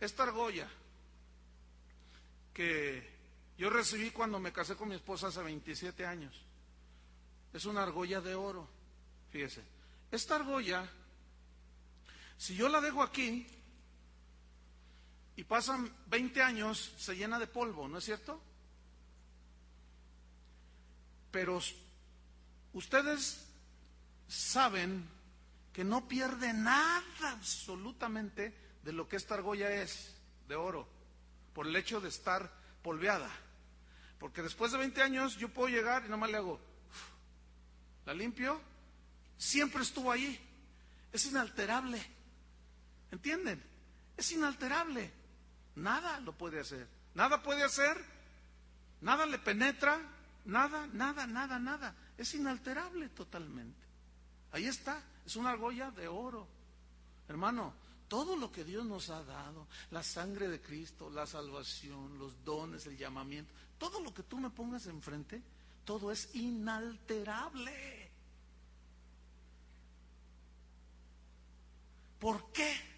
Esta 0.00 0.24
argolla 0.24 0.68
que 2.52 3.10
yo 3.56 3.70
recibí 3.70 4.10
cuando 4.10 4.38
me 4.38 4.52
casé 4.52 4.76
con 4.76 4.88
mi 4.88 4.94
esposa 4.94 5.28
hace 5.28 5.42
27 5.42 6.04
años, 6.04 6.34
es 7.52 7.64
una 7.66 7.82
argolla 7.82 8.20
de 8.20 8.34
oro, 8.34 8.68
fíjese. 9.30 9.62
esta 10.10 10.36
argolla, 10.36 10.90
si 12.42 12.56
yo 12.56 12.68
la 12.68 12.80
dejo 12.80 13.04
aquí 13.04 13.46
y 15.36 15.44
pasan 15.44 15.88
20 16.08 16.42
años, 16.42 16.92
se 16.98 17.14
llena 17.14 17.38
de 17.38 17.46
polvo, 17.46 17.86
¿no 17.86 17.98
es 17.98 18.04
cierto? 18.04 18.42
Pero 21.30 21.60
ustedes 22.72 23.46
saben 24.26 25.08
que 25.72 25.84
no 25.84 26.08
pierde 26.08 26.52
nada 26.52 27.30
absolutamente 27.30 28.52
de 28.82 28.92
lo 28.92 29.08
que 29.08 29.18
esta 29.18 29.34
argolla 29.34 29.70
es, 29.70 30.12
de 30.48 30.56
oro, 30.56 30.88
por 31.54 31.68
el 31.68 31.76
hecho 31.76 32.00
de 32.00 32.08
estar 32.08 32.52
polveada. 32.82 33.30
Porque 34.18 34.42
después 34.42 34.72
de 34.72 34.78
20 34.78 35.00
años 35.00 35.36
yo 35.36 35.48
puedo 35.48 35.68
llegar 35.68 36.06
y 36.06 36.08
nomás 36.08 36.32
le 36.32 36.38
hago, 36.38 36.58
la 38.04 38.14
limpio, 38.14 38.60
siempre 39.38 39.84
estuvo 39.84 40.10
ahí, 40.10 40.40
es 41.12 41.24
inalterable. 41.26 42.21
¿Entienden? 43.12 43.62
Es 44.16 44.32
inalterable. 44.32 45.12
Nada 45.76 46.18
lo 46.18 46.32
puede 46.32 46.58
hacer. 46.58 46.88
Nada 47.14 47.42
puede 47.42 47.62
hacer, 47.62 48.02
nada 49.02 49.26
le 49.26 49.38
penetra, 49.38 50.00
nada, 50.46 50.86
nada, 50.86 51.26
nada, 51.26 51.58
nada. 51.58 51.94
Es 52.16 52.34
inalterable 52.34 53.10
totalmente. 53.10 53.80
Ahí 54.52 54.66
está, 54.66 55.02
es 55.26 55.36
una 55.36 55.50
argolla 55.50 55.90
de 55.90 56.08
oro. 56.08 56.48
Hermano, 57.28 57.74
todo 58.08 58.36
lo 58.36 58.50
que 58.50 58.64
Dios 58.64 58.86
nos 58.86 59.10
ha 59.10 59.22
dado, 59.24 59.66
la 59.90 60.02
sangre 60.02 60.48
de 60.48 60.60
Cristo, 60.60 61.10
la 61.10 61.26
salvación, 61.26 62.18
los 62.18 62.42
dones, 62.44 62.86
el 62.86 62.96
llamamiento, 62.96 63.52
todo 63.78 64.00
lo 64.00 64.12
que 64.12 64.22
tú 64.22 64.38
me 64.38 64.50
pongas 64.50 64.86
enfrente, 64.86 65.42
todo 65.84 66.12
es 66.12 66.34
inalterable. 66.34 68.10
¿Por 72.18 72.52
qué? 72.52 72.91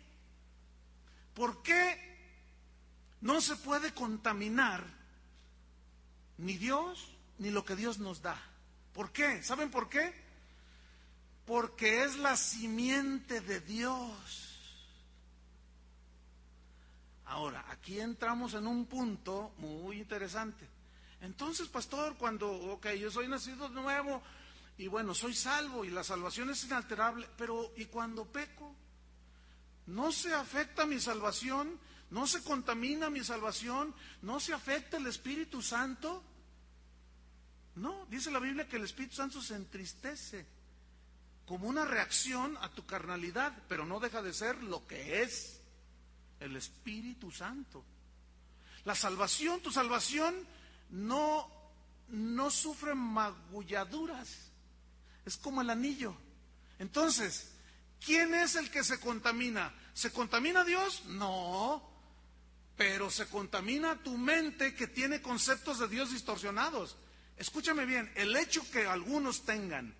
¿Por 1.34 1.62
qué 1.62 1.98
no 3.20 3.40
se 3.40 3.56
puede 3.56 3.92
contaminar 3.92 4.84
ni 6.38 6.56
Dios 6.56 7.08
ni 7.38 7.50
lo 7.50 7.64
que 7.64 7.76
Dios 7.76 7.98
nos 7.98 8.22
da? 8.22 8.40
¿Por 8.92 9.10
qué? 9.10 9.42
¿Saben 9.42 9.70
por 9.70 9.88
qué? 9.88 10.14
Porque 11.44 12.04
es 12.04 12.16
la 12.16 12.36
simiente 12.36 13.40
de 13.40 13.60
Dios. 13.60 14.54
Ahora, 17.26 17.64
aquí 17.70 17.98
entramos 17.98 18.54
en 18.54 18.66
un 18.66 18.86
punto 18.86 19.52
muy 19.58 19.98
interesante. 19.98 20.68
Entonces, 21.20 21.68
pastor, 21.68 22.16
cuando, 22.16 22.50
ok, 22.50 22.90
yo 22.92 23.10
soy 23.10 23.28
nacido 23.28 23.68
nuevo 23.70 24.22
y 24.76 24.88
bueno, 24.88 25.14
soy 25.14 25.34
salvo 25.34 25.84
y 25.84 25.90
la 25.90 26.04
salvación 26.04 26.50
es 26.50 26.62
inalterable, 26.64 27.28
pero 27.36 27.72
¿y 27.76 27.86
cuando 27.86 28.26
peco? 28.26 28.74
¿No 29.86 30.12
se 30.12 30.32
afecta 30.32 30.86
mi 30.86 31.00
salvación? 31.00 31.78
¿No 32.10 32.26
se 32.26 32.42
contamina 32.42 33.10
mi 33.10 33.24
salvación? 33.24 33.94
¿No 34.22 34.40
se 34.40 34.54
afecta 34.54 34.96
el 34.96 35.06
Espíritu 35.06 35.62
Santo? 35.62 36.22
No, 37.76 38.06
dice 38.06 38.30
la 38.30 38.38
Biblia 38.38 38.68
que 38.68 38.76
el 38.76 38.84
Espíritu 38.84 39.16
Santo 39.16 39.42
se 39.42 39.56
entristece 39.56 40.46
como 41.46 41.68
una 41.68 41.84
reacción 41.84 42.56
a 42.58 42.70
tu 42.70 42.86
carnalidad, 42.86 43.52
pero 43.68 43.84
no 43.84 44.00
deja 44.00 44.22
de 44.22 44.32
ser 44.32 44.62
lo 44.62 44.86
que 44.86 45.22
es 45.22 45.60
el 46.40 46.56
Espíritu 46.56 47.30
Santo. 47.30 47.84
La 48.84 48.94
salvación, 48.94 49.60
tu 49.60 49.70
salvación 49.70 50.34
no, 50.90 51.50
no 52.08 52.50
sufre 52.50 52.94
magulladuras. 52.94 54.50
Es 55.24 55.36
como 55.36 55.62
el 55.62 55.70
anillo. 55.70 56.14
Entonces, 56.78 57.53
¿quién 58.04 58.34
es 58.34 58.56
el 58.56 58.70
que 58.70 58.84
se 58.84 59.00
contamina? 59.00 59.72
¿Se 59.94 60.10
contamina 60.12 60.64
Dios? 60.64 61.04
No. 61.06 61.82
Pero 62.76 63.10
se 63.10 63.26
contamina 63.26 64.02
tu 64.02 64.16
mente 64.16 64.74
que 64.74 64.88
tiene 64.88 65.22
conceptos 65.22 65.78
de 65.78 65.88
Dios 65.88 66.12
distorsionados. 66.12 66.96
Escúchame 67.36 67.86
bien, 67.86 68.10
el 68.14 68.36
hecho 68.36 68.68
que 68.70 68.86
algunos 68.86 69.44
tengan 69.44 69.94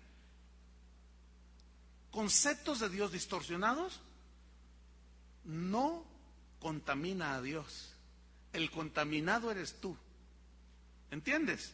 conceptos 2.11 2.79
de 2.79 2.89
Dios 2.89 3.11
distorsionados 3.11 3.99
no 5.43 6.05
contamina 6.59 7.35
a 7.35 7.41
Dios. 7.41 7.93
El 8.53 8.71
contaminado 8.71 9.51
eres 9.51 9.79
tú. 9.81 9.97
¿Entiendes? 11.11 11.73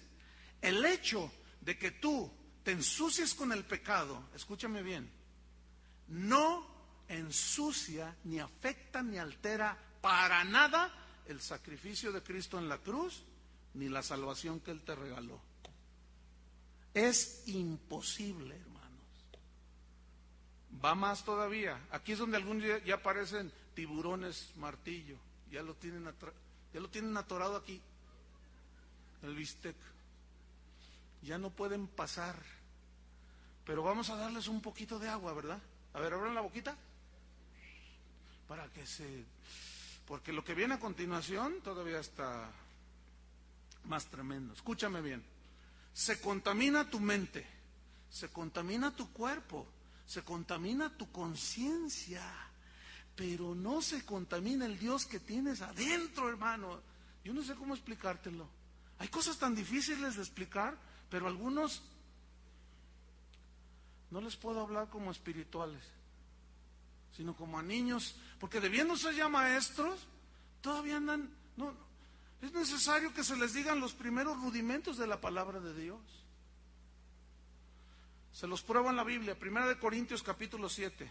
El 0.62 0.84
hecho 0.86 1.32
de 1.62 1.78
que 1.78 1.92
tú 1.92 2.32
te 2.64 2.72
ensucies 2.72 3.34
con 3.34 3.52
el 3.52 3.64
pecado, 3.66 4.30
escúchame 4.36 4.84
bien, 4.84 5.10
no 6.12 6.66
ensucia, 7.07 8.16
ni 8.26 8.39
afecta, 8.39 9.01
ni 9.01 9.18
altera 9.18 9.78
para 10.01 10.43
nada 10.43 10.93
el 11.28 11.41
sacrificio 11.41 12.12
de 12.12 12.22
Cristo 12.22 12.57
en 12.57 12.68
la 12.68 12.78
cruz, 12.78 13.24
ni 13.74 13.88
la 13.89 14.03
salvación 14.03 14.59
que 14.59 14.72
Él 14.72 14.84
te 14.84 14.95
regaló. 14.95 15.39
Es 16.93 17.43
imposible, 17.47 18.55
hermanos. 18.55 18.82
Va 20.84 20.95
más 20.95 21.24
todavía. 21.24 21.80
Aquí 21.91 22.12
es 22.12 22.20
donde 22.20 22.38
algún 22.38 22.59
día 22.59 22.80
ya 22.80 22.95
aparecen 22.95 23.51
tiburones 23.74 24.51
martillo. 24.57 25.18
Ya 25.49 25.62
lo 25.62 25.76
tienen, 25.76 26.14
ya 26.74 26.80
lo 26.80 26.89
tienen 26.89 27.16
atorado 27.16 27.55
aquí 27.55 27.82
el 29.24 29.36
bistec. 29.36 29.76
Ya 31.22 31.38
no 31.38 31.51
pueden 31.51 31.88
pasar. 31.88 32.36
Pero 33.66 33.84
vamos 33.84 34.09
a 34.09 34.16
darles 34.16 34.47
un 34.47 34.62
poquito 34.62 34.99
de 34.99 35.07
agua, 35.07 35.34
¿verdad? 35.34 35.62
A 35.94 36.00
ver, 36.00 36.14
abran 36.14 36.36
la 36.36 36.42
boquita. 36.42 36.76
Para 38.48 38.68
que 38.72 38.86
se... 38.86 39.26
Porque 40.06 40.34
lo 40.34 40.44
que 40.44 40.56
viene 40.56 40.76
a 40.76 40.80
continuación 40.80 41.62
todavía 41.62 42.00
está 42.00 42.52
más 43.86 44.08
tremendo. 44.08 44.54
Escúchame 44.54 45.02
bien. 45.02 45.24
Se 45.94 46.20
contamina 46.20 46.89
tu 46.89 47.00
mente, 47.00 47.46
se 48.10 48.30
contamina 48.30 48.96
tu 48.96 49.12
cuerpo, 49.12 49.68
se 50.06 50.24
contamina 50.24 50.89
tu 50.98 51.12
conciencia, 51.12 52.24
pero 53.16 53.56
no 53.56 53.82
se 53.82 54.06
contamina 54.06 54.66
el 54.66 54.80
Dios 54.80 55.06
que 55.06 55.20
tienes 55.20 55.62
adentro, 55.62 56.30
hermano. 56.30 56.82
Yo 57.24 57.34
no 57.34 57.44
sé 57.44 57.56
cómo 57.56 57.74
explicártelo. 57.74 58.50
Hay 59.00 59.08
cosas 59.10 59.38
tan 59.38 59.56
difíciles 59.56 60.16
de 60.16 60.22
explicar, 60.22 60.78
pero 61.10 61.28
algunos 61.28 61.84
no 64.12 64.22
les 64.22 64.36
puedo 64.36 64.62
hablar 64.62 64.89
como 64.89 65.09
espirituales, 65.09 65.82
sino 67.16 67.36
como 67.36 67.57
a 67.57 67.64
niños, 67.64 68.16
porque 68.39 68.59
debiendo 68.59 68.95
ser 68.97 69.16
ya 69.16 69.30
maestros, 69.30 70.05
todavía 70.62 70.97
andan, 70.97 71.30
no, 71.55 71.74
es 72.41 72.51
necesario 72.51 73.14
que 73.14 73.24
se 73.24 73.38
les 73.38 73.53
digan 73.53 73.80
los 73.80 73.93
primeros 73.93 74.39
rudimentos 74.41 74.97
de 74.97 75.07
la 75.07 75.20
palabra 75.22 75.59
de 75.59 75.74
Dios. 75.74 75.99
Se 78.34 78.47
los 78.47 78.62
prueba 78.62 78.89
en 78.89 78.97
la 78.97 79.03
Biblia, 79.03 79.38
Primera 79.38 79.68
de 79.68 79.80
Corintios 79.80 80.24
capítulo 80.24 80.68
7. 80.70 81.09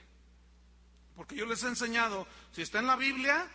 Porque 1.16 1.36
yo 1.36 1.46
les 1.46 1.62
he 1.62 1.68
enseñado, 1.68 2.26
si 2.52 2.62
está 2.62 2.80
en 2.80 2.86
la 2.86 2.96
Biblia, 2.96 3.48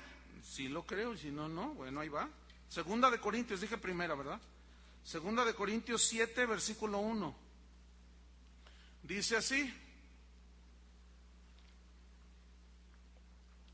si 0.43 0.67
lo 0.67 0.85
creo, 0.85 1.13
y 1.13 1.17
si 1.17 1.31
no, 1.31 1.47
no, 1.49 1.73
bueno, 1.73 1.99
ahí 1.99 2.09
va. 2.09 2.29
Segunda 2.69 3.09
de 3.09 3.19
Corintios, 3.19 3.61
dije 3.61 3.77
primera, 3.77 4.15
¿verdad? 4.15 4.39
Segunda 5.03 5.45
de 5.45 5.53
Corintios 5.53 6.03
7, 6.03 6.45
versículo 6.45 6.99
1. 6.99 7.44
Dice 9.07 9.37
así. 9.37 9.73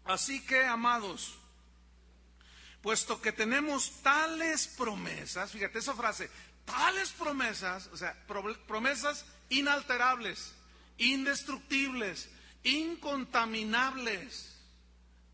Así 0.05 0.45
que, 0.45 0.63
amados, 0.65 1.37
puesto 2.81 3.21
que 3.21 3.31
tenemos 3.31 4.01
tales 4.01 4.67
promesas, 4.67 5.51
fíjate 5.51 5.79
esa 5.79 5.93
frase, 5.93 6.29
tales 6.65 7.11
promesas, 7.11 7.87
o 7.93 7.97
sea, 7.97 8.15
promesas 8.67 9.25
inalterables, 9.49 10.53
indestructibles, 10.97 12.29
incontaminables, 12.63 14.57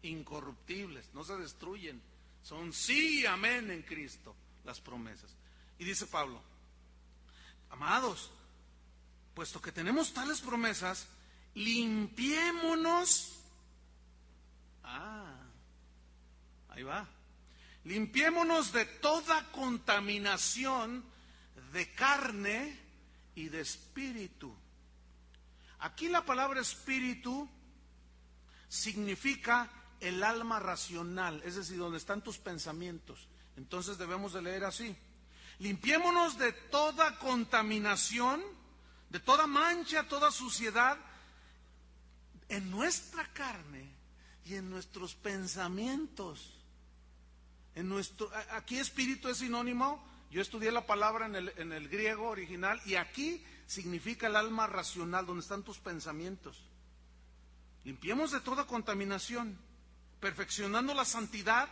incorruptibles, 0.03 1.11
no 1.13 1.23
se 1.23 1.37
destruyen 1.37 2.01
son 2.47 2.71
sí 2.71 3.25
amén 3.25 3.69
en 3.71 3.81
Cristo 3.81 4.33
las 4.63 4.79
promesas. 4.79 5.29
Y 5.79 5.83
dice 5.83 6.07
Pablo, 6.07 6.41
amados, 7.69 8.31
puesto 9.38 9.61
que 9.61 9.71
tenemos 9.71 10.15
tales 10.15 10.41
promesas, 10.41 11.05
limpiémonos. 11.53 13.33
Ah, 14.83 15.43
ahí 16.69 16.81
va. 16.81 17.07
Limpiémonos 17.83 18.73
de 18.73 18.85
toda 18.85 19.51
contaminación 19.51 21.05
de 21.71 21.93
carne 21.93 22.79
y 23.35 23.49
de 23.49 23.61
espíritu. 23.61 24.51
Aquí 25.81 26.09
la 26.09 26.25
palabra 26.25 26.59
espíritu 26.59 27.47
significa 28.67 29.69
el 29.99 30.23
alma 30.23 30.59
racional, 30.59 31.43
es 31.45 31.57
decir, 31.57 31.77
donde 31.77 31.99
están 31.99 32.23
tus 32.23 32.39
pensamientos. 32.39 33.27
Entonces 33.55 33.99
debemos 33.99 34.33
de 34.33 34.41
leer 34.41 34.63
así. 34.63 34.97
Limpiémonos 35.59 36.39
de 36.39 36.53
toda 36.53 37.19
contaminación, 37.19 38.57
de 39.10 39.20
toda 39.20 39.47
mancha, 39.47 40.08
toda 40.08 40.32
suciedad 40.32 40.97
en 42.49 42.70
nuestra 42.72 43.32
carne 43.34 43.89
y 44.45 44.55
en 44.55 44.70
nuestros 44.70 45.16
pensamientos. 45.16 46.53
En 47.76 47.89
nuestro, 47.89 48.32
aquí 48.51 48.80
espíritu 48.80 49.30
es 49.30 49.38
sinónimo, 49.38 50.03
yo 50.32 50.41
estudié 50.41 50.72
la 50.72 50.86
palabra 50.86 51.26
en 51.26 51.36
el, 51.36 51.53
en 51.58 51.72
el 51.72 51.89
griego 51.89 52.28
original 52.28 52.82
y 52.86 52.95
aquí 52.95 53.43
significa 53.66 54.28
el 54.28 54.36
alma 54.36 54.68
racional, 54.68 55.26
donde 55.26 55.41
están 55.41 55.64
tus 55.64 55.80
pensamientos. 55.80 56.62
Limpiemos 57.84 58.32
de 58.32 58.41
toda 58.41 58.66
contaminación, 58.66 59.58
perfeccionando 60.20 60.93
la 60.93 61.05
santidad 61.05 61.70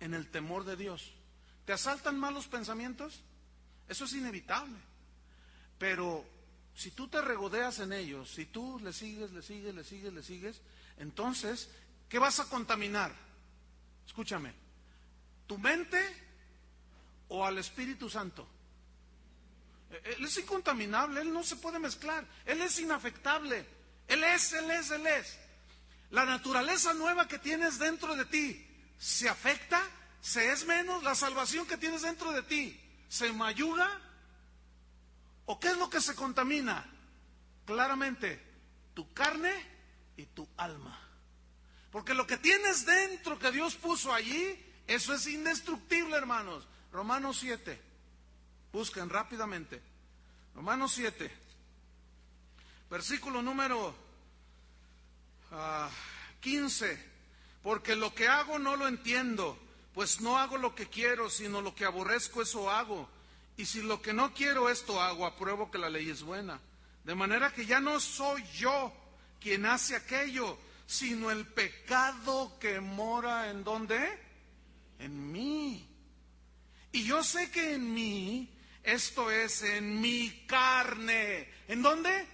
en 0.00 0.14
el 0.14 0.30
temor 0.30 0.64
de 0.64 0.76
Dios. 0.76 1.12
¿Te 1.64 1.72
asaltan 1.72 2.18
malos 2.18 2.46
pensamientos? 2.46 3.22
Eso 3.88 4.04
es 4.04 4.12
inevitable. 4.14 4.78
Pero 5.78 6.24
si 6.78 6.92
tú 6.92 7.08
te 7.08 7.20
regodeas 7.20 7.80
en 7.80 7.92
ellos, 7.92 8.30
si 8.30 8.46
tú 8.46 8.78
le 8.78 8.92
sigues, 8.92 9.32
le 9.32 9.42
sigues, 9.42 9.74
le 9.74 9.82
sigues, 9.82 10.12
le 10.12 10.22
sigues, 10.22 10.60
entonces, 10.98 11.68
¿qué 12.08 12.20
vas 12.20 12.38
a 12.38 12.44
contaminar? 12.44 13.12
Escúchame, 14.06 14.54
¿tu 15.48 15.58
mente 15.58 16.00
o 17.26 17.44
al 17.44 17.58
Espíritu 17.58 18.08
Santo? 18.08 18.46
E-, 19.90 20.14
él 20.18 20.24
es 20.24 20.38
incontaminable, 20.38 21.20
Él 21.20 21.32
no 21.32 21.42
se 21.42 21.56
puede 21.56 21.80
mezclar, 21.80 22.24
Él 22.46 22.62
es 22.62 22.78
inafectable, 22.78 23.66
Él 24.06 24.22
es, 24.22 24.52
Él 24.52 24.70
es, 24.70 24.92
Él 24.92 25.04
es. 25.08 25.36
La 26.12 26.24
naturaleza 26.24 26.94
nueva 26.94 27.26
que 27.26 27.40
tienes 27.40 27.80
dentro 27.80 28.14
de 28.14 28.24
ti 28.24 28.64
se 29.00 29.28
afecta, 29.28 29.82
se 30.20 30.52
es 30.52 30.64
menos, 30.64 31.02
la 31.02 31.16
salvación 31.16 31.66
que 31.66 31.76
tienes 31.76 32.02
dentro 32.02 32.30
de 32.30 32.42
ti 32.42 32.80
se 33.08 33.32
mayuga 33.32 34.00
¿O 35.50 35.58
qué 35.58 35.68
es 35.68 35.78
lo 35.78 35.88
que 35.88 36.02
se 36.02 36.14
contamina? 36.14 36.84
Claramente, 37.64 38.38
tu 38.92 39.10
carne 39.14 39.50
y 40.14 40.26
tu 40.26 40.46
alma. 40.58 41.00
Porque 41.90 42.12
lo 42.12 42.26
que 42.26 42.36
tienes 42.36 42.84
dentro 42.84 43.38
que 43.38 43.50
Dios 43.50 43.74
puso 43.74 44.12
allí, 44.12 44.62
eso 44.86 45.14
es 45.14 45.26
indestructible, 45.26 46.16
hermanos. 46.18 46.68
Romanos 46.92 47.38
7. 47.40 47.80
Busquen 48.72 49.08
rápidamente. 49.08 49.80
Romanos 50.54 50.92
7. 50.92 51.32
Versículo 52.90 53.40
número 53.40 53.96
15. 56.40 56.92
Ah, 56.92 57.10
Porque 57.62 57.96
lo 57.96 58.14
que 58.14 58.28
hago 58.28 58.58
no 58.58 58.76
lo 58.76 58.86
entiendo, 58.86 59.58
pues 59.94 60.20
no 60.20 60.36
hago 60.36 60.58
lo 60.58 60.74
que 60.74 60.88
quiero, 60.88 61.30
sino 61.30 61.62
lo 61.62 61.74
que 61.74 61.86
aborrezco, 61.86 62.42
eso 62.42 62.70
hago. 62.70 63.08
Y 63.58 63.66
si 63.66 63.82
lo 63.82 64.00
que 64.00 64.12
no 64.14 64.32
quiero 64.32 64.70
esto 64.70 65.02
hago, 65.02 65.26
apruebo 65.26 65.68
que 65.68 65.78
la 65.78 65.90
ley 65.90 66.08
es 66.08 66.22
buena. 66.22 66.60
De 67.02 67.16
manera 67.16 67.52
que 67.52 67.66
ya 67.66 67.80
no 67.80 67.98
soy 67.98 68.44
yo 68.54 68.92
quien 69.40 69.66
hace 69.66 69.96
aquello, 69.96 70.56
sino 70.86 71.32
el 71.32 71.44
pecado 71.44 72.56
que 72.60 72.80
mora 72.80 73.50
en 73.50 73.64
dónde? 73.64 73.98
En 75.00 75.32
mí. 75.32 75.88
Y 76.92 77.02
yo 77.02 77.24
sé 77.24 77.50
que 77.50 77.74
en 77.74 77.92
mí, 77.92 78.48
esto 78.84 79.28
es 79.28 79.62
en 79.64 80.00
mi 80.00 80.44
carne. 80.46 81.48
¿En 81.66 81.82
dónde? 81.82 82.26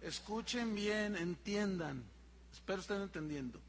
Escuchen 0.00 0.74
bien, 0.74 1.16
entiendan. 1.16 2.02
Espero 2.50 2.80
estén 2.80 3.02
entendiendo. 3.02 3.60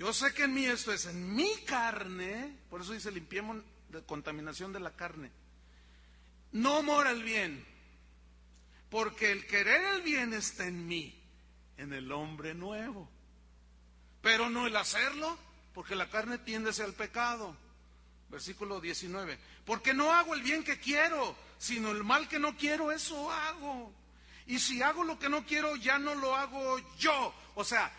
Yo 0.00 0.14
sé 0.14 0.32
que 0.32 0.44
en 0.44 0.54
mí 0.54 0.64
esto 0.64 0.94
es 0.94 1.04
en 1.04 1.34
mi 1.34 1.54
carne, 1.66 2.56
por 2.70 2.80
eso 2.80 2.94
dice 2.94 3.12
limpiemos 3.12 3.58
de 3.90 4.02
contaminación 4.02 4.72
de 4.72 4.80
la 4.80 4.96
carne. 4.96 5.30
No 6.52 6.82
mora 6.82 7.10
el 7.10 7.22
bien, 7.22 7.62
porque 8.88 9.30
el 9.30 9.46
querer 9.46 9.96
el 9.96 10.00
bien 10.00 10.32
está 10.32 10.66
en 10.66 10.88
mí, 10.88 11.14
en 11.76 11.92
el 11.92 12.10
hombre 12.12 12.54
nuevo. 12.54 13.10
Pero 14.22 14.48
no 14.48 14.66
el 14.66 14.74
hacerlo, 14.74 15.36
porque 15.74 15.94
la 15.94 16.08
carne 16.08 16.38
tiende 16.38 16.70
hacia 16.70 16.86
el 16.86 16.94
pecado. 16.94 17.54
Versículo 18.30 18.80
19. 18.80 19.38
Porque 19.66 19.92
no 19.92 20.14
hago 20.14 20.32
el 20.32 20.40
bien 20.40 20.64
que 20.64 20.80
quiero, 20.80 21.36
sino 21.58 21.90
el 21.90 22.04
mal 22.04 22.26
que 22.26 22.38
no 22.38 22.56
quiero, 22.56 22.90
eso 22.90 23.30
hago. 23.30 23.92
Y 24.46 24.60
si 24.60 24.80
hago 24.80 25.04
lo 25.04 25.18
que 25.18 25.28
no 25.28 25.44
quiero, 25.44 25.76
ya 25.76 25.98
no 25.98 26.14
lo 26.14 26.34
hago 26.34 26.78
yo. 26.96 27.34
O 27.54 27.64
sea, 27.64 27.92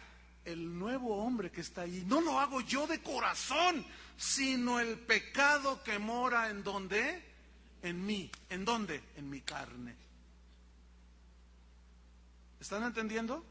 el 0.46 0.78
nuevo 0.78 1.18
hombre 1.24 1.52
que 1.52 1.62
está 1.62 1.82
ahí, 1.82 2.04
no 2.08 2.22
lo 2.22 2.40
hago 2.40 2.62
yo 2.62 2.88
de 2.88 3.02
corazón, 3.02 3.86
sino 4.18 4.80
el 4.80 4.98
pecado 5.00 5.84
que 5.84 6.00
mora 6.00 6.50
en 6.50 6.64
donde? 6.64 7.24
En 7.82 8.06
mí. 8.06 8.32
¿En 8.50 8.66
dónde? 8.66 9.04
En 9.16 9.30
mi 9.30 9.42
carne. 9.42 9.96
¿Están 12.60 12.84
entendiendo? 12.84 13.46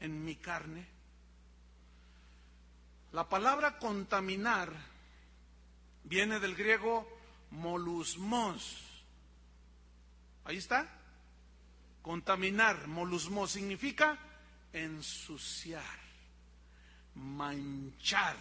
En 0.00 0.24
mi 0.24 0.36
carne. 0.36 0.86
La 3.12 3.28
palabra 3.28 3.78
contaminar 3.78 4.72
viene 6.04 6.38
del 6.38 6.54
griego 6.54 7.08
molusmos. 7.50 8.82
Ahí 10.44 10.58
está. 10.58 10.86
Contaminar, 12.02 12.86
molusmos, 12.86 13.50
significa 13.50 14.18
ensuciar 14.72 16.05
manchar 17.16 18.36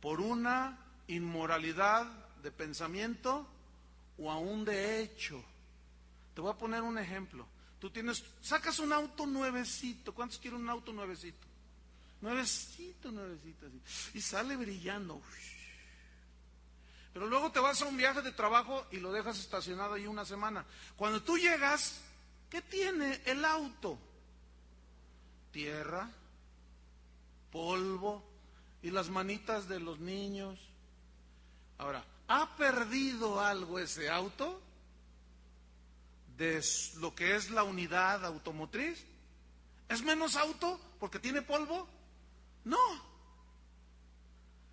por 0.00 0.20
una 0.20 0.78
inmoralidad 1.06 2.06
de 2.42 2.50
pensamiento 2.50 3.46
o 4.18 4.30
aún 4.30 4.64
de 4.64 5.00
hecho. 5.00 5.42
Te 6.34 6.40
voy 6.40 6.50
a 6.52 6.58
poner 6.58 6.82
un 6.82 6.98
ejemplo. 6.98 7.46
Tú 7.78 7.90
tienes, 7.90 8.24
sacas 8.40 8.78
un 8.78 8.92
auto 8.92 9.26
nuevecito. 9.26 10.14
¿Cuántos 10.14 10.38
quieren 10.38 10.60
un 10.60 10.68
auto 10.68 10.92
nuevecito? 10.92 11.46
Nuevecito, 12.20 13.10
nuevecito. 13.10 13.66
Y 14.14 14.20
sale 14.20 14.56
brillando. 14.56 15.20
Pero 17.12 17.26
luego 17.26 17.50
te 17.50 17.58
vas 17.58 17.80
a 17.82 17.86
un 17.86 17.96
viaje 17.96 18.22
de 18.22 18.32
trabajo 18.32 18.86
y 18.92 18.98
lo 18.98 19.10
dejas 19.10 19.38
estacionado 19.38 19.94
ahí 19.94 20.06
una 20.06 20.24
semana. 20.24 20.64
Cuando 20.96 21.22
tú 21.22 21.38
llegas, 21.38 22.00
¿qué 22.48 22.62
tiene 22.62 23.20
el 23.24 23.44
auto? 23.44 23.98
Tierra, 25.50 26.08
polvo 27.50 28.24
y 28.82 28.90
las 28.90 29.08
manitas 29.08 29.68
de 29.68 29.80
los 29.80 29.98
niños. 30.00 30.58
Ahora, 31.78 32.04
¿ha 32.28 32.56
perdido 32.56 33.40
algo 33.40 33.78
ese 33.78 34.08
auto 34.08 34.60
de 36.36 36.62
lo 36.98 37.14
que 37.14 37.36
es 37.36 37.50
la 37.50 37.62
unidad 37.62 38.24
automotriz? 38.24 39.04
¿Es 39.88 40.02
menos 40.02 40.36
auto 40.36 40.80
porque 40.98 41.18
tiene 41.18 41.42
polvo? 41.42 41.88
No. 42.64 43.10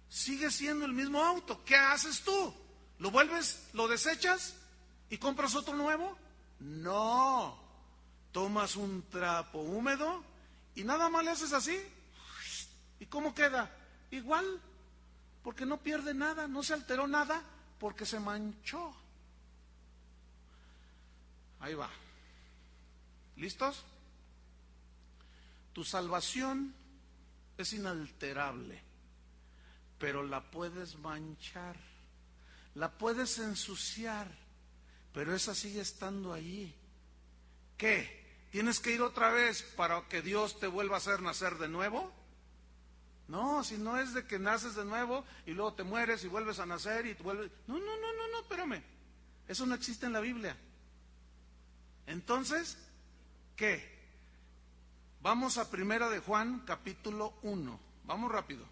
Sigue 0.09 0.51
siendo 0.51 0.85
el 0.85 0.93
mismo 0.93 1.23
auto. 1.23 1.63
¿Qué 1.65 1.75
haces 1.75 2.21
tú? 2.21 2.53
¿Lo 2.99 3.11
vuelves, 3.11 3.69
lo 3.73 3.87
desechas 3.87 4.55
y 5.09 5.17
compras 5.17 5.55
otro 5.55 5.75
nuevo? 5.75 6.17
No. 6.59 7.59
Tomas 8.31 8.75
un 8.75 9.03
trapo 9.09 9.59
húmedo 9.59 10.23
y 10.75 10.83
nada 10.83 11.09
más 11.09 11.23
le 11.23 11.31
haces 11.31 11.53
así 11.53 11.77
¿Y 12.99 13.05
cómo 13.05 13.33
queda? 13.33 13.69
Igual, 14.11 14.45
porque 15.43 15.65
no 15.65 15.81
pierde 15.81 16.13
nada, 16.13 16.47
no 16.47 16.63
se 16.63 16.73
alteró 16.73 17.07
nada, 17.07 17.43
porque 17.79 18.05
se 18.05 18.19
manchó. 18.19 18.93
Ahí 21.59 21.73
va. 21.73 21.89
¿Listos? 23.35 23.83
Tu 25.73 25.83
salvación 25.83 26.73
es 27.57 27.73
inalterable, 27.73 28.81
pero 29.99 30.23
la 30.23 30.49
puedes 30.49 30.97
manchar, 30.97 31.75
la 32.75 32.97
puedes 32.97 33.37
ensuciar, 33.39 34.27
pero 35.13 35.35
esa 35.35 35.53
sigue 35.53 35.81
estando 35.81 36.33
allí. 36.33 36.73
¿Qué? 37.77 38.47
¿Tienes 38.51 38.79
que 38.79 38.91
ir 38.91 39.01
otra 39.01 39.29
vez 39.29 39.61
para 39.75 40.07
que 40.07 40.21
Dios 40.21 40.59
te 40.59 40.67
vuelva 40.67 40.95
a 40.95 40.97
hacer 40.97 41.21
nacer 41.21 41.57
de 41.57 41.67
nuevo? 41.67 42.11
No, 43.27 43.63
si 43.63 43.77
no 43.77 43.97
es 43.97 44.13
de 44.13 44.25
que 44.25 44.39
naces 44.39 44.75
de 44.75 44.85
nuevo 44.85 45.25
y 45.45 45.51
luego 45.51 45.73
te 45.73 45.83
mueres 45.83 46.23
y 46.23 46.27
vuelves 46.27 46.59
a 46.59 46.65
nacer 46.65 47.05
y 47.05 47.13
vuelves. 47.15 47.51
No, 47.67 47.77
no, 47.77 47.85
no, 47.85 48.13
no, 48.13 48.27
no, 48.31 48.39
espérame. 48.41 48.81
Eso 49.47 49.65
no 49.65 49.75
existe 49.75 50.05
en 50.05 50.13
la 50.13 50.21
Biblia. 50.21 50.55
Entonces, 52.05 52.77
¿qué? 53.55 53.97
Vamos 55.21 55.57
a 55.57 55.69
Primera 55.69 56.09
de 56.09 56.19
Juan, 56.19 56.61
capítulo 56.65 57.33
1. 57.41 57.79
Vamos 58.05 58.31
rápido. 58.31 58.65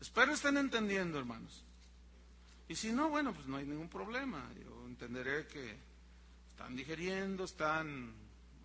Espero 0.00 0.32
estén 0.32 0.56
entendiendo, 0.56 1.18
hermanos. 1.18 1.62
Y 2.68 2.74
si 2.74 2.90
no, 2.90 3.10
bueno, 3.10 3.34
pues 3.34 3.46
no 3.46 3.58
hay 3.58 3.66
ningún 3.66 3.88
problema. 3.88 4.50
Yo 4.62 4.86
entenderé 4.86 5.46
que 5.46 5.76
están 6.48 6.74
digeriendo, 6.74 7.44
están, 7.44 8.14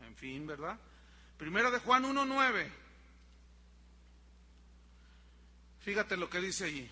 en 0.02 0.16
fin, 0.16 0.48
¿verdad? 0.48 0.80
Primera 1.38 1.70
de 1.70 1.80
Juan 1.80 2.06
1.9. 2.06 2.87
Fíjate 5.88 6.18
lo 6.18 6.30
que 6.30 6.42
dice 6.42 6.66
allí. 6.66 6.92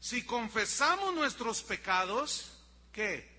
Si 0.00 0.24
confesamos 0.24 1.14
nuestros 1.14 1.62
pecados, 1.62 2.50
¿qué? 2.90 3.30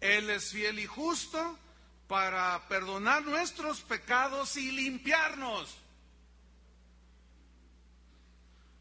Él 0.00 0.30
es 0.30 0.52
fiel 0.52 0.78
y 0.78 0.86
justo 0.86 1.58
para 2.06 2.68
perdonar 2.68 3.24
nuestros 3.24 3.80
pecados 3.80 4.56
y 4.56 4.70
limpiarnos. 4.70 5.76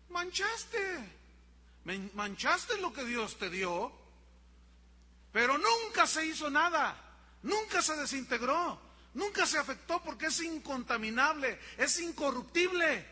Manchaste, 0.09 0.79
manchaste 2.13 2.79
lo 2.79 2.93
que 2.93 3.03
Dios 3.05 3.39
te 3.39 3.49
dio, 3.49 3.91
pero 5.31 5.57
nunca 5.57 6.05
se 6.05 6.23
hizo 6.23 6.51
nada, 6.51 6.95
nunca 7.41 7.81
se 7.81 7.95
desintegró, 7.95 8.79
nunca 9.15 9.47
se 9.47 9.57
afectó 9.57 10.03
porque 10.03 10.27
es 10.27 10.39
incontaminable, 10.39 11.59
es 11.79 11.99
incorruptible. 11.99 13.07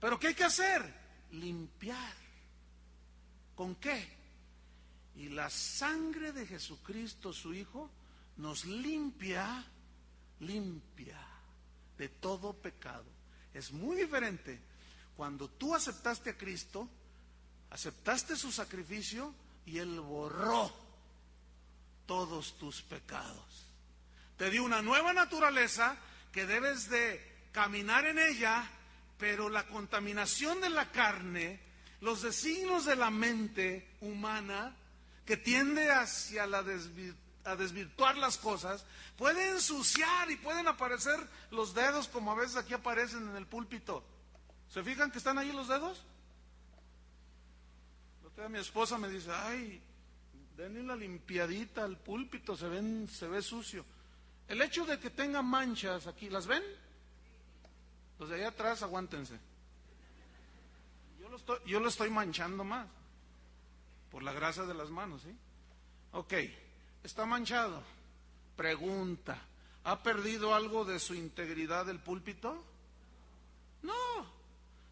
Pero 0.00 0.18
¿qué 0.18 0.26
hay 0.26 0.34
que 0.34 0.42
hacer? 0.42 0.99
Limpiar. 1.32 2.14
¿Con 3.54 3.76
qué? 3.76 4.18
Y 5.16 5.28
la 5.28 5.50
sangre 5.50 6.32
de 6.32 6.46
Jesucristo, 6.46 7.32
su 7.32 7.52
Hijo, 7.52 7.90
nos 8.36 8.64
limpia, 8.64 9.64
limpia 10.40 11.18
de 11.98 12.08
todo 12.08 12.54
pecado. 12.54 13.04
Es 13.52 13.72
muy 13.72 13.96
diferente. 13.96 14.60
Cuando 15.16 15.48
tú 15.48 15.74
aceptaste 15.74 16.30
a 16.30 16.36
Cristo, 16.38 16.88
aceptaste 17.70 18.36
su 18.36 18.50
sacrificio 18.50 19.34
y 19.66 19.78
Él 19.78 20.00
borró 20.00 20.72
todos 22.06 22.56
tus 22.56 22.82
pecados. 22.82 23.66
Te 24.36 24.50
dio 24.50 24.64
una 24.64 24.80
nueva 24.80 25.12
naturaleza 25.12 25.96
que 26.32 26.46
debes 26.46 26.88
de 26.88 27.48
caminar 27.52 28.06
en 28.06 28.18
ella, 28.18 28.68
pero 29.20 29.50
la 29.50 29.66
contaminación 29.66 30.62
de 30.62 30.70
la 30.70 30.90
carne, 30.90 31.60
los 32.00 32.22
designios 32.22 32.86
de 32.86 32.96
la 32.96 33.10
mente 33.10 33.96
humana, 34.00 34.74
que 35.26 35.36
tiende 35.36 35.90
hacia 35.90 36.46
la 36.46 36.64
a 37.44 37.56
desvirtuar 37.56 38.16
las 38.16 38.38
cosas, 38.38 38.84
puede 39.16 39.50
ensuciar 39.50 40.30
y 40.30 40.36
pueden 40.36 40.66
aparecer 40.66 41.18
los 41.50 41.74
dedos 41.74 42.08
como 42.08 42.32
a 42.32 42.34
veces 42.34 42.56
aquí 42.56 42.72
aparecen 42.72 43.28
en 43.28 43.36
el 43.36 43.46
púlpito. 43.46 44.02
¿Se 44.68 44.82
fijan 44.82 45.10
que 45.10 45.18
están 45.18 45.38
ahí 45.38 45.52
los 45.52 45.68
dedos? 45.68 46.04
mi 48.48 48.58
esposa 48.58 48.96
me 48.96 49.10
dice, 49.10 49.30
ay, 49.30 49.82
denle 50.56 50.82
la 50.82 50.96
limpiadita 50.96 51.84
al 51.84 51.98
púlpito, 51.98 52.56
se, 52.56 52.68
ven, 52.68 53.06
se 53.06 53.28
ve 53.28 53.42
sucio. 53.42 53.84
El 54.48 54.62
hecho 54.62 54.86
de 54.86 54.98
que 54.98 55.10
tenga 55.10 55.42
manchas 55.42 56.06
aquí, 56.06 56.30
¿las 56.30 56.46
ven? 56.46 56.62
Los 58.20 58.28
de 58.28 58.34
allá 58.34 58.48
atrás, 58.48 58.82
aguántense. 58.82 59.40
Yo 61.18 61.30
lo 61.30 61.38
estoy, 61.38 61.58
yo 61.64 61.80
lo 61.80 61.88
estoy 61.88 62.10
manchando 62.10 62.62
más. 62.64 62.86
Por 64.10 64.22
la 64.22 64.34
grasa 64.34 64.66
de 64.66 64.74
las 64.74 64.90
manos, 64.90 65.22
¿sí? 65.22 65.34
Ok, 66.12 66.34
está 67.02 67.24
manchado. 67.24 67.82
Pregunta, 68.56 69.38
¿ha 69.84 70.02
perdido 70.02 70.54
algo 70.54 70.84
de 70.84 70.98
su 70.98 71.14
integridad 71.14 71.88
el 71.88 71.98
púlpito? 71.98 72.62
No, 73.80 74.26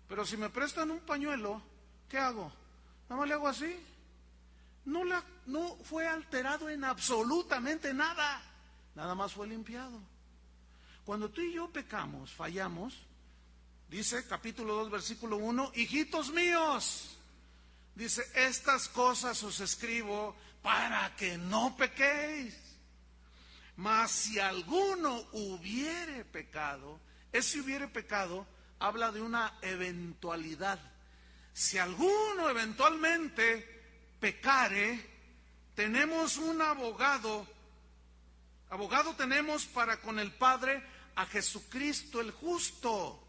pero 0.08 0.24
si 0.24 0.38
me 0.38 0.48
prestan 0.48 0.90
un 0.90 1.00
pañuelo, 1.00 1.60
¿qué 2.08 2.16
hago? 2.16 2.50
Nada 3.10 3.20
más 3.20 3.28
le 3.28 3.34
hago 3.34 3.48
así. 3.48 3.76
No, 4.86 5.04
la, 5.04 5.22
no 5.44 5.76
fue 5.84 6.08
alterado 6.08 6.70
en 6.70 6.82
absolutamente 6.82 7.92
nada. 7.92 8.40
Nada 8.94 9.14
más 9.14 9.34
fue 9.34 9.46
limpiado. 9.46 10.00
Cuando 11.04 11.28
tú 11.28 11.42
y 11.42 11.52
yo 11.52 11.70
pecamos, 11.70 12.32
fallamos, 12.32 13.07
dice 13.88 14.26
capítulo 14.26 14.74
2, 14.74 14.90
versículo 14.90 15.36
1, 15.36 15.72
hijitos 15.74 16.30
míos, 16.32 17.18
Dice, 17.98 18.24
estas 18.36 18.88
cosas 18.88 19.42
os 19.42 19.58
escribo 19.58 20.36
para 20.62 21.16
que 21.16 21.36
no 21.36 21.76
pequéis. 21.76 22.54
Mas 23.74 24.12
si 24.12 24.38
alguno 24.38 25.26
hubiere 25.32 26.24
pecado, 26.24 27.00
ese 27.32 27.58
hubiere 27.58 27.88
pecado 27.88 28.46
habla 28.78 29.10
de 29.10 29.20
una 29.20 29.58
eventualidad. 29.62 30.78
Si 31.52 31.76
alguno 31.76 32.48
eventualmente 32.48 33.66
pecare, 34.20 35.04
tenemos 35.74 36.36
un 36.36 36.62
abogado. 36.62 37.48
Abogado 38.70 39.16
tenemos 39.16 39.66
para 39.66 40.00
con 40.00 40.20
el 40.20 40.30
Padre 40.30 40.80
a 41.16 41.26
Jesucristo 41.26 42.20
el 42.20 42.30
justo 42.30 43.27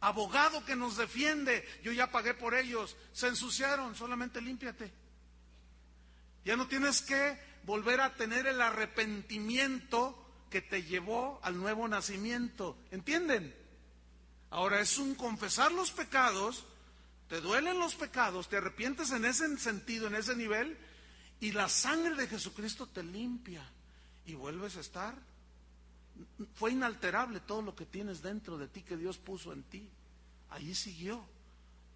abogado 0.00 0.64
que 0.64 0.76
nos 0.76 0.96
defiende. 0.96 1.66
Yo 1.82 1.92
ya 1.92 2.10
pagué 2.10 2.34
por 2.34 2.54
ellos, 2.54 2.96
se 3.12 3.28
ensuciaron, 3.28 3.94
solamente 3.94 4.40
límpiate. 4.40 4.92
Ya 6.44 6.56
no 6.56 6.68
tienes 6.68 7.02
que 7.02 7.38
volver 7.64 8.00
a 8.00 8.14
tener 8.14 8.46
el 8.46 8.60
arrepentimiento 8.60 10.22
que 10.50 10.62
te 10.62 10.84
llevó 10.84 11.40
al 11.42 11.58
nuevo 11.58 11.88
nacimiento. 11.88 12.78
¿Entienden? 12.90 13.54
Ahora 14.50 14.80
es 14.80 14.98
un 14.98 15.14
confesar 15.14 15.72
los 15.72 15.90
pecados, 15.90 16.64
te 17.28 17.40
duelen 17.40 17.80
los 17.80 17.96
pecados, 17.96 18.48
te 18.48 18.58
arrepientes 18.58 19.10
en 19.10 19.24
ese 19.24 19.58
sentido, 19.58 20.06
en 20.06 20.14
ese 20.14 20.36
nivel, 20.36 20.78
y 21.40 21.52
la 21.52 21.68
sangre 21.68 22.14
de 22.14 22.28
Jesucristo 22.28 22.86
te 22.86 23.02
limpia 23.02 23.68
y 24.24 24.34
vuelves 24.34 24.76
a 24.76 24.80
estar 24.80 25.14
fue 26.54 26.72
inalterable 26.72 27.40
todo 27.40 27.62
lo 27.62 27.74
que 27.74 27.86
tienes 27.86 28.22
dentro 28.22 28.58
de 28.58 28.68
ti 28.68 28.82
que 28.82 28.96
Dios 28.96 29.18
puso 29.18 29.52
en 29.52 29.62
ti. 29.64 29.88
Allí 30.50 30.74
siguió. 30.74 31.24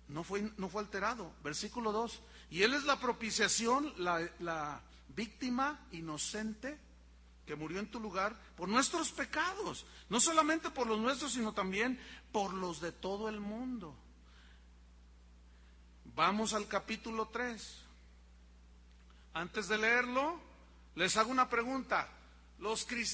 No 0.08 0.24
fue, 0.24 0.50
no 0.56 0.68
fue 0.68 0.82
alterado. 0.82 1.32
Versículo 1.42 1.92
2. 1.92 2.20
Y 2.50 2.62
Él 2.62 2.74
es 2.74 2.84
la 2.84 2.98
propiciación, 2.98 3.92
la, 3.98 4.28
la 4.40 4.80
víctima 5.14 5.86
inocente 5.92 6.78
que 7.46 7.56
murió 7.56 7.80
en 7.80 7.90
tu 7.90 8.00
lugar 8.00 8.38
por 8.56 8.68
nuestros 8.68 9.12
pecados. 9.12 9.86
No 10.08 10.20
solamente 10.20 10.70
por 10.70 10.86
los 10.86 10.98
nuestros, 10.98 11.32
sino 11.32 11.52
también 11.52 11.98
por 12.32 12.54
los 12.54 12.80
de 12.80 12.92
todo 12.92 13.28
el 13.28 13.40
mundo. 13.40 13.96
Vamos 16.14 16.54
al 16.54 16.66
capítulo 16.66 17.28
3. 17.28 17.84
Antes 19.32 19.68
de 19.68 19.78
leerlo, 19.78 20.40
les 20.96 21.16
hago 21.16 21.30
una 21.30 21.48
pregunta 21.48 22.08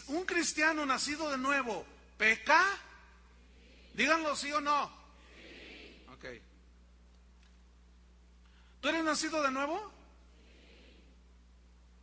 un 0.09 0.25
cristiano 0.25 0.85
nacido 0.85 1.31
de 1.31 1.39
nuevo, 1.39 1.87
¿peca? 2.19 2.65
Díganlo 3.95 4.35
sí 4.35 4.53
o 4.53 4.61
no. 4.61 4.85
Ok. 6.13 6.25
¿Tú 8.81 8.89
eres 8.89 9.05
nacido 9.05 9.43
de 9.43 9.51
nuevo? 9.51 9.93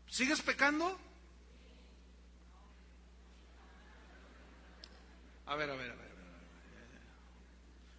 ¿Sigues 0.08 0.42
pecando? 0.42 0.98
A 5.46 5.56
ver, 5.56 5.70
a 5.70 5.76
ver, 5.76 5.92
a 5.92 5.96
ver. 5.96 6.14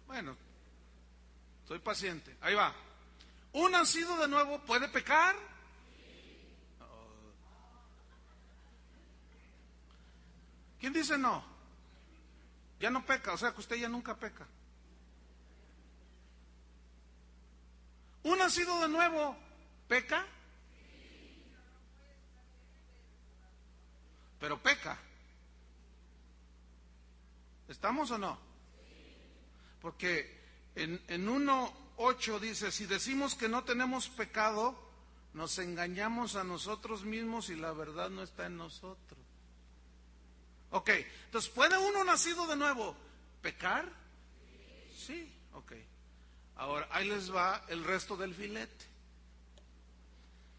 Bueno, 0.07 0.37
soy 1.67 1.79
paciente. 1.79 2.35
Ahí 2.41 2.55
va. 2.55 2.73
¿Un 3.53 3.71
nacido 3.71 4.17
de 4.17 4.27
nuevo 4.27 4.59
puede 4.59 4.89
pecar? 4.89 5.35
¿Quién 10.85 10.93
dice 10.93 11.17
no? 11.17 11.43
Ya 12.79 12.91
no 12.91 13.03
peca, 13.03 13.33
o 13.33 13.37
sea 13.39 13.51
que 13.51 13.59
usted 13.59 13.77
ya 13.77 13.89
nunca 13.89 14.15
peca. 14.15 14.45
¿Un 18.21 18.37
nacido 18.37 18.79
de 18.81 18.89
nuevo 18.89 19.35
peca? 19.87 20.23
Pero 24.39 24.61
peca. 24.61 24.99
¿Estamos 27.67 28.11
o 28.11 28.19
no? 28.19 28.37
Porque 29.81 30.39
en, 30.75 31.03
en 31.07 31.27
1.8 31.27 32.39
dice, 32.39 32.71
si 32.71 32.85
decimos 32.85 33.33
que 33.33 33.49
no 33.49 33.63
tenemos 33.63 34.07
pecado, 34.07 34.77
nos 35.33 35.57
engañamos 35.57 36.35
a 36.35 36.43
nosotros 36.43 37.03
mismos 37.05 37.49
y 37.49 37.55
la 37.55 37.71
verdad 37.71 38.11
no 38.11 38.21
está 38.21 38.45
en 38.45 38.57
nosotros. 38.57 39.24
Ok, 40.75 40.89
entonces, 40.89 41.49
¿puede 41.51 41.77
uno 41.77 42.03
nacido 42.03 42.45
de 42.47 42.57
nuevo 42.57 42.97
pecar? 43.41 43.89
Sí, 44.93 45.33
ok. 45.53 45.71
Ahora, 46.57 46.89
ahí 46.91 47.07
les 47.07 47.33
va 47.33 47.63
el 47.69 47.81
resto 47.85 48.17
del 48.17 48.35
filete. 48.35 48.85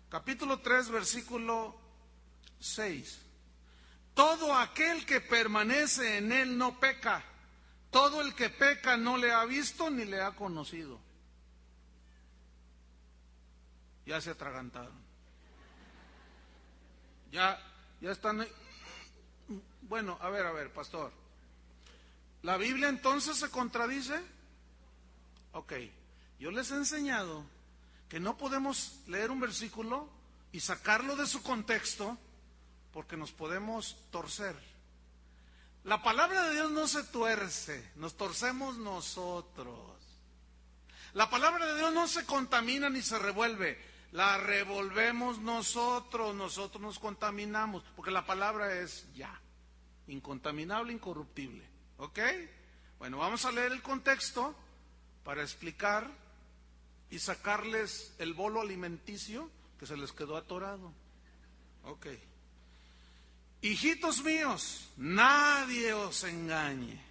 Capítulo 0.09 0.61
3, 0.61 0.89
versículo 0.89 1.79
6. 2.59 3.21
Todo 4.15 4.57
aquel 4.57 5.05
que 5.05 5.21
permanece 5.21 6.17
en 6.17 6.33
él 6.33 6.57
no 6.57 6.81
peca. 6.81 7.23
Todo 7.91 8.23
el 8.23 8.35
que 8.35 8.49
peca 8.49 8.97
no 8.97 9.19
le 9.19 9.33
ha 9.33 9.45
visto 9.45 9.91
ni 9.91 10.07
le 10.07 10.23
ha 10.23 10.31
conocido. 10.31 10.99
Ya 14.07 14.19
se 14.23 14.31
atragantaron. 14.31 14.99
Ya, 17.31 17.61
ya 18.01 18.13
están 18.13 18.47
bueno, 19.83 20.19
a 20.21 20.31
ver, 20.31 20.47
a 20.47 20.53
ver, 20.53 20.73
pastor. 20.73 21.13
¿La 22.43 22.57
Biblia 22.57 22.89
entonces 22.89 23.37
se 23.37 23.51
contradice? 23.51 24.21
Ok, 25.53 25.73
yo 26.39 26.51
les 26.51 26.71
he 26.71 26.75
enseñado 26.75 27.45
que 28.09 28.21
no 28.21 28.37
podemos 28.37 29.01
leer 29.07 29.31
un 29.31 29.41
versículo 29.41 30.09
y 30.53 30.61
sacarlo 30.61 31.17
de 31.17 31.27
su 31.27 31.43
contexto 31.43 32.19
porque 32.93 33.17
nos 33.17 33.33
podemos 33.33 33.97
torcer. 34.11 34.57
La 35.85 36.03
palabra 36.03 36.49
de 36.49 36.55
Dios 36.55 36.71
no 36.71 36.89
se 36.89 37.05
tuerce, 37.05 37.93
nos 37.97 38.17
torcemos 38.17 38.77
nosotros. 38.77 39.97
La 41.13 41.31
palabra 41.31 41.67
de 41.67 41.77
Dios 41.77 41.93
no 41.93 42.09
se 42.09 42.27
contamina 42.27 42.91
ni 42.91 43.03
se 43.03 43.19
revuelve, 43.19 43.81
la 44.13 44.39
revolvemos 44.39 45.39
nosotros, 45.39 46.35
nosotros 46.35 46.83
nos 46.83 46.99
contaminamos, 46.99 47.83
porque 47.95 48.11
la 48.11 48.25
palabra 48.25 48.79
es 48.79 49.13
ya, 49.15 49.41
incontaminable, 50.07 50.93
incorruptible. 50.93 51.69
¿Ok? 51.99 52.19
Bueno, 52.99 53.19
vamos 53.19 53.45
a 53.45 53.53
leer 53.53 53.73
el 53.73 53.83
contexto 53.83 54.55
para 55.25 55.43
explicar 55.43 56.11
y 57.11 57.19
sacarles 57.19 58.15
el 58.19 58.35
bolo 58.35 58.61
alimenticio 58.61 59.51
que 59.79 59.87
se 59.87 59.97
les 59.97 60.13
quedó 60.13 60.37
atorado. 60.37 60.93
Ok. 61.85 62.07
Hijitos 63.63 64.23
míos, 64.23 64.89
nadie 64.97 65.93
os 65.93 66.25
engañe. 66.25 67.03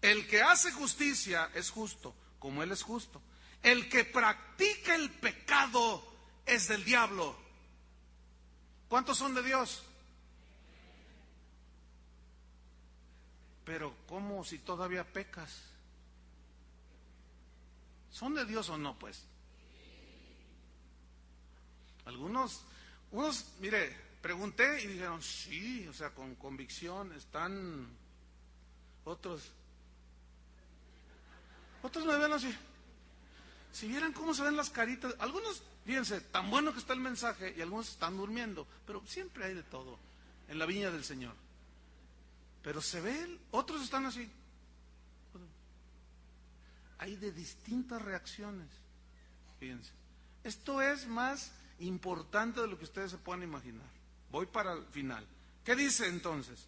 El 0.00 0.26
que 0.28 0.42
hace 0.42 0.70
justicia 0.72 1.50
es 1.54 1.70
justo, 1.70 2.14
como 2.38 2.62
Él 2.62 2.70
es 2.72 2.82
justo. 2.82 3.20
El 3.62 3.88
que 3.88 4.04
practica 4.04 4.94
el 4.94 5.10
pecado 5.10 6.02
es 6.46 6.68
del 6.68 6.84
diablo. 6.84 7.36
¿Cuántos 8.88 9.18
son 9.18 9.34
de 9.34 9.42
Dios? 9.42 9.82
Pero 13.64 13.94
¿cómo 14.06 14.44
si 14.44 14.58
todavía 14.58 15.04
pecas? 15.04 15.62
¿Son 18.10 18.34
de 18.34 18.46
Dios 18.46 18.68
o 18.70 18.78
no, 18.78 18.98
pues? 18.98 19.24
Algunos, 22.06 22.64
unos, 23.10 23.52
mire, 23.60 23.94
pregunté 24.22 24.82
y 24.82 24.86
dijeron, 24.86 25.22
sí, 25.22 25.86
o 25.86 25.92
sea, 25.92 26.14
con 26.14 26.34
convicción, 26.36 27.12
están 27.12 27.86
otros. 29.04 29.52
Otros 31.82 32.06
me 32.06 32.16
ven 32.16 32.32
así. 32.32 32.56
Si 33.72 33.86
vieran 33.86 34.12
cómo 34.12 34.34
se 34.34 34.42
ven 34.42 34.56
las 34.56 34.70
caritas, 34.70 35.14
algunos, 35.18 35.62
fíjense, 35.84 36.20
tan 36.20 36.50
bueno 36.50 36.72
que 36.72 36.78
está 36.78 36.92
el 36.92 37.00
mensaje 37.00 37.54
y 37.56 37.60
algunos 37.60 37.90
están 37.90 38.16
durmiendo, 38.16 38.66
pero 38.86 39.02
siempre 39.06 39.44
hay 39.44 39.54
de 39.54 39.62
todo 39.62 39.98
en 40.48 40.58
la 40.58 40.66
viña 40.66 40.90
del 40.90 41.04
Señor. 41.04 41.34
Pero 42.62 42.82
se 42.82 43.00
ven, 43.00 43.38
otros 43.50 43.82
están 43.82 44.06
así. 44.06 44.28
Hay 46.98 47.16
de 47.16 47.30
distintas 47.30 48.02
reacciones. 48.02 48.68
Fíjense. 49.60 49.92
Esto 50.42 50.82
es 50.82 51.06
más 51.06 51.52
importante 51.80 52.60
de 52.60 52.66
lo 52.66 52.78
que 52.78 52.84
ustedes 52.84 53.10
se 53.10 53.18
puedan 53.18 53.42
imaginar. 53.42 53.86
Voy 54.30 54.46
para 54.46 54.72
el 54.72 54.84
final. 54.86 55.24
¿Qué 55.64 55.76
dice 55.76 56.08
entonces? 56.08 56.66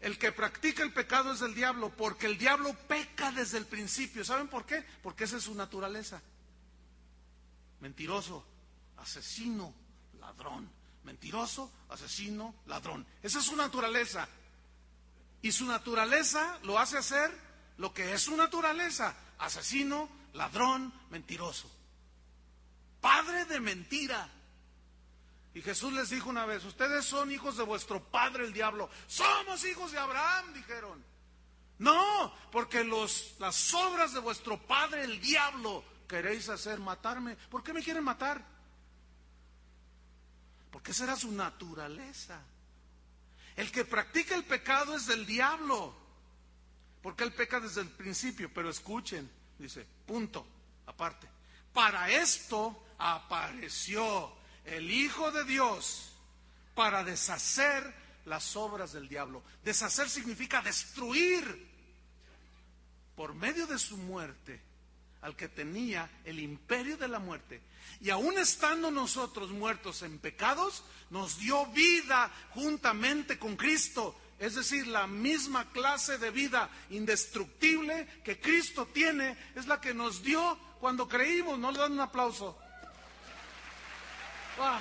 El 0.00 0.18
que 0.18 0.30
practica 0.30 0.82
el 0.82 0.92
pecado 0.92 1.32
es 1.32 1.40
del 1.40 1.54
diablo, 1.54 1.90
porque 1.90 2.26
el 2.26 2.38
diablo 2.38 2.72
peca 2.86 3.32
desde 3.32 3.58
el 3.58 3.66
principio. 3.66 4.24
¿Saben 4.24 4.48
por 4.48 4.64
qué? 4.64 4.84
Porque 5.02 5.24
esa 5.24 5.38
es 5.38 5.44
su 5.44 5.54
naturaleza. 5.54 6.22
Mentiroso, 7.80 8.44
asesino, 8.96 9.74
ladrón. 10.20 10.70
Mentiroso, 11.02 11.72
asesino, 11.88 12.54
ladrón. 12.66 13.06
Esa 13.22 13.40
es 13.40 13.44
su 13.44 13.56
naturaleza. 13.56 14.28
Y 15.42 15.52
su 15.52 15.66
naturaleza 15.66 16.58
lo 16.62 16.78
hace 16.78 16.98
hacer 16.98 17.48
lo 17.78 17.94
que 17.94 18.12
es 18.12 18.22
su 18.22 18.36
naturaleza. 18.36 19.16
Asesino, 19.38 20.08
ladrón, 20.34 20.92
mentiroso. 21.10 21.70
Padre 23.00 23.46
de 23.46 23.60
mentira. 23.60 24.30
Y 25.58 25.62
Jesús 25.62 25.92
les 25.92 26.10
dijo 26.10 26.30
una 26.30 26.46
vez, 26.46 26.64
ustedes 26.64 27.04
son 27.04 27.32
hijos 27.32 27.56
de 27.56 27.64
vuestro 27.64 28.00
padre 28.00 28.44
el 28.44 28.52
diablo. 28.52 28.88
Somos 29.08 29.64
hijos 29.64 29.90
de 29.90 29.98
Abraham, 29.98 30.52
dijeron. 30.54 31.04
No, 31.78 32.32
porque 32.52 32.84
los, 32.84 33.34
las 33.40 33.74
obras 33.74 34.14
de 34.14 34.20
vuestro 34.20 34.56
padre 34.56 35.02
el 35.02 35.20
diablo 35.20 35.82
queréis 36.06 36.48
hacer 36.48 36.78
matarme. 36.78 37.34
¿Por 37.50 37.64
qué 37.64 37.72
me 37.72 37.82
quieren 37.82 38.04
matar? 38.04 38.40
Porque 40.70 40.92
esa 40.92 41.02
era 41.02 41.16
su 41.16 41.32
naturaleza. 41.32 42.40
El 43.56 43.72
que 43.72 43.84
practica 43.84 44.36
el 44.36 44.44
pecado 44.44 44.94
es 44.94 45.08
del 45.08 45.26
diablo. 45.26 45.92
Porque 47.02 47.24
él 47.24 47.32
peca 47.32 47.58
desde 47.58 47.80
el 47.80 47.88
principio. 47.88 48.48
Pero 48.54 48.70
escuchen, 48.70 49.28
dice, 49.58 49.84
punto, 50.06 50.46
aparte. 50.86 51.28
Para 51.72 52.08
esto 52.12 52.84
apareció 52.96 54.37
el 54.76 54.90
Hijo 54.90 55.30
de 55.30 55.44
Dios 55.44 56.12
para 56.74 57.04
deshacer 57.04 57.94
las 58.24 58.56
obras 58.56 58.92
del 58.92 59.08
diablo. 59.08 59.42
Deshacer 59.64 60.08
significa 60.08 60.62
destruir 60.62 61.68
por 63.16 63.34
medio 63.34 63.66
de 63.66 63.78
su 63.78 63.96
muerte 63.96 64.60
al 65.22 65.34
que 65.34 65.48
tenía 65.48 66.08
el 66.24 66.38
imperio 66.38 66.96
de 66.96 67.08
la 67.08 67.18
muerte. 67.18 67.60
Y 68.00 68.10
aún 68.10 68.38
estando 68.38 68.90
nosotros 68.90 69.50
muertos 69.50 70.02
en 70.02 70.18
pecados, 70.18 70.84
nos 71.10 71.38
dio 71.38 71.66
vida 71.66 72.30
juntamente 72.50 73.38
con 73.38 73.56
Cristo. 73.56 74.16
Es 74.38 74.54
decir, 74.54 74.86
la 74.86 75.08
misma 75.08 75.72
clase 75.72 76.18
de 76.18 76.30
vida 76.30 76.70
indestructible 76.90 78.06
que 78.24 78.40
Cristo 78.40 78.86
tiene 78.86 79.36
es 79.56 79.66
la 79.66 79.80
que 79.80 79.94
nos 79.94 80.22
dio 80.22 80.56
cuando 80.78 81.08
creímos. 81.08 81.58
No 81.58 81.72
le 81.72 81.78
dan 81.78 81.92
un 81.92 82.00
aplauso. 82.00 82.56
Ah. 84.60 84.80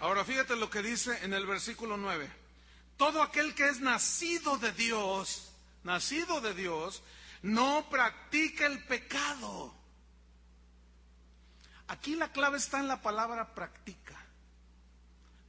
Ahora 0.00 0.24
fíjate 0.24 0.56
lo 0.56 0.70
que 0.70 0.82
dice 0.82 1.22
en 1.24 1.34
el 1.34 1.46
versículo 1.46 1.98
9. 1.98 2.30
Todo 2.96 3.22
aquel 3.22 3.54
que 3.54 3.68
es 3.68 3.80
nacido 3.80 4.56
de 4.56 4.72
Dios, 4.72 5.52
nacido 5.84 6.40
de 6.40 6.54
Dios, 6.54 7.02
no 7.42 7.86
practica 7.90 8.66
el 8.66 8.82
pecado. 8.84 9.74
Aquí 11.88 12.14
la 12.14 12.32
clave 12.32 12.56
está 12.56 12.80
en 12.80 12.88
la 12.88 13.02
palabra 13.02 13.54
practica. 13.54 14.16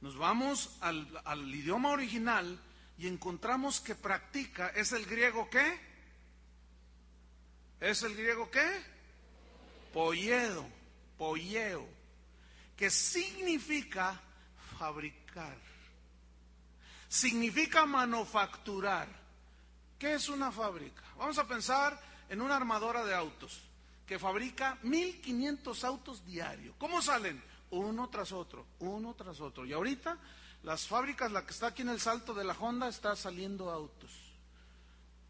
Nos 0.02 0.16
vamos 0.18 0.76
al, 0.80 1.08
al 1.24 1.54
idioma 1.54 1.90
original 1.90 2.58
y 2.98 3.08
encontramos 3.08 3.80
que 3.80 3.94
practica 3.94 4.68
es 4.68 4.92
el 4.92 5.06
griego 5.06 5.48
qué? 5.50 5.80
¿Es 7.80 8.02
el 8.02 8.14
griego 8.14 8.50
qué? 8.50 8.68
Poiedo, 9.92 10.64
poieo, 11.18 11.86
que 12.76 12.90
significa 12.90 14.20
fabricar, 14.78 15.56
significa 17.08 17.84
manufacturar. 17.86 19.08
¿Qué 19.98 20.14
es 20.14 20.28
una 20.28 20.50
fábrica? 20.50 21.02
Vamos 21.16 21.38
a 21.38 21.46
pensar 21.46 22.00
en 22.28 22.40
una 22.40 22.56
armadora 22.56 23.04
de 23.04 23.14
autos 23.14 23.60
que 24.06 24.18
fabrica 24.18 24.78
1500 24.82 25.84
autos 25.84 26.24
diarios. 26.24 26.74
¿Cómo 26.78 27.00
salen? 27.00 27.42
Uno 27.70 28.08
tras 28.10 28.32
otro, 28.32 28.66
uno 28.80 29.14
tras 29.14 29.40
otro. 29.40 29.64
Y 29.64 29.72
ahorita 29.72 30.18
las 30.62 30.86
fábricas, 30.86 31.32
la 31.32 31.44
que 31.44 31.52
está 31.52 31.68
aquí 31.68 31.82
en 31.82 31.88
el 31.88 32.00
salto 32.00 32.34
de 32.34 32.44
la 32.44 32.54
Honda, 32.54 32.88
está 32.88 33.16
saliendo 33.16 33.70
autos. 33.70 34.10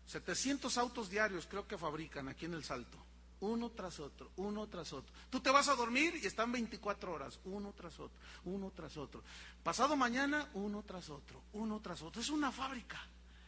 700 0.06 0.76
autos 0.78 1.08
diarios 1.08 1.46
creo 1.46 1.66
que 1.66 1.78
fabrican 1.78 2.28
aquí 2.28 2.44
en 2.44 2.54
el 2.54 2.64
salto. 2.64 2.98
Uno 3.40 3.70
tras 3.70 3.98
otro, 3.98 4.30
uno 4.36 4.68
tras 4.68 4.92
otro. 4.92 5.12
Tú 5.30 5.40
te 5.40 5.50
vas 5.50 5.68
a 5.68 5.74
dormir 5.74 6.20
y 6.22 6.26
están 6.26 6.52
24 6.52 7.12
horas, 7.12 7.40
uno 7.44 7.72
tras 7.72 7.98
otro, 7.98 8.16
uno 8.44 8.70
tras 8.70 8.96
otro. 8.96 9.24
Pasado 9.64 9.96
mañana, 9.96 10.48
uno 10.54 10.84
tras 10.84 11.10
otro, 11.10 11.42
uno 11.54 11.80
tras 11.80 12.02
otro. 12.02 12.20
Es 12.20 12.28
una 12.28 12.52
fábrica, 12.52 13.00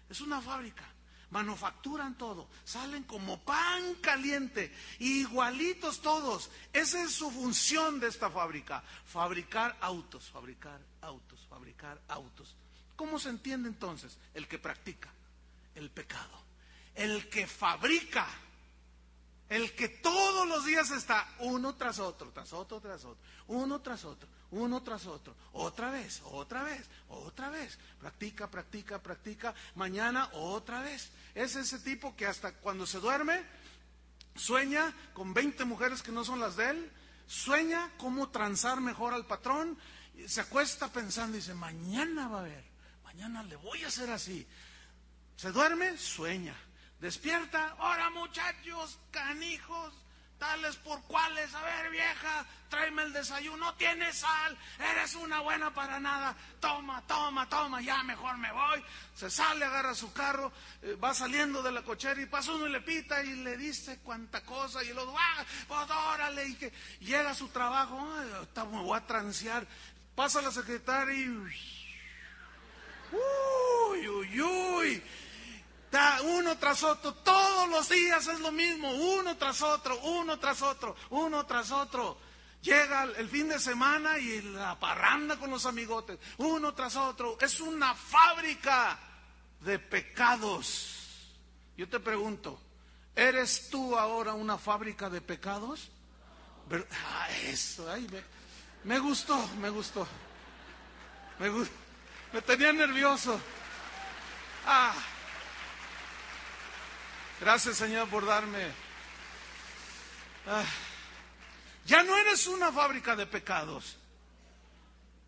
es 0.08 0.20
una 0.20 0.40
fábrica 0.40 0.84
manufacturan 1.34 2.16
todo, 2.16 2.48
salen 2.64 3.02
como 3.02 3.40
pan 3.40 3.96
caliente, 3.96 4.72
igualitos 5.00 6.00
todos. 6.00 6.48
Esa 6.72 7.02
es 7.02 7.10
su 7.10 7.28
función 7.28 7.98
de 7.98 8.06
esta 8.06 8.30
fábrica, 8.30 8.84
fabricar 9.04 9.76
autos, 9.80 10.30
fabricar 10.30 10.80
autos, 11.00 11.33
autos. 12.08 12.56
¿Cómo 12.96 13.18
se 13.18 13.30
entiende 13.30 13.68
entonces 13.68 14.18
el 14.34 14.48
que 14.48 14.58
practica 14.58 15.10
el 15.74 15.90
pecado? 15.90 16.44
El 16.94 17.28
que 17.28 17.46
fabrica 17.46 18.26
el 19.48 19.74
que 19.74 19.88
todos 19.88 20.48
los 20.48 20.64
días 20.64 20.90
está 20.90 21.28
uno 21.40 21.74
tras 21.74 21.98
otro, 21.98 22.30
tras 22.32 22.52
otro, 22.52 22.80
tras 22.80 23.04
otro, 23.04 23.22
uno 23.48 23.80
tras 23.80 24.04
otro, 24.04 24.28
uno 24.50 24.82
tras 24.82 25.06
otro, 25.06 25.34
otra 25.52 25.90
vez, 25.90 26.22
otra 26.24 26.62
vez, 26.62 26.88
otra 27.08 27.50
vez. 27.50 27.78
Practica, 28.00 28.50
practica, 28.50 29.02
practica. 29.02 29.54
Mañana 29.74 30.30
otra 30.32 30.80
vez. 30.80 31.12
Es 31.34 31.56
ese 31.56 31.78
tipo 31.80 32.16
que 32.16 32.26
hasta 32.26 32.52
cuando 32.54 32.86
se 32.86 33.00
duerme 33.00 33.42
sueña 34.34 34.92
con 35.12 35.32
20 35.34 35.64
mujeres 35.64 36.02
que 36.02 36.10
no 36.10 36.24
son 36.24 36.40
las 36.40 36.56
de 36.56 36.70
él, 36.70 36.92
sueña 37.26 37.92
cómo 37.98 38.30
transar 38.30 38.80
mejor 38.80 39.14
al 39.14 39.26
patrón, 39.26 39.78
se 40.26 40.40
acuesta 40.40 40.92
pensando 40.92 41.36
y 41.36 41.40
dice, 41.40 41.54
mañana 41.54 42.28
va 42.28 42.38
a 42.38 42.40
haber, 42.40 42.64
mañana 43.04 43.42
le 43.42 43.56
voy 43.56 43.84
a 43.84 43.88
hacer 43.88 44.10
así. 44.10 44.46
Se 45.36 45.50
duerme, 45.50 45.98
sueña 45.98 46.54
Despierta, 47.04 47.76
ahora 47.78 48.08
muchachos, 48.08 48.98
canijos, 49.10 49.92
tales 50.38 50.74
por 50.76 51.02
cuales, 51.02 51.54
a 51.54 51.60
ver 51.60 51.90
vieja, 51.90 52.46
tráeme 52.70 53.02
el 53.02 53.12
desayuno, 53.12 53.58
no 53.58 53.74
tienes 53.74 54.20
sal, 54.20 54.56
eres 54.78 55.14
una 55.14 55.40
buena 55.40 55.74
para 55.74 56.00
nada, 56.00 56.34
toma, 56.60 57.02
toma, 57.06 57.46
toma, 57.46 57.82
ya 57.82 58.02
mejor 58.04 58.38
me 58.38 58.50
voy. 58.50 58.82
Se 59.14 59.28
sale, 59.28 59.66
agarra 59.66 59.94
su 59.94 60.14
carro, 60.14 60.50
eh, 60.80 60.94
va 60.94 61.12
saliendo 61.12 61.62
de 61.62 61.72
la 61.72 61.82
cochera 61.82 62.20
y 62.22 62.26
pasa 62.26 62.52
uno 62.52 62.68
y 62.68 62.72
le 62.72 62.80
pita 62.80 63.22
y 63.22 63.34
le 63.36 63.58
dice 63.58 64.00
cuánta 64.02 64.42
cosa 64.42 64.82
y 64.82 64.92
lo 64.94 65.14
ah, 65.18 65.44
pues 65.68 65.90
órale, 65.90 66.48
y 66.48 67.04
llega 67.04 67.32
a 67.32 67.34
su 67.34 67.48
trabajo, 67.48 68.02
me 68.70 68.82
voy 68.82 68.96
a 68.96 69.06
transear, 69.06 69.66
pasa 70.14 70.42
la 70.42 70.50
secretaria 70.50 71.14
y... 71.14 71.28
Uy, 73.12 74.08
uy, 74.08 74.40
uy 74.40 75.02
uno 76.24 76.56
tras 76.58 76.82
otro, 76.82 77.14
todos 77.14 77.68
los 77.68 77.88
días 77.88 78.26
es 78.26 78.40
lo 78.40 78.50
mismo, 78.50 78.90
uno 78.92 79.36
tras 79.36 79.62
otro, 79.62 79.98
uno 80.00 80.38
tras 80.38 80.62
otro, 80.62 80.96
uno 81.10 81.46
tras 81.46 81.70
otro. 81.70 82.18
Llega 82.62 83.04
el 83.04 83.28
fin 83.28 83.48
de 83.48 83.58
semana 83.58 84.18
y 84.18 84.40
la 84.40 84.78
parranda 84.80 85.36
con 85.36 85.50
los 85.50 85.66
amigotes, 85.66 86.18
uno 86.38 86.74
tras 86.74 86.96
otro. 86.96 87.36
Es 87.40 87.60
una 87.60 87.94
fábrica 87.94 88.98
de 89.60 89.78
pecados. 89.78 91.30
Yo 91.76 91.88
te 91.88 92.00
pregunto, 92.00 92.58
¿eres 93.14 93.68
tú 93.70 93.96
ahora 93.96 94.32
una 94.32 94.56
fábrica 94.56 95.10
de 95.10 95.20
pecados? 95.20 95.90
Ah, 96.70 97.28
eso, 97.46 97.90
ay, 97.90 98.06
me, 98.10 98.22
me, 98.84 98.98
gustó, 98.98 99.48
me 99.60 99.70
gustó. 99.70 100.06
Me, 101.38 101.50
me 101.50 102.42
tenía 102.42 102.72
nervioso. 102.72 103.40
Ah. 104.66 104.94
Gracias 107.40 107.76
Señor 107.76 108.08
por 108.08 108.24
darme. 108.24 108.72
Ah, 110.46 110.64
ya 111.86 112.02
no 112.02 112.16
eres 112.16 112.46
una 112.46 112.70
fábrica 112.72 113.16
de 113.16 113.26
pecados. 113.26 113.96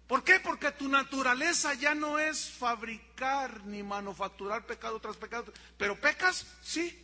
¿Por 0.06 0.22
qué? 0.22 0.38
Porque 0.38 0.70
tu 0.70 0.88
naturaleza 0.88 1.74
ya 1.74 1.94
no 1.94 2.18
es 2.18 2.50
fabricar 2.50 3.64
ni 3.64 3.82
manufacturar 3.82 4.64
pecado 4.64 5.00
tras 5.00 5.16
pecado. 5.16 5.52
Pero 5.76 6.00
pecas, 6.00 6.46
sí. 6.62 7.02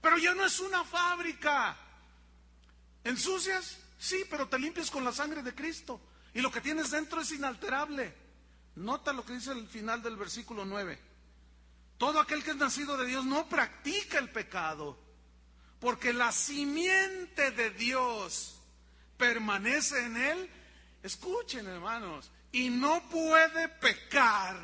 Pero 0.00 0.18
ya 0.18 0.34
no 0.34 0.44
es 0.44 0.58
una 0.58 0.82
fábrica. 0.84 1.76
¿Ensucias? 3.04 3.78
Sí, 4.02 4.24
pero 4.28 4.48
te 4.48 4.58
limpias 4.58 4.90
con 4.90 5.04
la 5.04 5.12
sangre 5.12 5.44
de 5.44 5.54
Cristo. 5.54 6.00
Y 6.34 6.40
lo 6.40 6.50
que 6.50 6.60
tienes 6.60 6.90
dentro 6.90 7.20
es 7.20 7.30
inalterable. 7.30 8.12
Nota 8.74 9.12
lo 9.12 9.24
que 9.24 9.34
dice 9.34 9.52
el 9.52 9.68
final 9.68 10.02
del 10.02 10.16
versículo 10.16 10.64
9. 10.64 10.98
Todo 11.98 12.18
aquel 12.18 12.42
que 12.42 12.50
es 12.50 12.56
nacido 12.56 12.96
de 12.96 13.06
Dios 13.06 13.24
no 13.24 13.48
practica 13.48 14.18
el 14.18 14.28
pecado, 14.28 14.98
porque 15.78 16.12
la 16.12 16.32
simiente 16.32 17.52
de 17.52 17.70
Dios 17.70 18.60
permanece 19.16 20.04
en 20.04 20.16
él. 20.16 20.50
Escuchen, 21.04 21.68
hermanos, 21.68 22.28
y 22.50 22.70
no 22.70 23.08
puede 23.08 23.68
pecar. 23.68 24.56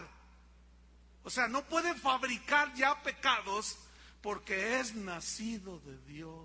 O 1.22 1.30
sea, 1.30 1.46
no 1.46 1.64
puede 1.64 1.94
fabricar 1.94 2.74
ya 2.74 3.00
pecados 3.04 3.78
porque 4.20 4.80
es 4.80 4.96
nacido 4.96 5.78
de 5.78 5.96
Dios. 6.12 6.42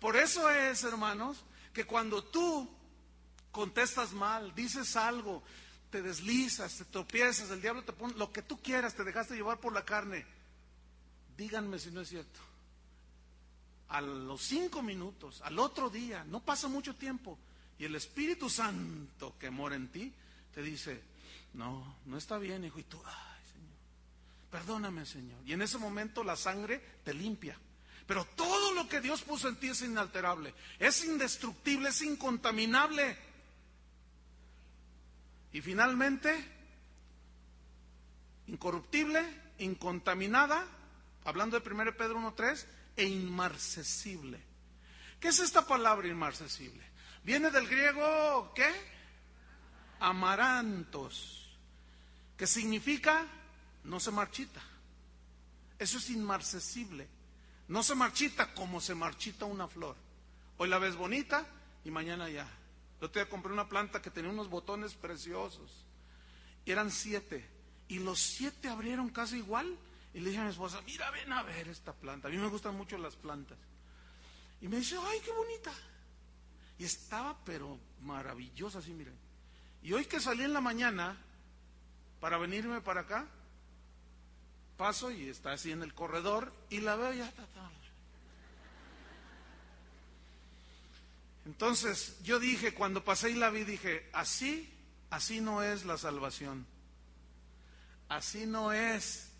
Por 0.00 0.16
eso 0.16 0.50
es, 0.50 0.84
hermanos, 0.84 1.42
que 1.72 1.84
cuando 1.84 2.22
tú 2.22 2.68
contestas 3.50 4.12
mal, 4.12 4.54
dices 4.54 4.96
algo, 4.96 5.42
te 5.90 6.02
deslizas, 6.02 6.76
te 6.78 6.84
tropiezas, 6.86 7.50
el 7.50 7.60
diablo 7.60 7.84
te 7.84 7.92
pone 7.92 8.14
lo 8.14 8.32
que 8.32 8.42
tú 8.42 8.60
quieras, 8.60 8.94
te 8.94 9.04
dejaste 9.04 9.34
llevar 9.34 9.60
por 9.60 9.72
la 9.72 9.84
carne. 9.84 10.24
Díganme 11.36 11.78
si 11.78 11.90
no 11.90 12.00
es 12.00 12.08
cierto. 12.08 12.40
A 13.88 14.00
los 14.00 14.40
cinco 14.42 14.82
minutos, 14.82 15.42
al 15.42 15.58
otro 15.58 15.90
día, 15.90 16.24
no 16.24 16.40
pasa 16.40 16.66
mucho 16.68 16.94
tiempo, 16.96 17.38
y 17.78 17.84
el 17.84 17.94
Espíritu 17.94 18.48
Santo 18.48 19.34
que 19.38 19.50
mora 19.50 19.76
en 19.76 19.88
ti 19.88 20.12
te 20.54 20.62
dice, 20.62 21.02
no, 21.54 21.96
no 22.06 22.16
está 22.16 22.38
bien, 22.38 22.64
hijo, 22.64 22.78
y 22.78 22.84
tú, 22.84 23.02
ay, 23.04 23.44
Señor, 23.52 23.76
perdóname, 24.50 25.04
Señor. 25.04 25.40
Y 25.44 25.52
en 25.52 25.62
ese 25.62 25.76
momento 25.76 26.24
la 26.24 26.36
sangre 26.36 26.82
te 27.04 27.12
limpia. 27.12 27.58
Pero 28.12 28.26
todo 28.36 28.74
lo 28.74 28.86
que 28.90 29.00
Dios 29.00 29.22
puso 29.22 29.48
en 29.48 29.56
ti 29.56 29.68
es 29.68 29.80
inalterable, 29.80 30.52
es 30.78 31.02
indestructible, 31.02 31.88
es 31.88 32.02
incontaminable. 32.02 33.16
Y 35.50 35.62
finalmente, 35.62 36.36
incorruptible, 38.48 39.24
incontaminada, 39.60 40.62
hablando 41.24 41.58
de 41.58 41.66
1 41.66 41.96
Pedro 41.96 42.18
1.3, 42.18 42.66
e 42.96 43.04
inmarcesible. 43.06 44.38
¿Qué 45.18 45.28
es 45.28 45.40
esta 45.40 45.66
palabra 45.66 46.06
inmarcesible? 46.06 46.84
Viene 47.24 47.50
del 47.50 47.66
griego, 47.66 48.52
¿qué? 48.54 48.70
Amarantos, 50.00 51.48
que 52.36 52.46
significa 52.46 53.26
no 53.84 53.98
se 53.98 54.10
marchita. 54.10 54.60
Eso 55.78 55.96
es 55.96 56.10
inmarcesible. 56.10 57.21
No 57.68 57.82
se 57.82 57.94
marchita 57.94 58.54
como 58.54 58.80
se 58.80 58.94
marchita 58.94 59.44
una 59.44 59.68
flor. 59.68 59.96
Hoy 60.58 60.68
la 60.68 60.78
ves 60.78 60.96
bonita 60.96 61.46
y 61.84 61.90
mañana 61.90 62.28
ya 62.28 62.48
yo 63.02 63.10
te 63.10 63.26
compré 63.26 63.52
una 63.52 63.68
planta 63.68 64.00
que 64.00 64.12
tenía 64.12 64.30
unos 64.30 64.48
botones 64.48 64.94
preciosos. 64.94 65.84
Eran 66.64 66.92
siete. 66.92 67.44
Y 67.88 67.98
los 67.98 68.20
siete 68.20 68.68
abrieron 68.68 69.08
casi 69.08 69.38
igual. 69.38 69.76
Y 70.14 70.20
le 70.20 70.28
dije 70.28 70.40
a 70.40 70.44
mi 70.44 70.50
esposa, 70.50 70.80
mira, 70.82 71.10
ven 71.10 71.32
a 71.32 71.42
ver 71.42 71.66
esta 71.66 71.92
planta. 71.92 72.28
A 72.28 72.30
mí 72.30 72.36
me 72.36 72.46
gustan 72.46 72.76
mucho 72.76 72.96
las 72.98 73.16
plantas. 73.16 73.58
Y 74.60 74.68
me 74.68 74.76
dice, 74.76 74.96
ay, 75.04 75.18
qué 75.24 75.32
bonita. 75.32 75.72
Y 76.78 76.84
estaba, 76.84 77.36
pero 77.44 77.76
maravillosa, 78.02 78.78
así, 78.78 78.92
miren. 78.92 79.18
Y 79.82 79.92
hoy 79.92 80.04
que 80.04 80.20
salí 80.20 80.44
en 80.44 80.52
la 80.52 80.60
mañana 80.60 81.16
para 82.20 82.38
venirme 82.38 82.82
para 82.82 83.00
acá, 83.00 83.26
paso 84.82 85.12
y 85.12 85.28
está 85.28 85.52
así 85.52 85.70
en 85.70 85.84
el 85.84 85.94
corredor 85.94 86.52
y 86.68 86.80
la 86.80 86.96
veo 86.96 87.12
ya 87.12 87.28
está, 87.28 87.46
Entonces 91.46 92.16
yo 92.24 92.40
dije, 92.40 92.74
cuando 92.74 93.04
pasé 93.04 93.30
y 93.30 93.34
la 93.34 93.50
vi, 93.50 93.62
dije, 93.62 94.10
así, 94.12 94.68
así 95.10 95.40
no 95.40 95.62
es 95.62 95.84
la 95.84 95.98
salvación. 95.98 96.66
Así 98.08 98.44
no 98.44 98.72
es 98.72 99.30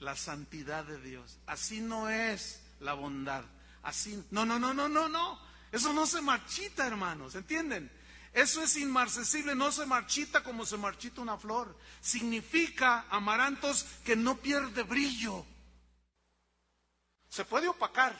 la 0.00 0.16
santidad 0.16 0.84
de 0.84 1.00
Dios. 1.00 1.38
Así 1.46 1.80
no 1.80 2.10
es 2.10 2.60
la 2.80 2.94
bondad. 2.94 3.44
Así, 3.84 4.24
no, 4.32 4.44
no, 4.44 4.58
no, 4.58 4.74
no, 4.74 4.88
no, 4.88 5.08
no. 5.08 5.38
Eso 5.70 5.92
no 5.92 6.06
se 6.06 6.20
marchita, 6.20 6.88
hermanos, 6.88 7.36
¿entienden? 7.36 7.88
Eso 8.32 8.62
es 8.62 8.76
inmarcesible, 8.76 9.54
no 9.54 9.72
se 9.72 9.86
marchita 9.86 10.42
como 10.42 10.66
se 10.66 10.76
marchita 10.76 11.20
una 11.20 11.38
flor. 11.38 11.76
Significa, 12.00 13.06
amarantos, 13.10 13.84
que 14.04 14.16
no 14.16 14.36
pierde 14.36 14.82
brillo. 14.82 15.44
Se 17.28 17.44
puede 17.44 17.68
opacar, 17.68 18.18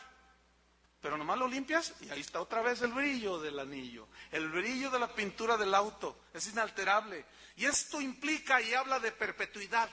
pero 1.00 1.16
nomás 1.16 1.38
lo 1.38 1.48
limpias 1.48 1.94
y 2.00 2.10
ahí 2.10 2.20
está 2.20 2.40
otra 2.40 2.60
vez 2.60 2.82
el 2.82 2.92
brillo 2.92 3.38
del 3.38 3.58
anillo, 3.58 4.08
el 4.32 4.48
brillo 4.50 4.90
de 4.90 4.98
la 4.98 5.14
pintura 5.14 5.56
del 5.56 5.74
auto, 5.74 6.18
es 6.34 6.46
inalterable. 6.48 7.24
Y 7.56 7.64
esto 7.64 8.00
implica 8.00 8.60
y 8.60 8.74
habla 8.74 9.00
de 9.00 9.12
perpetuidad, 9.12 9.88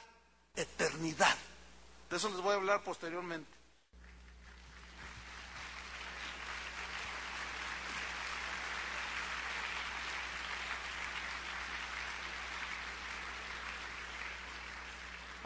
eternidad. 0.56 1.36
De 2.10 2.18
eso 2.18 2.30
les 2.30 2.40
voy 2.40 2.54
a 2.54 2.56
hablar 2.56 2.84
posteriormente. 2.84 3.55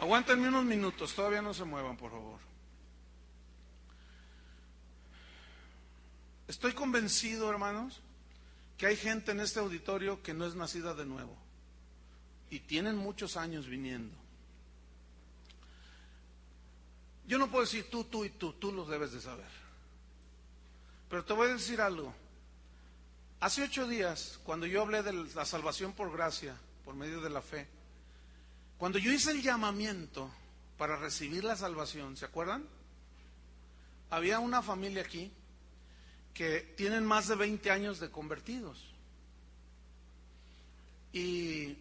Aguántenme 0.00 0.48
unos 0.48 0.64
minutos, 0.64 1.14
todavía 1.14 1.42
no 1.42 1.52
se 1.52 1.62
muevan, 1.64 1.94
por 1.94 2.10
favor. 2.10 2.40
Estoy 6.48 6.72
convencido, 6.72 7.50
hermanos, 7.50 8.00
que 8.78 8.86
hay 8.86 8.96
gente 8.96 9.32
en 9.32 9.40
este 9.40 9.60
auditorio 9.60 10.22
que 10.22 10.32
no 10.32 10.46
es 10.46 10.54
nacida 10.54 10.94
de 10.94 11.04
nuevo 11.04 11.36
y 12.48 12.60
tienen 12.60 12.96
muchos 12.96 13.36
años 13.36 13.66
viniendo. 13.66 14.16
Yo 17.26 17.36
no 17.36 17.50
puedo 17.50 17.66
decir 17.66 17.90
tú, 17.90 18.04
tú 18.04 18.24
y 18.24 18.30
tú, 18.30 18.54
tú 18.54 18.72
los 18.72 18.88
debes 18.88 19.12
de 19.12 19.20
saber. 19.20 19.50
Pero 21.10 21.26
te 21.26 21.34
voy 21.34 21.50
a 21.50 21.52
decir 21.52 21.78
algo. 21.78 22.14
Hace 23.40 23.64
ocho 23.64 23.86
días, 23.86 24.40
cuando 24.44 24.64
yo 24.64 24.80
hablé 24.80 25.02
de 25.02 25.12
la 25.12 25.44
salvación 25.44 25.92
por 25.92 26.10
gracia, 26.10 26.56
por 26.86 26.94
medio 26.94 27.20
de 27.20 27.28
la 27.28 27.42
fe, 27.42 27.68
cuando 28.80 28.98
yo 28.98 29.12
hice 29.12 29.32
el 29.32 29.42
llamamiento 29.42 30.30
para 30.78 30.96
recibir 30.96 31.44
la 31.44 31.54
salvación, 31.54 32.16
¿se 32.16 32.24
acuerdan? 32.24 32.64
Había 34.08 34.38
una 34.38 34.62
familia 34.62 35.02
aquí 35.02 35.30
que 36.32 36.60
tienen 36.78 37.04
más 37.04 37.28
de 37.28 37.34
20 37.34 37.70
años 37.70 38.00
de 38.00 38.10
convertidos. 38.10 38.82
Y 41.12 41.76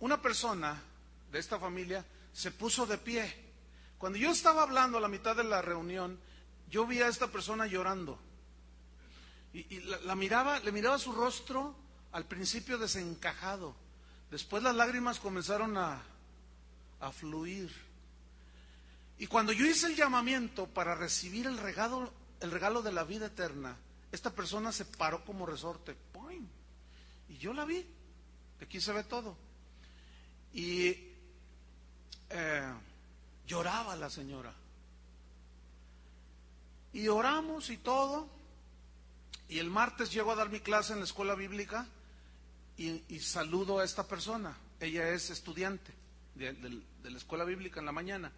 una 0.00 0.20
persona 0.20 0.82
de 1.30 1.38
esta 1.38 1.60
familia 1.60 2.04
se 2.32 2.50
puso 2.50 2.84
de 2.84 2.98
pie 2.98 3.52
Cuando 3.98 4.18
yo 4.18 4.32
estaba 4.32 4.64
hablando 4.64 4.98
a 4.98 5.00
la 5.00 5.06
mitad 5.06 5.36
de 5.36 5.44
la 5.44 5.62
reunión, 5.62 6.18
yo 6.68 6.88
vi 6.88 7.00
a 7.02 7.06
esta 7.06 7.28
persona 7.28 7.68
llorando. 7.68 8.18
Y, 9.52 9.78
la, 9.78 10.16
miraba, 10.16 10.58
le 10.58 10.72
miraba 10.72 10.98
su 10.98 11.12
rostro 11.12 11.76
al 12.10 12.26
principio 12.26 12.78
desencajado. 12.78 13.83
Después 14.34 14.64
las 14.64 14.74
lágrimas 14.74 15.20
comenzaron 15.20 15.76
a, 15.76 16.02
a 16.98 17.12
fluir. 17.12 17.72
Y 19.16 19.28
cuando 19.28 19.52
yo 19.52 19.64
hice 19.64 19.86
el 19.86 19.94
llamamiento 19.94 20.66
para 20.66 20.96
recibir 20.96 21.46
el 21.46 21.56
regalo, 21.56 22.12
el 22.40 22.50
regalo 22.50 22.82
de 22.82 22.90
la 22.90 23.04
vida 23.04 23.26
eterna, 23.26 23.76
esta 24.10 24.34
persona 24.34 24.72
se 24.72 24.86
paró 24.86 25.24
como 25.24 25.46
resorte. 25.46 25.96
Y 27.28 27.38
yo 27.38 27.54
la 27.54 27.64
vi. 27.64 27.86
Aquí 28.60 28.80
se 28.80 28.92
ve 28.92 29.04
todo. 29.04 29.36
Y 30.52 30.88
eh, 32.30 32.72
lloraba 33.46 33.94
la 33.94 34.10
señora. 34.10 34.52
Y 36.92 37.06
oramos 37.06 37.70
y 37.70 37.76
todo. 37.76 38.28
Y 39.48 39.60
el 39.60 39.70
martes 39.70 40.10
llego 40.10 40.32
a 40.32 40.34
dar 40.34 40.48
mi 40.48 40.58
clase 40.58 40.92
en 40.92 40.98
la 40.98 41.04
escuela 41.04 41.36
bíblica 41.36 41.86
y, 42.76 43.18
saludo 43.20 43.78
a 43.78 43.84
esta 43.84 44.06
persona. 44.06 44.56
Ella 44.80 45.08
es 45.10 45.30
estudiante 45.30 45.92
de, 46.34 46.52
la 47.02 47.16
escuela 47.16 47.44
bíblica 47.44 47.80
en 47.80 47.86
la 47.86 47.92
mañana. 47.92 48.32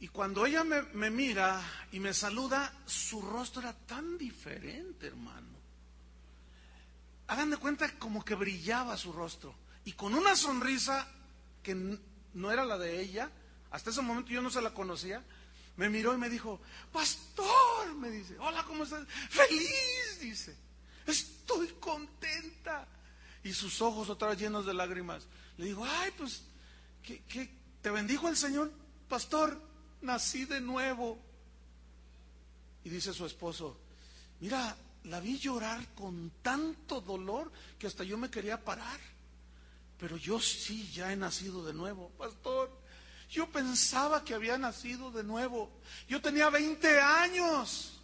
Y 0.00 0.08
cuando 0.08 0.46
ella 0.46 0.64
me, 0.64 0.82
me, 0.94 1.10
mira 1.10 1.60
y 1.92 2.00
me 2.00 2.14
saluda, 2.14 2.72
su 2.86 3.20
rostro 3.20 3.62
era 3.62 3.72
tan 3.72 4.16
diferente, 4.16 5.06
hermano. 5.06 5.58
Hagan 7.26 7.50
de 7.50 7.58
cuenta 7.58 7.98
como 7.98 8.24
que 8.24 8.34
brillaba 8.34 8.96
su 8.96 9.12
rostro. 9.12 9.54
Y 9.84 9.92
con 9.92 10.14
una 10.14 10.36
sonrisa 10.36 11.06
que 11.62 11.98
no 12.34 12.50
era 12.50 12.64
la 12.64 12.78
de 12.78 13.00
ella, 13.00 13.30
hasta 13.70 13.90
ese 13.90 14.02
momento 14.02 14.30
yo 14.30 14.42
no 14.42 14.50
se 14.50 14.62
la 14.62 14.74
conocía, 14.74 15.22
me 15.76 15.88
miró 15.88 16.14
y 16.14 16.18
me 16.18 16.28
dijo, 16.28 16.60
pastor, 16.92 17.94
me 17.96 18.10
dice, 18.10 18.36
hola, 18.38 18.64
¿cómo 18.64 18.84
estás? 18.84 19.06
Feliz, 19.30 20.18
dice, 20.20 20.56
estoy 21.06 21.68
contenta. 21.80 22.86
Y 23.42 23.52
sus 23.52 23.80
ojos 23.80 24.08
otra 24.08 24.28
vez 24.28 24.38
llenos 24.38 24.66
de 24.66 24.74
lágrimas. 24.74 25.26
Le 25.56 25.66
digo, 25.66 25.84
ay, 25.84 26.10
pues, 26.16 26.42
¿qué, 27.02 27.22
qué? 27.24 27.50
te 27.80 27.90
bendijo 27.90 28.28
el 28.28 28.36
Señor? 28.36 28.70
Pastor, 29.08 29.60
nací 30.02 30.44
de 30.44 30.60
nuevo. 30.60 31.18
Y 32.84 32.90
dice 32.90 33.12
su 33.12 33.26
esposo, 33.26 33.76
mira, 34.40 34.76
la 35.04 35.20
vi 35.20 35.38
llorar 35.38 35.94
con 35.94 36.30
tanto 36.42 37.00
dolor 37.00 37.50
que 37.78 37.86
hasta 37.86 38.04
yo 38.04 38.18
me 38.18 38.30
quería 38.30 38.62
parar. 38.62 39.00
Pero 39.98 40.16
yo 40.16 40.40
sí 40.40 40.90
ya 40.92 41.12
he 41.12 41.16
nacido 41.16 41.64
de 41.64 41.74
nuevo, 41.74 42.10
pastor. 42.16 42.70
Yo 43.30 43.48
pensaba 43.50 44.24
que 44.24 44.34
había 44.34 44.58
nacido 44.58 45.10
de 45.10 45.22
nuevo. 45.22 45.70
Yo 46.08 46.20
tenía 46.20 46.50
20 46.50 47.00
años. 47.00 47.99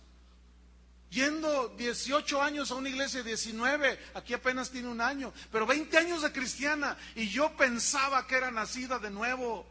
Yendo 1.17 1.69
18 1.79 2.43
años 2.43 2.71
a 2.71 2.75
una 2.75 2.91
iglesia, 2.91 3.23
19, 3.23 3.99
aquí 4.13 4.35
apenas 4.35 4.71
tiene 4.71 4.89
un 4.89 5.01
año, 5.01 5.33
pero 5.51 5.65
20 5.65 5.97
años 5.97 6.21
de 6.21 6.31
cristiana 6.31 6.95
y 7.15 7.27
yo 7.31 7.57
pensaba 7.57 8.27
que 8.27 8.35
era 8.35 8.51
nacida 8.51 8.99
de 8.99 9.09
nuevo. 9.09 9.65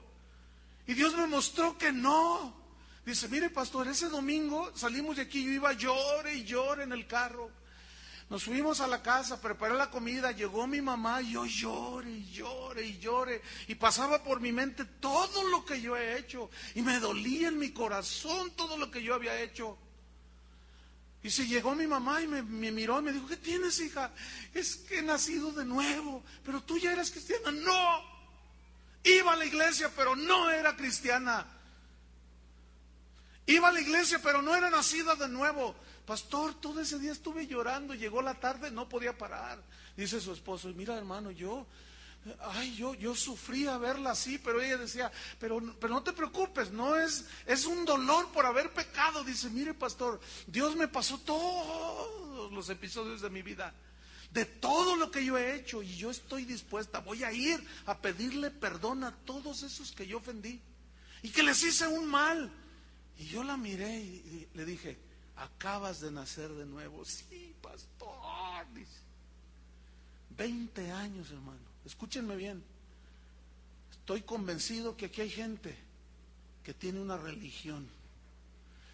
Y 0.87 0.95
Dios 0.95 1.15
me 1.15 1.27
mostró 1.27 1.77
que 1.77 1.91
no. 1.91 2.51
Dice, 3.05 3.27
mire 3.27 3.51
pastor, 3.51 3.87
ese 3.87 4.09
domingo 4.09 4.71
salimos 4.75 5.17
de 5.17 5.21
aquí, 5.21 5.45
yo 5.45 5.51
iba 5.51 5.71
llore 5.73 6.33
y 6.33 6.45
llore 6.45 6.81
en 6.81 6.93
el 6.93 7.05
carro. 7.05 7.51
Nos 8.27 8.43
fuimos 8.43 8.81
a 8.81 8.87
la 8.87 9.03
casa, 9.03 9.39
preparé 9.39 9.75
la 9.75 9.91
comida, 9.91 10.31
llegó 10.31 10.65
mi 10.65 10.81
mamá 10.81 11.21
y 11.21 11.33
yo 11.33 11.45
llore 11.45 12.09
y 12.09 12.31
llore 12.31 12.87
y 12.87 12.97
llore. 12.97 13.43
Y 13.67 13.75
pasaba 13.75 14.23
por 14.23 14.41
mi 14.41 14.51
mente 14.51 14.83
todo 14.83 15.47
lo 15.49 15.63
que 15.63 15.79
yo 15.79 15.95
he 15.95 16.17
hecho. 16.17 16.49
Y 16.73 16.81
me 16.81 16.99
dolía 16.99 17.49
en 17.49 17.59
mi 17.59 17.69
corazón 17.69 18.49
todo 18.55 18.77
lo 18.77 18.89
que 18.89 19.03
yo 19.03 19.13
había 19.13 19.39
hecho. 19.39 19.77
Y 21.25 21.31
se 21.31 21.47
llegó 21.47 21.73
mi 21.73 21.87
mamá 21.87 22.21
y 22.21 22.27
me, 22.27 22.43
miró 22.43 22.99
y 22.99 23.01
me 23.01 23.11
dijo, 23.11 23.25
¿qué 23.25 23.37
tienes, 23.37 23.79
hija? 23.79 24.11
Es 24.53 24.75
que 24.75 24.99
he 24.99 25.01
nacido 25.01 25.51
de 25.53 25.65
nuevo, 25.65 26.23
pero 26.43 26.61
tú 26.61 26.77
ya 26.77 26.91
eres 26.91 27.09
cristiana. 27.09 27.49
No, 27.49 27.99
iba 29.03 29.33
a 29.33 29.35
la 29.35 29.43
iglesia, 29.43 29.89
pero 29.95 30.15
no 30.15 30.51
era 30.51 30.75
cristiana. 30.75 31.47
Iba 33.47 33.69
a 33.69 33.71
la 33.71 33.81
iglesia, 33.81 34.19
pero 34.21 34.43
no 34.43 34.55
era 34.55 34.69
nacida 34.69 35.15
de 35.15 35.27
nuevo. 35.27 35.73
Pastor, 36.05 36.61
todo 36.61 36.79
ese 36.79 36.99
día 36.99 37.13
estuve 37.13 37.47
llorando, 37.47 37.95
llegó 37.95 38.21
la 38.21 38.35
tarde, 38.35 38.69
no 38.69 38.87
podía 38.87 39.17
parar. 39.17 39.63
Dice 39.97 40.21
su 40.21 40.31
esposo, 40.31 40.67
mira 40.75 40.95
hermano, 40.95 41.31
yo, 41.31 41.65
ay, 42.39 42.75
yo, 42.75 42.93
yo 42.95 43.15
sufría 43.15 43.77
verla 43.77 44.11
así, 44.11 44.37
pero 44.37 44.61
ella 44.61 44.77
decía, 44.77 45.11
pero, 45.39 45.61
pero 45.79 45.93
no 45.93 46.03
te 46.03 46.13
preocupes, 46.13 46.71
no 46.71 46.95
es, 46.95 47.25
es 47.45 47.65
un 47.65 47.85
dolor 47.85 48.31
por 48.31 48.45
haber 48.45 48.73
pecado. 48.73 49.23
Dice, 49.23 49.49
mire 49.49 49.73
pastor, 49.73 50.19
Dios 50.47 50.75
me 50.75 50.87
pasó 50.87 51.19
todos 51.19 52.51
los 52.51 52.69
episodios 52.69 53.21
de 53.21 53.29
mi 53.29 53.41
vida, 53.41 53.73
de 54.31 54.45
todo 54.45 54.95
lo 54.95 55.11
que 55.11 55.23
yo 55.23 55.37
he 55.37 55.55
hecho, 55.55 55.83
y 55.83 55.95
yo 55.95 56.09
estoy 56.09 56.45
dispuesta, 56.45 56.99
voy 56.99 57.23
a 57.23 57.31
ir 57.31 57.63
a 57.85 57.97
pedirle 57.99 58.51
perdón 58.51 59.03
a 59.03 59.11
todos 59.11 59.63
esos 59.63 59.91
que 59.91 60.07
yo 60.07 60.17
ofendí 60.17 60.61
y 61.21 61.29
que 61.29 61.43
les 61.43 61.63
hice 61.63 61.87
un 61.87 62.07
mal. 62.07 62.51
Y 63.17 63.27
yo 63.27 63.43
la 63.43 63.55
miré 63.55 63.99
y 63.99 64.47
le 64.53 64.65
dije, 64.65 64.97
acabas 65.37 66.01
de 66.01 66.11
nacer 66.11 66.49
de 66.49 66.65
nuevo. 66.65 67.05
Sí, 67.05 67.55
pastor, 67.61 68.65
dice. 68.73 69.05
20 70.31 70.91
años, 70.91 71.31
hermano. 71.31 71.74
Escúchenme 71.85 72.35
bien. 72.35 72.63
Estoy 73.91 74.21
convencido 74.21 74.97
que 74.97 75.05
aquí 75.05 75.21
hay 75.21 75.29
gente 75.29 75.75
que 76.63 76.73
tiene 76.73 76.99
una 76.99 77.17
religión, 77.17 77.87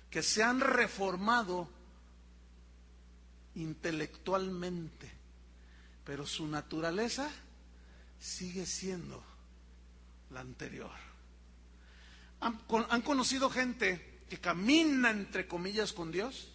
que 0.10 0.22
se 0.22 0.44
han 0.44 0.60
reformado 0.60 1.70
intelectualmente, 3.56 5.10
pero 6.06 6.26
su 6.26 6.48
naturaleza 6.48 7.30
sigue 8.20 8.66
siendo 8.66 9.24
la 10.30 10.42
anterior. 10.42 10.92
Han, 12.40 13.02
conocido 13.02 13.50
gente 13.50 14.24
que 14.30 14.40
camina 14.40 15.12
entre 15.12 15.48
comillas 15.48 15.94
con 15.94 16.12
Dios. 16.12 16.50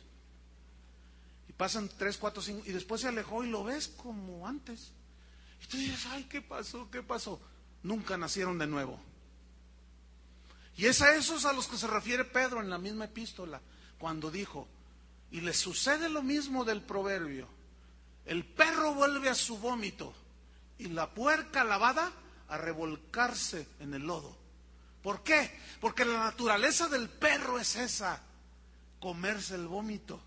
Y 1.49 1.53
pasan 1.53 1.89
tres, 1.97 2.17
cuatro, 2.19 2.43
cinco, 2.43 2.63
y 2.67 2.73
después 2.73 3.03
se 3.03 3.09
alejó 3.09 3.45
y 3.45 3.51
lo 3.51 3.65
ves 3.65 3.89
como 3.89 4.47
antes. 4.49 4.93
Dices, 5.73 6.07
ay, 6.11 6.25
¿qué 6.25 6.41
pasó? 6.41 6.91
¿Qué 6.91 7.03
pasó? 7.03 7.41
Nunca 7.83 8.17
nacieron 8.17 8.59
de 8.59 8.67
nuevo. 8.67 9.01
Y 10.77 10.87
es 10.87 11.01
a 11.03 11.15
esos 11.15 11.45
a 11.45 11.53
los 11.53 11.69
que 11.69 11.79
se 11.79 11.87
refiere 11.87 12.25
Pedro 12.25 12.61
en 12.61 12.71
la 12.71 12.79
misma 12.79 13.07
epístola, 13.07 13.61
cuando 13.99 14.31
dijo, 14.31 14.69
y 15.31 15.41
le 15.41 15.55
sucede 15.55 16.09
lo 16.09 16.23
mismo 16.23 16.65
del 16.65 16.83
proverbio, 16.83 17.49
el 18.27 18.45
perro 18.45 18.95
vuelve 18.95 19.29
a 19.29 19.35
su 19.35 19.59
vómito 19.59 20.13
y 20.79 20.89
la 20.89 21.15
puerca 21.15 21.65
lavada 21.65 22.13
a 22.49 22.59
revolcarse 22.59 23.69
en 23.81 23.95
el 23.95 24.03
lodo. 24.03 24.37
¿Por 25.03 25.23
qué? 25.23 25.59
Porque 25.81 26.05
la 26.05 26.19
naturaleza 26.19 26.89
del 26.89 27.09
perro 27.09 27.59
es 27.59 27.77
esa, 27.77 28.21
comerse 29.01 29.55
el 29.55 29.67
vómito. 29.67 30.21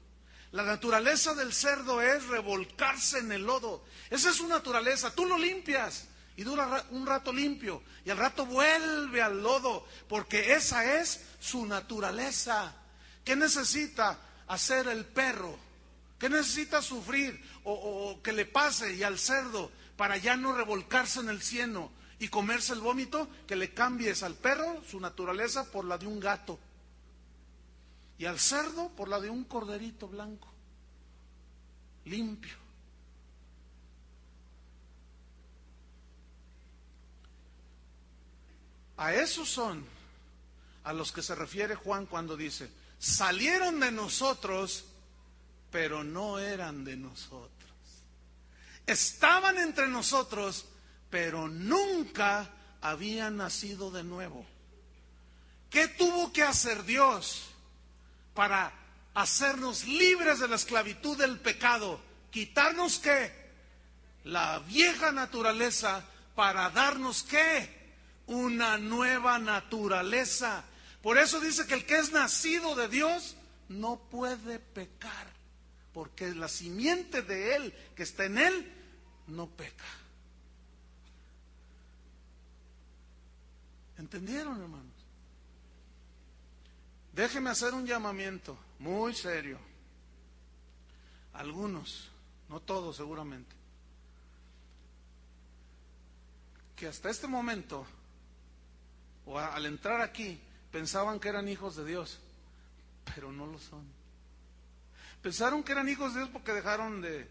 La 0.51 0.63
naturaleza 0.63 1.35
del 1.35 1.53
cerdo 1.53 2.01
es 2.01 2.25
revolcarse 2.27 3.19
en 3.19 3.31
el 3.31 3.43
lodo. 3.43 3.83
Esa 4.09 4.31
es 4.31 4.37
su 4.37 4.47
naturaleza. 4.47 5.13
Tú 5.13 5.25
lo 5.25 5.37
limpias 5.37 6.07
y 6.35 6.43
dura 6.43 6.85
un 6.89 7.05
rato 7.05 7.31
limpio 7.31 7.83
y 8.03 8.09
al 8.09 8.17
rato 8.17 8.45
vuelve 8.45 9.21
al 9.21 9.43
lodo 9.43 9.85
porque 10.07 10.53
esa 10.53 10.99
es 10.99 11.21
su 11.39 11.67
naturaleza. 11.67 12.73
¿Qué 13.23 13.35
necesita 13.35 14.19
hacer 14.47 14.87
el 14.87 15.05
perro? 15.05 15.55
¿Qué 16.17 16.29
necesita 16.29 16.81
sufrir 16.81 17.39
o, 17.63 18.19
que 18.23 18.31
le 18.31 18.45
pase 18.45 18.93
y 18.95 19.03
al 19.03 19.19
cerdo 19.19 19.71
para 19.95 20.17
ya 20.17 20.35
no 20.35 20.53
revolcarse 20.53 21.19
en 21.19 21.29
el 21.29 21.41
cieno? 21.41 21.91
y 22.21 22.27
comerse 22.27 22.73
el 22.73 22.81
vómito, 22.81 23.29
que 23.47 23.55
le 23.55 23.73
cambies 23.73 24.23
al 24.23 24.35
perro 24.35 24.83
su 24.85 24.99
naturaleza 24.99 25.71
por 25.71 25.85
la 25.85 25.97
de 25.97 26.05
un 26.05 26.19
gato 26.19 26.59
y 28.19 28.25
al 28.25 28.37
cerdo 28.37 28.89
por 28.89 29.07
la 29.07 29.21
de 29.21 29.29
un 29.29 29.45
corderito 29.45 30.09
blanco, 30.09 30.49
limpio. 32.03 32.53
A 38.97 39.13
esos 39.13 39.47
son 39.47 39.85
a 40.83 40.91
los 40.91 41.13
que 41.13 41.23
se 41.23 41.33
refiere 41.33 41.75
Juan 41.75 42.07
cuando 42.07 42.35
dice, 42.35 42.69
salieron 42.99 43.79
de 43.79 43.93
nosotros, 43.93 44.83
pero 45.71 46.03
no 46.03 46.39
eran 46.39 46.83
de 46.83 46.97
nosotros. 46.97 47.71
Estaban 48.85 49.57
entre 49.59 49.87
nosotros, 49.87 50.65
pero 51.09 51.47
nunca 51.47 52.49
había 52.81 53.29
nacido 53.29 53.91
de 53.91 54.03
nuevo. 54.03 54.45
¿Qué 55.69 55.87
tuvo 55.87 56.33
que 56.33 56.43
hacer 56.43 56.83
Dios 56.83 57.48
para 58.39 58.71
hacernos 59.15 59.83
libres 59.83 60.39
de 60.39 60.47
la 60.47 60.55
esclavitud 60.55 61.17
del 61.17 61.41
pecado? 61.41 61.99
Quitarnos 62.31 62.97
qué? 62.99 63.33
La 64.23 64.59
vieja 64.59 65.11
naturaleza 65.11 66.05
para 66.35 66.69
darnos 66.69 67.23
qué? 67.23 67.91
Una 68.27 68.77
nueva 68.77 69.39
naturaleza. 69.39 70.63
Por 71.03 71.17
eso 71.17 71.41
dice 71.41 71.67
que 71.67 71.73
el 71.73 71.85
que 71.85 71.97
es 71.97 72.13
nacido 72.13 72.75
de 72.75 72.87
Dios 72.87 73.35
no 73.67 73.97
puede 74.09 74.59
pecar, 74.59 75.27
porque 75.93 76.33
la 76.33 76.47
simiente 76.47 77.21
de 77.21 77.57
él 77.57 77.73
que 77.93 78.03
está 78.03 78.23
en 78.23 78.37
él 78.37 78.73
no 79.27 79.47
peca. 79.47 79.83
¿Entendieron, 83.97 84.61
hermanos? 84.61 84.98
Déjeme 87.19 87.49
hacer 87.49 87.73
un 87.73 87.85
llamamiento 87.85 88.57
muy 88.79 89.13
serio. 89.13 89.59
Algunos, 91.33 92.09
no 92.47 92.61
todos 92.61 92.95
seguramente, 92.95 93.53
que 96.77 96.87
hasta 96.87 97.09
este 97.09 97.27
momento, 97.27 97.85
o 99.25 99.37
al 99.37 99.65
entrar 99.65 99.99
aquí, 99.99 100.39
pensaban 100.71 101.19
que 101.19 101.27
eran 101.27 101.49
hijos 101.49 101.75
de 101.75 101.83
Dios, 101.83 102.19
pero 103.13 103.33
no 103.33 103.47
lo 103.47 103.59
son. 103.59 103.83
Pensaron 105.21 105.61
que 105.61 105.73
eran 105.73 105.89
hijos 105.89 106.13
de 106.13 106.21
Dios 106.21 106.29
porque 106.31 106.53
dejaron 106.53 107.01
de 107.01 107.29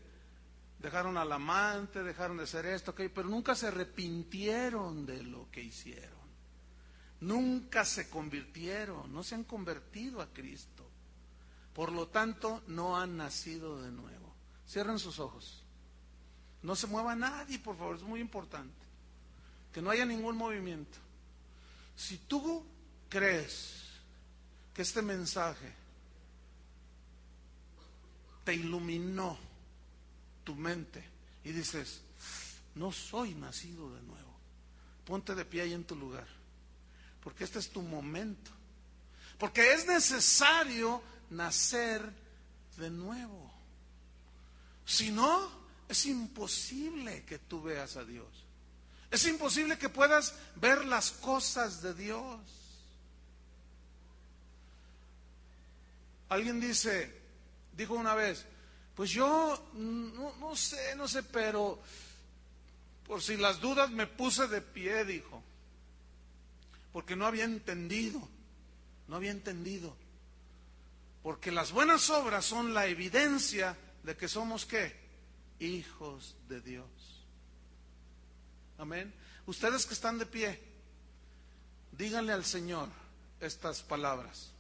dejaron 0.81 1.17
al 1.17 1.33
amante, 1.33 2.03
dejaron 2.03 2.37
de 2.37 2.43
hacer 2.43 2.67
esto, 2.67 2.95
pero 2.95 3.25
nunca 3.25 3.55
se 3.55 3.69
arrepintieron 3.69 5.07
de 5.07 5.23
lo 5.23 5.51
que 5.51 5.63
hicieron. 5.63 6.18
Nunca 7.21 7.85
se 7.85 8.09
convirtieron, 8.09 9.13
no 9.13 9.23
se 9.23 9.35
han 9.35 9.45
convertido 9.45 10.21
a 10.21 10.33
Cristo. 10.33 10.89
Por 11.73 11.93
lo 11.93 12.09
tanto, 12.09 12.63
no 12.69 12.97
han 12.97 13.17
nacido 13.17 13.83
de 13.83 13.91
nuevo. 13.91 14.35
Cierren 14.69 14.99
sus 14.99 15.19
ojos. 15.19 15.63
No 16.63 16.77
se 16.77 16.87
mueva 16.87 17.15
nadie, 17.15 17.59
por 17.59 17.77
favor, 17.77 17.97
es 17.97 18.03
muy 18.03 18.21
importante 18.21 18.75
que 19.73 19.83
no 19.83 19.91
haya 19.91 20.05
ningún 20.05 20.37
movimiento. 20.37 20.99
Si 21.97 22.19
tú 22.19 22.65
crees 23.09 23.85
que 24.75 24.83
este 24.83 25.03
mensaje 25.03 25.73
te 28.45 28.55
iluminó 28.55 29.37
tu 30.45 30.55
mente 30.55 31.05
y 31.45 31.53
dices, 31.53 32.01
no 32.75 32.93
soy 32.93 33.35
nacido 33.35 33.95
de 33.95 34.03
nuevo, 34.03 34.35
ponte 35.05 35.35
de 35.35 35.45
pie 35.45 35.63
ahí 35.63 35.73
en 35.73 35.85
tu 35.85 35.97
lugar, 35.97 36.27
porque 37.29 37.45
este 37.45 37.59
es 37.59 37.69
tu 37.69 37.83
momento, 37.83 38.51
porque 39.37 39.75
es 39.75 39.87
necesario 39.87 41.03
nacer 41.29 42.11
de 42.79 42.89
nuevo. 42.89 43.53
Si 44.87 45.11
no, 45.11 45.47
es 45.91 46.07
imposible 46.07 47.27
que 47.27 47.39
tú 47.39 47.61
veas 47.61 47.99
a 47.99 48.05
Dios. 48.07 48.27
Es 49.11 49.27
imposible 49.27 49.77
que 49.77 49.91
puedas 49.91 50.37
ver 50.57 50.87
las 50.87 51.11
cosas 51.11 51.83
de 51.83 51.93
Dios. 51.93 52.41
Alguien 56.31 56.61
dice, 56.61 57.15
dijo 57.77 57.93
una 57.93 58.15
vez, 58.15 58.47
pues 58.95 59.11
yo 59.11 59.69
no, 59.75 60.57
sé, 60.57 60.97
no 60.97 61.07
sé, 61.07 61.23
pero 61.25 61.79
por 63.07 63.21
si 63.21 63.37
las 63.37 63.61
dudas 63.61 63.91
me 63.91 64.07
puse 64.07 64.49
de 64.49 64.63
pie, 64.63 65.05
dijo, 65.05 65.43
porque 66.99 67.15
no 67.15 67.27
había 67.27 67.45
entendido, 67.45 68.21
no 69.07 69.15
había 69.15 69.31
entendido, 69.31 69.95
porque 71.23 71.53
las 71.53 71.71
buenas 71.71 72.11
obras 72.11 72.45
son 72.45 72.75
la 72.75 72.89
evidencia 72.89 73.77
de 74.03 74.17
que 74.17 74.27
somos 74.27 74.67
qué, 74.67 74.97
hijos 75.61 76.35
de 76.49 76.61
Dios. 76.61 76.89
Amén. 78.79 79.15
Ustedes 79.47 79.87
que 79.87 79.95
están 79.95 80.19
de 80.19 80.27
pie, 80.27 80.61
díganle 81.93 82.33
al 82.33 82.45
Señor 82.45 82.89
estas 83.41 83.81
palabras. 83.83 84.51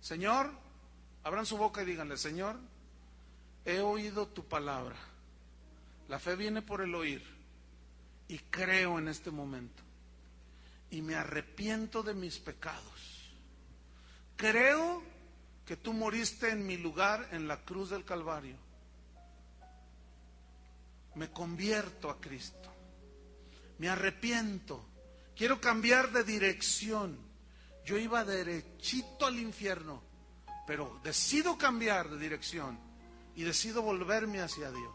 Señor, 0.00 0.50
abran 1.22 1.46
su 1.46 1.56
boca 1.56 1.82
y 1.82 1.86
díganle, 1.86 2.16
Señor, 2.16 2.56
he 3.64 3.78
oído 3.78 4.26
tu 4.26 4.44
palabra. 4.44 4.96
La 6.08 6.18
fe 6.18 6.34
viene 6.34 6.62
por 6.62 6.80
el 6.80 6.92
oír 6.96 7.22
y 8.26 8.38
creo 8.38 8.98
en 8.98 9.06
este 9.06 9.30
momento. 9.30 9.79
Y 10.90 11.02
me 11.02 11.14
arrepiento 11.14 12.02
de 12.02 12.14
mis 12.14 12.38
pecados. 12.38 13.32
Creo 14.36 15.02
que 15.64 15.76
tú 15.76 15.92
moriste 15.92 16.50
en 16.50 16.66
mi 16.66 16.76
lugar 16.76 17.28
en 17.32 17.46
la 17.46 17.64
cruz 17.64 17.90
del 17.90 18.04
Calvario. 18.04 18.56
Me 21.14 21.30
convierto 21.30 22.10
a 22.10 22.20
Cristo 22.20 22.60
me 23.80 23.88
arrepiento, 23.88 24.84
quiero 25.34 25.58
cambiar 25.58 26.12
de 26.12 26.22
dirección. 26.22 27.16
Yo 27.82 27.96
iba 27.96 28.26
derechito 28.26 29.24
al 29.24 29.38
infierno, 29.38 30.02
pero 30.66 31.00
decido 31.02 31.56
cambiar 31.56 32.10
de 32.10 32.18
dirección 32.18 32.78
y 33.34 33.42
decido 33.42 33.80
volverme 33.80 34.42
hacia 34.42 34.70
Dios. 34.70 34.94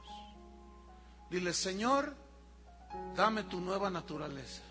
Dile, 1.31 1.51
Señor, 1.51 2.15
dame 3.15 3.45
tu 3.45 3.59
nueva 3.59 3.89
naturaleza. 3.89 4.61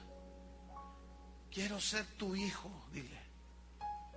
Quiero 1.55 1.81
ser 1.81 2.05
tu 2.17 2.35
hijo, 2.35 2.69
dile. 2.93 3.21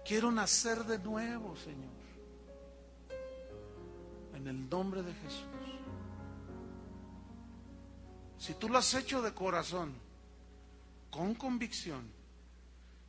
Quiero 0.03 0.31
nacer 0.31 0.83
de 0.85 0.97
nuevo, 0.97 1.55
Señor. 1.55 1.93
En 4.33 4.47
el 4.47 4.67
nombre 4.67 5.03
de 5.03 5.13
Jesús. 5.13 5.45
Si 8.39 8.55
tú 8.55 8.69
lo 8.69 8.79
has 8.79 8.91
hecho 8.95 9.21
de 9.21 9.35
corazón, 9.35 9.93
con 11.11 11.35
convicción, 11.35 12.09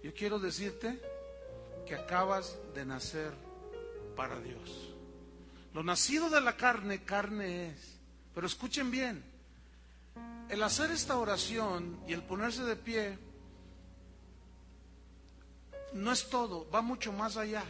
yo 0.03 0.13
quiero 0.13 0.39
decirte 0.39 1.01
que 1.87 1.95
acabas 1.95 2.59
de 2.75 2.85
nacer 2.85 3.33
para 4.15 4.39
Dios. 4.41 4.95
Lo 5.73 5.83
nacido 5.83 6.29
de 6.29 6.43
la 6.43 6.55
carne, 6.55 7.03
carne 7.03 7.71
es. 7.71 7.99
Pero 8.35 8.47
escuchen 8.47 8.91
bien, 8.91 9.25
el 10.51 10.63
hacer 10.63 10.91
esta 10.91 11.17
oración 11.17 11.99
y 12.07 12.13
el 12.13 12.23
ponerse 12.23 12.63
de 12.65 12.77
pie 12.77 13.28
no 15.93 16.13
es 16.13 16.29
todo, 16.29 16.69
va 16.71 16.83
mucho 16.83 17.13
más 17.13 17.37
allá. 17.37 17.65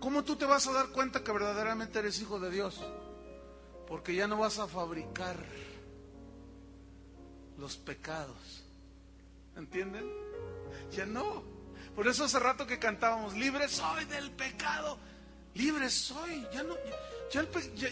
¿Cómo 0.00 0.24
tú 0.24 0.36
te 0.36 0.46
vas 0.46 0.66
a 0.66 0.72
dar 0.72 0.88
cuenta 0.88 1.22
que 1.22 1.30
verdaderamente 1.30 1.98
eres 1.98 2.20
hijo 2.20 2.40
de 2.40 2.50
Dios? 2.50 2.80
Porque 3.86 4.14
ya 4.14 4.26
no 4.26 4.38
vas 4.38 4.58
a 4.58 4.66
fabricar 4.66 5.36
los 7.58 7.76
pecados. 7.76 8.64
¿Entienden? 9.56 10.10
Ya 10.90 11.04
no. 11.04 11.42
Por 11.94 12.08
eso 12.08 12.24
hace 12.24 12.38
rato 12.38 12.66
que 12.66 12.78
cantábamos, 12.78 13.34
libre 13.34 13.68
soy 13.68 14.06
del 14.06 14.30
pecado. 14.30 14.98
Libre 15.54 15.90
soy. 15.90 16.46
Ya 16.52 16.62
no, 16.62 16.76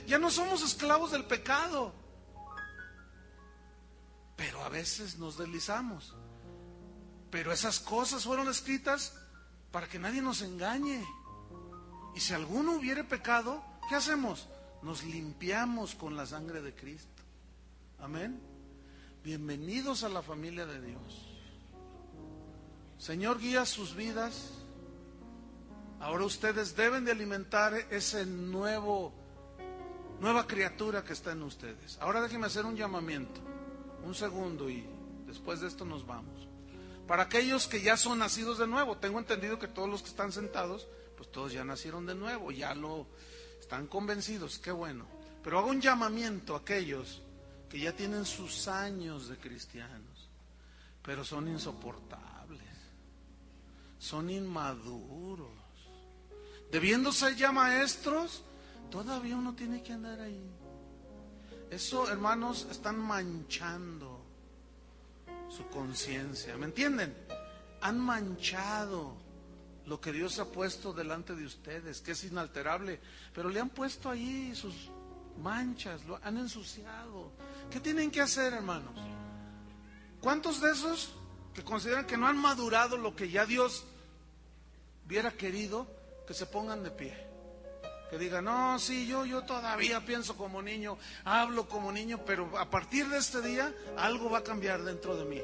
ya, 0.06 0.18
no 0.18 0.30
somos 0.30 0.62
esclavos 0.62 1.12
del 1.12 1.24
pecado. 1.24 1.92
Pero 4.36 4.62
a 4.64 4.68
veces 4.68 5.18
nos 5.18 5.36
deslizamos. 5.36 6.14
Pero 7.30 7.52
esas 7.52 7.80
cosas 7.80 8.24
fueron 8.24 8.48
escritas 8.48 9.14
para 9.70 9.88
que 9.88 9.98
nadie 9.98 10.22
nos 10.22 10.42
engañe. 10.42 11.04
Y 12.14 12.20
si 12.20 12.34
alguno 12.34 12.72
hubiere 12.72 13.04
pecado, 13.04 13.62
¿qué 13.88 13.96
hacemos? 13.96 14.48
nos 14.82 15.04
limpiamos 15.04 15.94
con 15.94 16.16
la 16.16 16.26
sangre 16.26 16.62
de 16.62 16.74
Cristo. 16.74 17.22
Amén. 18.00 18.40
Bienvenidos 19.24 20.04
a 20.04 20.08
la 20.08 20.22
familia 20.22 20.66
de 20.66 20.80
Dios. 20.80 21.26
Señor, 22.98 23.38
guía 23.38 23.66
sus 23.66 23.94
vidas. 23.94 24.52
Ahora 26.00 26.24
ustedes 26.24 26.76
deben 26.76 27.04
de 27.04 27.10
alimentar 27.10 27.74
ese 27.90 28.24
nuevo, 28.24 29.12
nueva 30.20 30.46
criatura 30.46 31.02
que 31.02 31.12
está 31.12 31.32
en 31.32 31.42
ustedes. 31.42 31.98
Ahora 32.00 32.20
déjenme 32.20 32.46
hacer 32.46 32.64
un 32.64 32.76
llamamiento. 32.76 33.40
Un 34.04 34.14
segundo 34.14 34.70
y 34.70 34.86
después 35.26 35.60
de 35.60 35.66
esto 35.66 35.84
nos 35.84 36.06
vamos. 36.06 36.37
Para 37.08 37.22
aquellos 37.22 37.66
que 37.66 37.80
ya 37.80 37.96
son 37.96 38.18
nacidos 38.18 38.58
de 38.58 38.66
nuevo, 38.66 38.98
tengo 38.98 39.18
entendido 39.18 39.58
que 39.58 39.66
todos 39.66 39.88
los 39.88 40.02
que 40.02 40.10
están 40.10 40.30
sentados, 40.30 40.86
pues 41.16 41.32
todos 41.32 41.54
ya 41.54 41.64
nacieron 41.64 42.04
de 42.04 42.14
nuevo, 42.14 42.50
ya 42.52 42.74
lo 42.74 43.06
están 43.58 43.86
convencidos, 43.86 44.58
qué 44.58 44.70
bueno. 44.70 45.06
Pero 45.42 45.58
hago 45.58 45.70
un 45.70 45.80
llamamiento 45.80 46.54
a 46.54 46.58
aquellos 46.58 47.22
que 47.70 47.80
ya 47.80 47.96
tienen 47.96 48.26
sus 48.26 48.68
años 48.68 49.28
de 49.28 49.38
cristianos, 49.38 50.28
pero 51.02 51.24
son 51.24 51.48
insoportables, 51.48 52.60
son 53.98 54.28
inmaduros. 54.28 55.48
Debiendo 56.70 57.10
ser 57.10 57.34
ya 57.36 57.52
maestros, 57.52 58.42
todavía 58.90 59.34
uno 59.34 59.54
tiene 59.54 59.82
que 59.82 59.94
andar 59.94 60.20
ahí. 60.20 60.44
Eso, 61.70 62.10
hermanos, 62.10 62.66
están 62.70 62.98
manchando 62.98 64.17
su 65.48 65.66
conciencia. 65.68 66.56
¿Me 66.56 66.66
entienden? 66.66 67.16
Han 67.80 67.98
manchado 67.98 69.16
lo 69.86 70.00
que 70.00 70.12
Dios 70.12 70.38
ha 70.38 70.46
puesto 70.46 70.92
delante 70.92 71.34
de 71.34 71.46
ustedes, 71.46 72.00
que 72.00 72.12
es 72.12 72.24
inalterable, 72.24 73.00
pero 73.34 73.48
le 73.48 73.60
han 73.60 73.70
puesto 73.70 74.10
ahí 74.10 74.54
sus 74.54 74.90
manchas, 75.42 76.04
lo 76.04 76.18
han 76.22 76.36
ensuciado. 76.36 77.32
¿Qué 77.70 77.80
tienen 77.80 78.10
que 78.10 78.20
hacer, 78.20 78.52
hermanos? 78.52 78.94
¿Cuántos 80.20 80.60
de 80.60 80.72
esos 80.72 81.14
que 81.54 81.64
consideran 81.64 82.06
que 82.06 82.16
no 82.16 82.26
han 82.26 82.36
madurado 82.36 82.96
lo 82.96 83.16
que 83.16 83.30
ya 83.30 83.46
Dios 83.46 83.84
hubiera 85.08 85.32
querido, 85.32 85.86
que 86.26 86.34
se 86.34 86.44
pongan 86.44 86.84
de 86.84 86.90
pie. 86.90 87.27
Que 88.10 88.18
digan, 88.18 88.44
no, 88.44 88.78
sí, 88.78 89.06
yo, 89.06 89.26
yo 89.26 89.42
todavía 89.44 90.04
pienso 90.04 90.36
como 90.36 90.62
niño, 90.62 90.96
hablo 91.24 91.68
como 91.68 91.92
niño, 91.92 92.24
pero 92.24 92.56
a 92.58 92.70
partir 92.70 93.08
de 93.08 93.18
este 93.18 93.42
día 93.42 93.74
algo 93.96 94.30
va 94.30 94.38
a 94.38 94.44
cambiar 94.44 94.82
dentro 94.82 95.16
de 95.16 95.24
mí. 95.26 95.42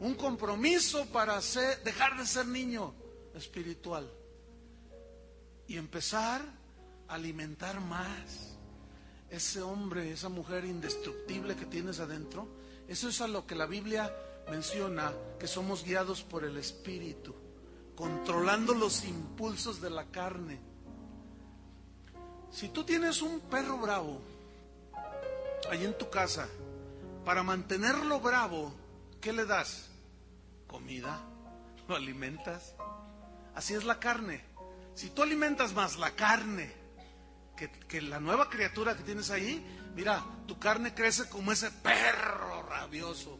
Un 0.00 0.14
compromiso 0.14 1.06
para 1.06 1.40
dejar 1.84 2.16
de 2.16 2.26
ser 2.26 2.46
niño 2.46 2.94
espiritual 3.34 4.10
y 5.66 5.76
empezar 5.76 6.42
a 7.08 7.14
alimentar 7.14 7.80
más 7.80 8.56
ese 9.30 9.62
hombre, 9.62 10.10
esa 10.10 10.28
mujer 10.28 10.64
indestructible 10.64 11.56
que 11.56 11.66
tienes 11.66 12.00
adentro. 12.00 12.46
Eso 12.88 13.08
es 13.08 13.20
a 13.20 13.28
lo 13.28 13.46
que 13.46 13.54
la 13.54 13.66
Biblia 13.66 14.14
menciona, 14.50 15.12
que 15.38 15.46
somos 15.46 15.84
guiados 15.84 16.22
por 16.22 16.44
el 16.44 16.58
Espíritu, 16.58 17.34
controlando 17.94 18.74
los 18.74 19.04
impulsos 19.04 19.80
de 19.80 19.90
la 19.90 20.06
carne. 20.10 20.60
Si 22.52 22.68
tú 22.68 22.84
tienes 22.84 23.22
un 23.22 23.40
perro 23.40 23.78
bravo 23.78 24.20
ahí 25.70 25.84
en 25.84 25.96
tu 25.96 26.10
casa, 26.10 26.48
para 27.24 27.42
mantenerlo 27.42 28.20
bravo, 28.20 28.74
¿qué 29.20 29.32
le 29.32 29.46
das? 29.46 29.88
Comida, 30.66 31.20
lo 31.88 31.96
alimentas. 31.96 32.74
Así 33.54 33.74
es 33.74 33.84
la 33.84 33.98
carne. 33.98 34.44
Si 34.94 35.08
tú 35.10 35.22
alimentas 35.22 35.72
más 35.72 35.96
la 35.96 36.10
carne 36.10 36.70
que, 37.88 38.02
la 38.02 38.20
nueva 38.20 38.50
criatura 38.50 38.96
que 38.96 39.02
tienes 39.02 39.30
ahí, 39.30 39.64
mira, 39.94 40.22
tu 40.46 40.58
carne 40.58 40.94
crece 40.94 41.28
como 41.28 41.52
ese 41.52 41.70
perro 41.70 42.62
rabioso, 42.64 43.38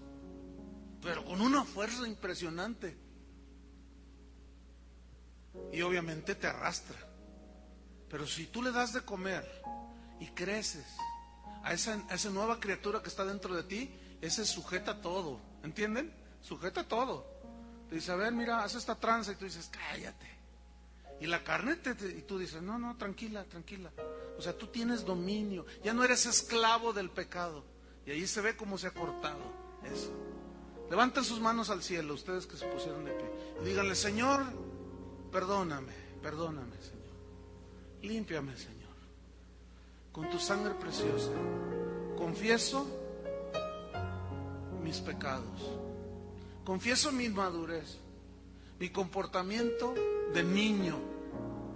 pero 1.03 1.25
con 1.25 1.41
una 1.41 1.65
fuerza 1.65 2.07
impresionante. 2.07 2.97
Y 5.71 5.83
obviamente 5.83 6.35
te 6.35 6.47
arrastra. 6.47 7.12
Pero 8.13 8.27
si 8.27 8.47
tú 8.47 8.63
le 8.63 8.73
das 8.73 8.93
de 8.93 9.01
comer 9.01 9.51
y 10.21 10.27
creces 10.29 10.85
a 11.65 11.73
esa, 11.73 11.95
a 12.11 12.15
esa 12.15 12.29
nueva 12.29 12.61
criatura 12.61 13.03
que 13.03 13.09
está 13.09 13.25
dentro 13.25 13.55
de 13.57 13.63
ti, 13.63 13.99
ese 14.21 14.45
sujeta 14.45 15.01
todo. 15.01 15.41
¿Entienden? 15.65 16.15
Sujeta 16.43 16.87
todo. 16.87 17.27
Te 17.89 17.95
dice, 17.95 18.13
a 18.13 18.17
ver, 18.17 18.35
mira, 18.35 18.63
haz 18.63 18.75
esta 18.75 18.97
tranza 18.97 19.33
y 19.33 19.37
tú 19.37 19.47
dices, 19.47 19.71
cállate. 19.73 20.31
Y 21.21 21.27
la 21.27 21.43
carne, 21.43 21.77
te, 21.77 21.91
y 22.07 22.21
tú 22.23 22.39
dices, 22.39 22.61
no, 22.61 22.79
no, 22.79 22.99
tranquila, 22.99 23.45
tranquila. 23.45 23.91
O 24.37 24.43
sea, 24.43 24.59
tú 24.59 24.67
tienes 24.67 25.07
dominio, 25.07 25.65
ya 25.83 25.95
no 25.95 26.05
eres 26.05 26.27
esclavo 26.27 26.93
del 26.93 27.09
pecado. 27.09 27.65
Y 28.05 28.11
ahí 28.11 28.27
se 28.27 28.43
ve 28.43 28.57
cómo 28.57 28.77
se 28.77 28.89
ha 28.89 28.91
cortado 28.91 29.41
eso. 29.91 30.13
Levanten 30.91 31.25
sus 31.25 31.41
manos 31.41 31.71
al 31.71 31.83
cielo, 31.83 32.13
ustedes 32.13 32.47
que 32.47 32.59
se 32.59 32.67
pusieron 32.67 33.07
de 33.07 33.13
pie. 33.13 33.31
Y 33.63 33.65
díganle, 33.65 33.95
Señor, 33.95 34.45
perdóname, 35.31 35.95
perdóname, 36.21 36.77
Señor. 36.83 37.02
Límpiame, 38.03 38.57
Señor. 38.57 38.83
Con 40.13 40.29
tu 40.31 40.39
sangre 40.39 40.75
preciosa. 40.75 41.31
Confieso 42.17 42.87
mis 44.83 44.99
pecados. 44.99 45.83
Confieso 46.65 47.11
mi 47.11 47.25
inmadurez, 47.25 47.99
mi 48.79 48.91
comportamiento 48.91 49.95
de 50.33 50.43
niño 50.45 50.97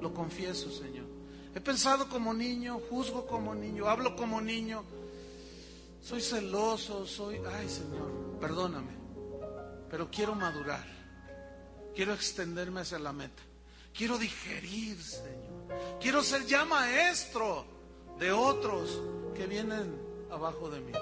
lo 0.01 0.13
confieso, 0.15 0.71
Señor. 0.71 1.07
He 1.55 1.61
pensado 1.61 2.09
como 2.09 2.35
niño, 2.35 2.81
juzgo 2.91 3.27
como 3.27 3.55
niño, 3.55 3.89
hablo 3.89 4.15
como 4.15 4.41
niño. 4.41 4.85
Soy 6.03 6.21
celoso, 6.21 7.07
soy... 7.07 7.41
Ay, 7.51 7.69
Señor, 7.69 8.39
perdóname. 8.41 8.93
Pero 9.91 10.11
quiero 10.11 10.35
madurar. 10.35 10.85
Quiero 11.95 12.13
extenderme 12.13 12.83
hacia 12.83 12.99
la 12.99 13.13
meta. 13.13 13.43
Quiero 13.93 14.19
digerir, 14.19 15.03
Señor. 15.03 15.46
Quiero 16.01 16.23
ser 16.23 16.47
ya 16.47 16.65
maestro 16.65 17.65
de 18.19 18.33
otros 18.33 19.03
que 19.35 19.47
vienen 19.47 20.01
abajo 20.31 20.71
de 20.71 20.81
mí. 20.81 20.93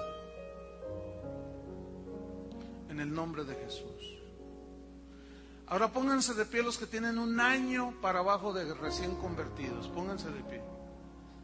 En 2.89 2.99
el 2.99 3.13
nombre 3.13 3.43
de 3.43 3.55
Jesús. 3.55 4.15
Ahora 5.67 5.91
pónganse 5.91 6.33
de 6.35 6.45
pie 6.45 6.61
los 6.61 6.77
que 6.77 6.85
tienen 6.85 7.17
un 7.17 7.39
año 7.39 7.95
para 8.01 8.19
abajo 8.19 8.53
de 8.53 8.73
recién 8.75 9.15
convertidos. 9.15 9.87
Pónganse 9.87 10.29
de 10.29 10.43
pie. 10.43 10.61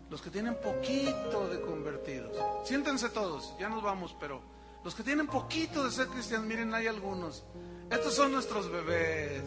Los 0.10 0.22
que 0.22 0.30
tienen 0.30 0.56
poquito 0.56 1.48
de 1.48 1.62
convertidos. 1.62 2.38
Siéntense 2.66 3.10
todos, 3.10 3.54
ya 3.60 3.70
nos 3.70 3.82
vamos, 3.82 4.16
pero 4.20 4.42
los 4.84 4.94
que 4.94 5.04
tienen 5.04 5.28
poquito 5.28 5.84
de 5.84 5.92
ser 5.92 6.08
cristianos, 6.08 6.48
miren, 6.48 6.74
hay 6.74 6.88
algunos. 6.88 7.44
Estos 7.90 8.14
son 8.14 8.32
nuestros 8.32 8.72
bebés. 8.72 9.44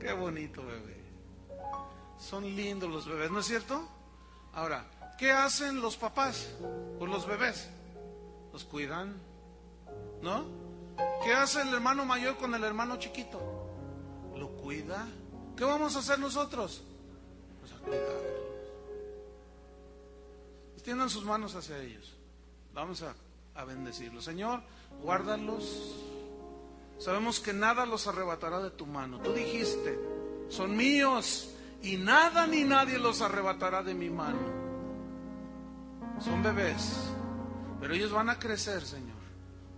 Qué 0.00 0.12
bonito 0.12 0.64
bebé. 0.64 0.75
Son 2.18 2.44
lindos 2.44 2.90
los 2.90 3.06
bebés, 3.06 3.30
¿no 3.30 3.40
es 3.40 3.46
cierto? 3.46 3.86
Ahora, 4.54 4.84
¿qué 5.18 5.30
hacen 5.30 5.80
los 5.80 5.96
papás 5.96 6.48
con 6.98 7.10
los 7.10 7.26
bebés? 7.26 7.68
Los 8.52 8.64
cuidan, 8.64 9.14
¿no? 10.22 10.44
¿Qué 11.22 11.34
hace 11.34 11.60
el 11.60 11.74
hermano 11.74 12.04
mayor 12.04 12.36
con 12.36 12.54
el 12.54 12.64
hermano 12.64 12.96
chiquito? 12.98 13.38
Lo 14.34 14.48
cuida. 14.52 15.06
¿Qué 15.56 15.64
vamos 15.64 15.94
a 15.96 15.98
hacer 15.98 16.18
nosotros? 16.18 16.82
Pues 17.60 17.72
a 17.72 17.76
cuidarlos. 17.78 18.22
Extiendan 20.74 21.10
sus 21.10 21.24
manos 21.24 21.54
hacia 21.54 21.78
ellos. 21.78 22.14
Vamos 22.72 23.02
a, 23.02 23.14
a 23.54 23.64
bendecirlos. 23.64 24.24
Señor, 24.24 24.62
guárdalos. 25.02 25.96
Sabemos 26.98 27.40
que 27.40 27.52
nada 27.52 27.84
los 27.84 28.06
arrebatará 28.06 28.60
de 28.60 28.70
tu 28.70 28.86
mano. 28.86 29.18
Tú 29.20 29.32
dijiste, 29.34 29.98
son 30.48 30.76
míos 30.76 31.55
y 31.86 31.96
nada 31.96 32.48
ni 32.48 32.64
nadie 32.64 32.98
los 32.98 33.22
arrebatará 33.22 33.82
de 33.82 33.94
mi 33.94 34.10
mano. 34.10 34.66
Son 36.18 36.42
bebés, 36.42 37.10
pero 37.80 37.94
ellos 37.94 38.10
van 38.10 38.28
a 38.28 38.38
crecer, 38.38 38.82
Señor. 38.82 39.14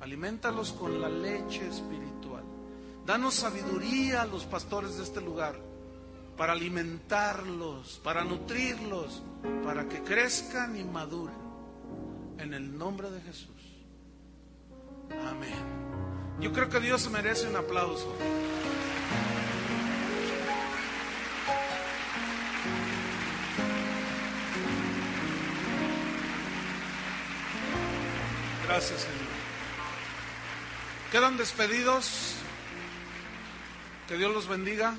Alimentalos 0.01 0.73
con 0.73 1.01
la 1.01 1.09
leche 1.11 1.69
espiritual. 1.69 2.45
Danos 3.05 3.35
sabiduría 3.35 4.23
a 4.23 4.27
los 4.27 4.45
pastores 4.45 4.97
de 4.97 5.03
este 5.03 5.21
lugar 5.21 5.57
para 6.37 6.53
alimentarlos, 6.53 8.01
para 8.03 8.25
nutrirlos, 8.25 9.23
para 9.65 9.87
que 9.87 10.03
crezcan 10.03 10.77
y 10.77 10.85
maduren. 10.85 11.37
En 12.39 12.55
el 12.55 12.79
nombre 12.79 13.11
de 13.11 13.21
Jesús. 13.21 13.51
Amén. 15.29 16.39
Yo 16.41 16.53
creo 16.53 16.69
que 16.69 16.81
Dios 16.81 17.11
merece 17.11 17.49
un 17.49 17.57
aplauso. 17.57 18.15
Gracias, 28.69 29.01
Señor. 29.01 29.17
Quedan 31.11 31.39
despedidos. 31.39 32.35
Que 34.07 34.19
Dios 34.19 34.33
los 34.35 34.47
bendiga. 34.47 34.95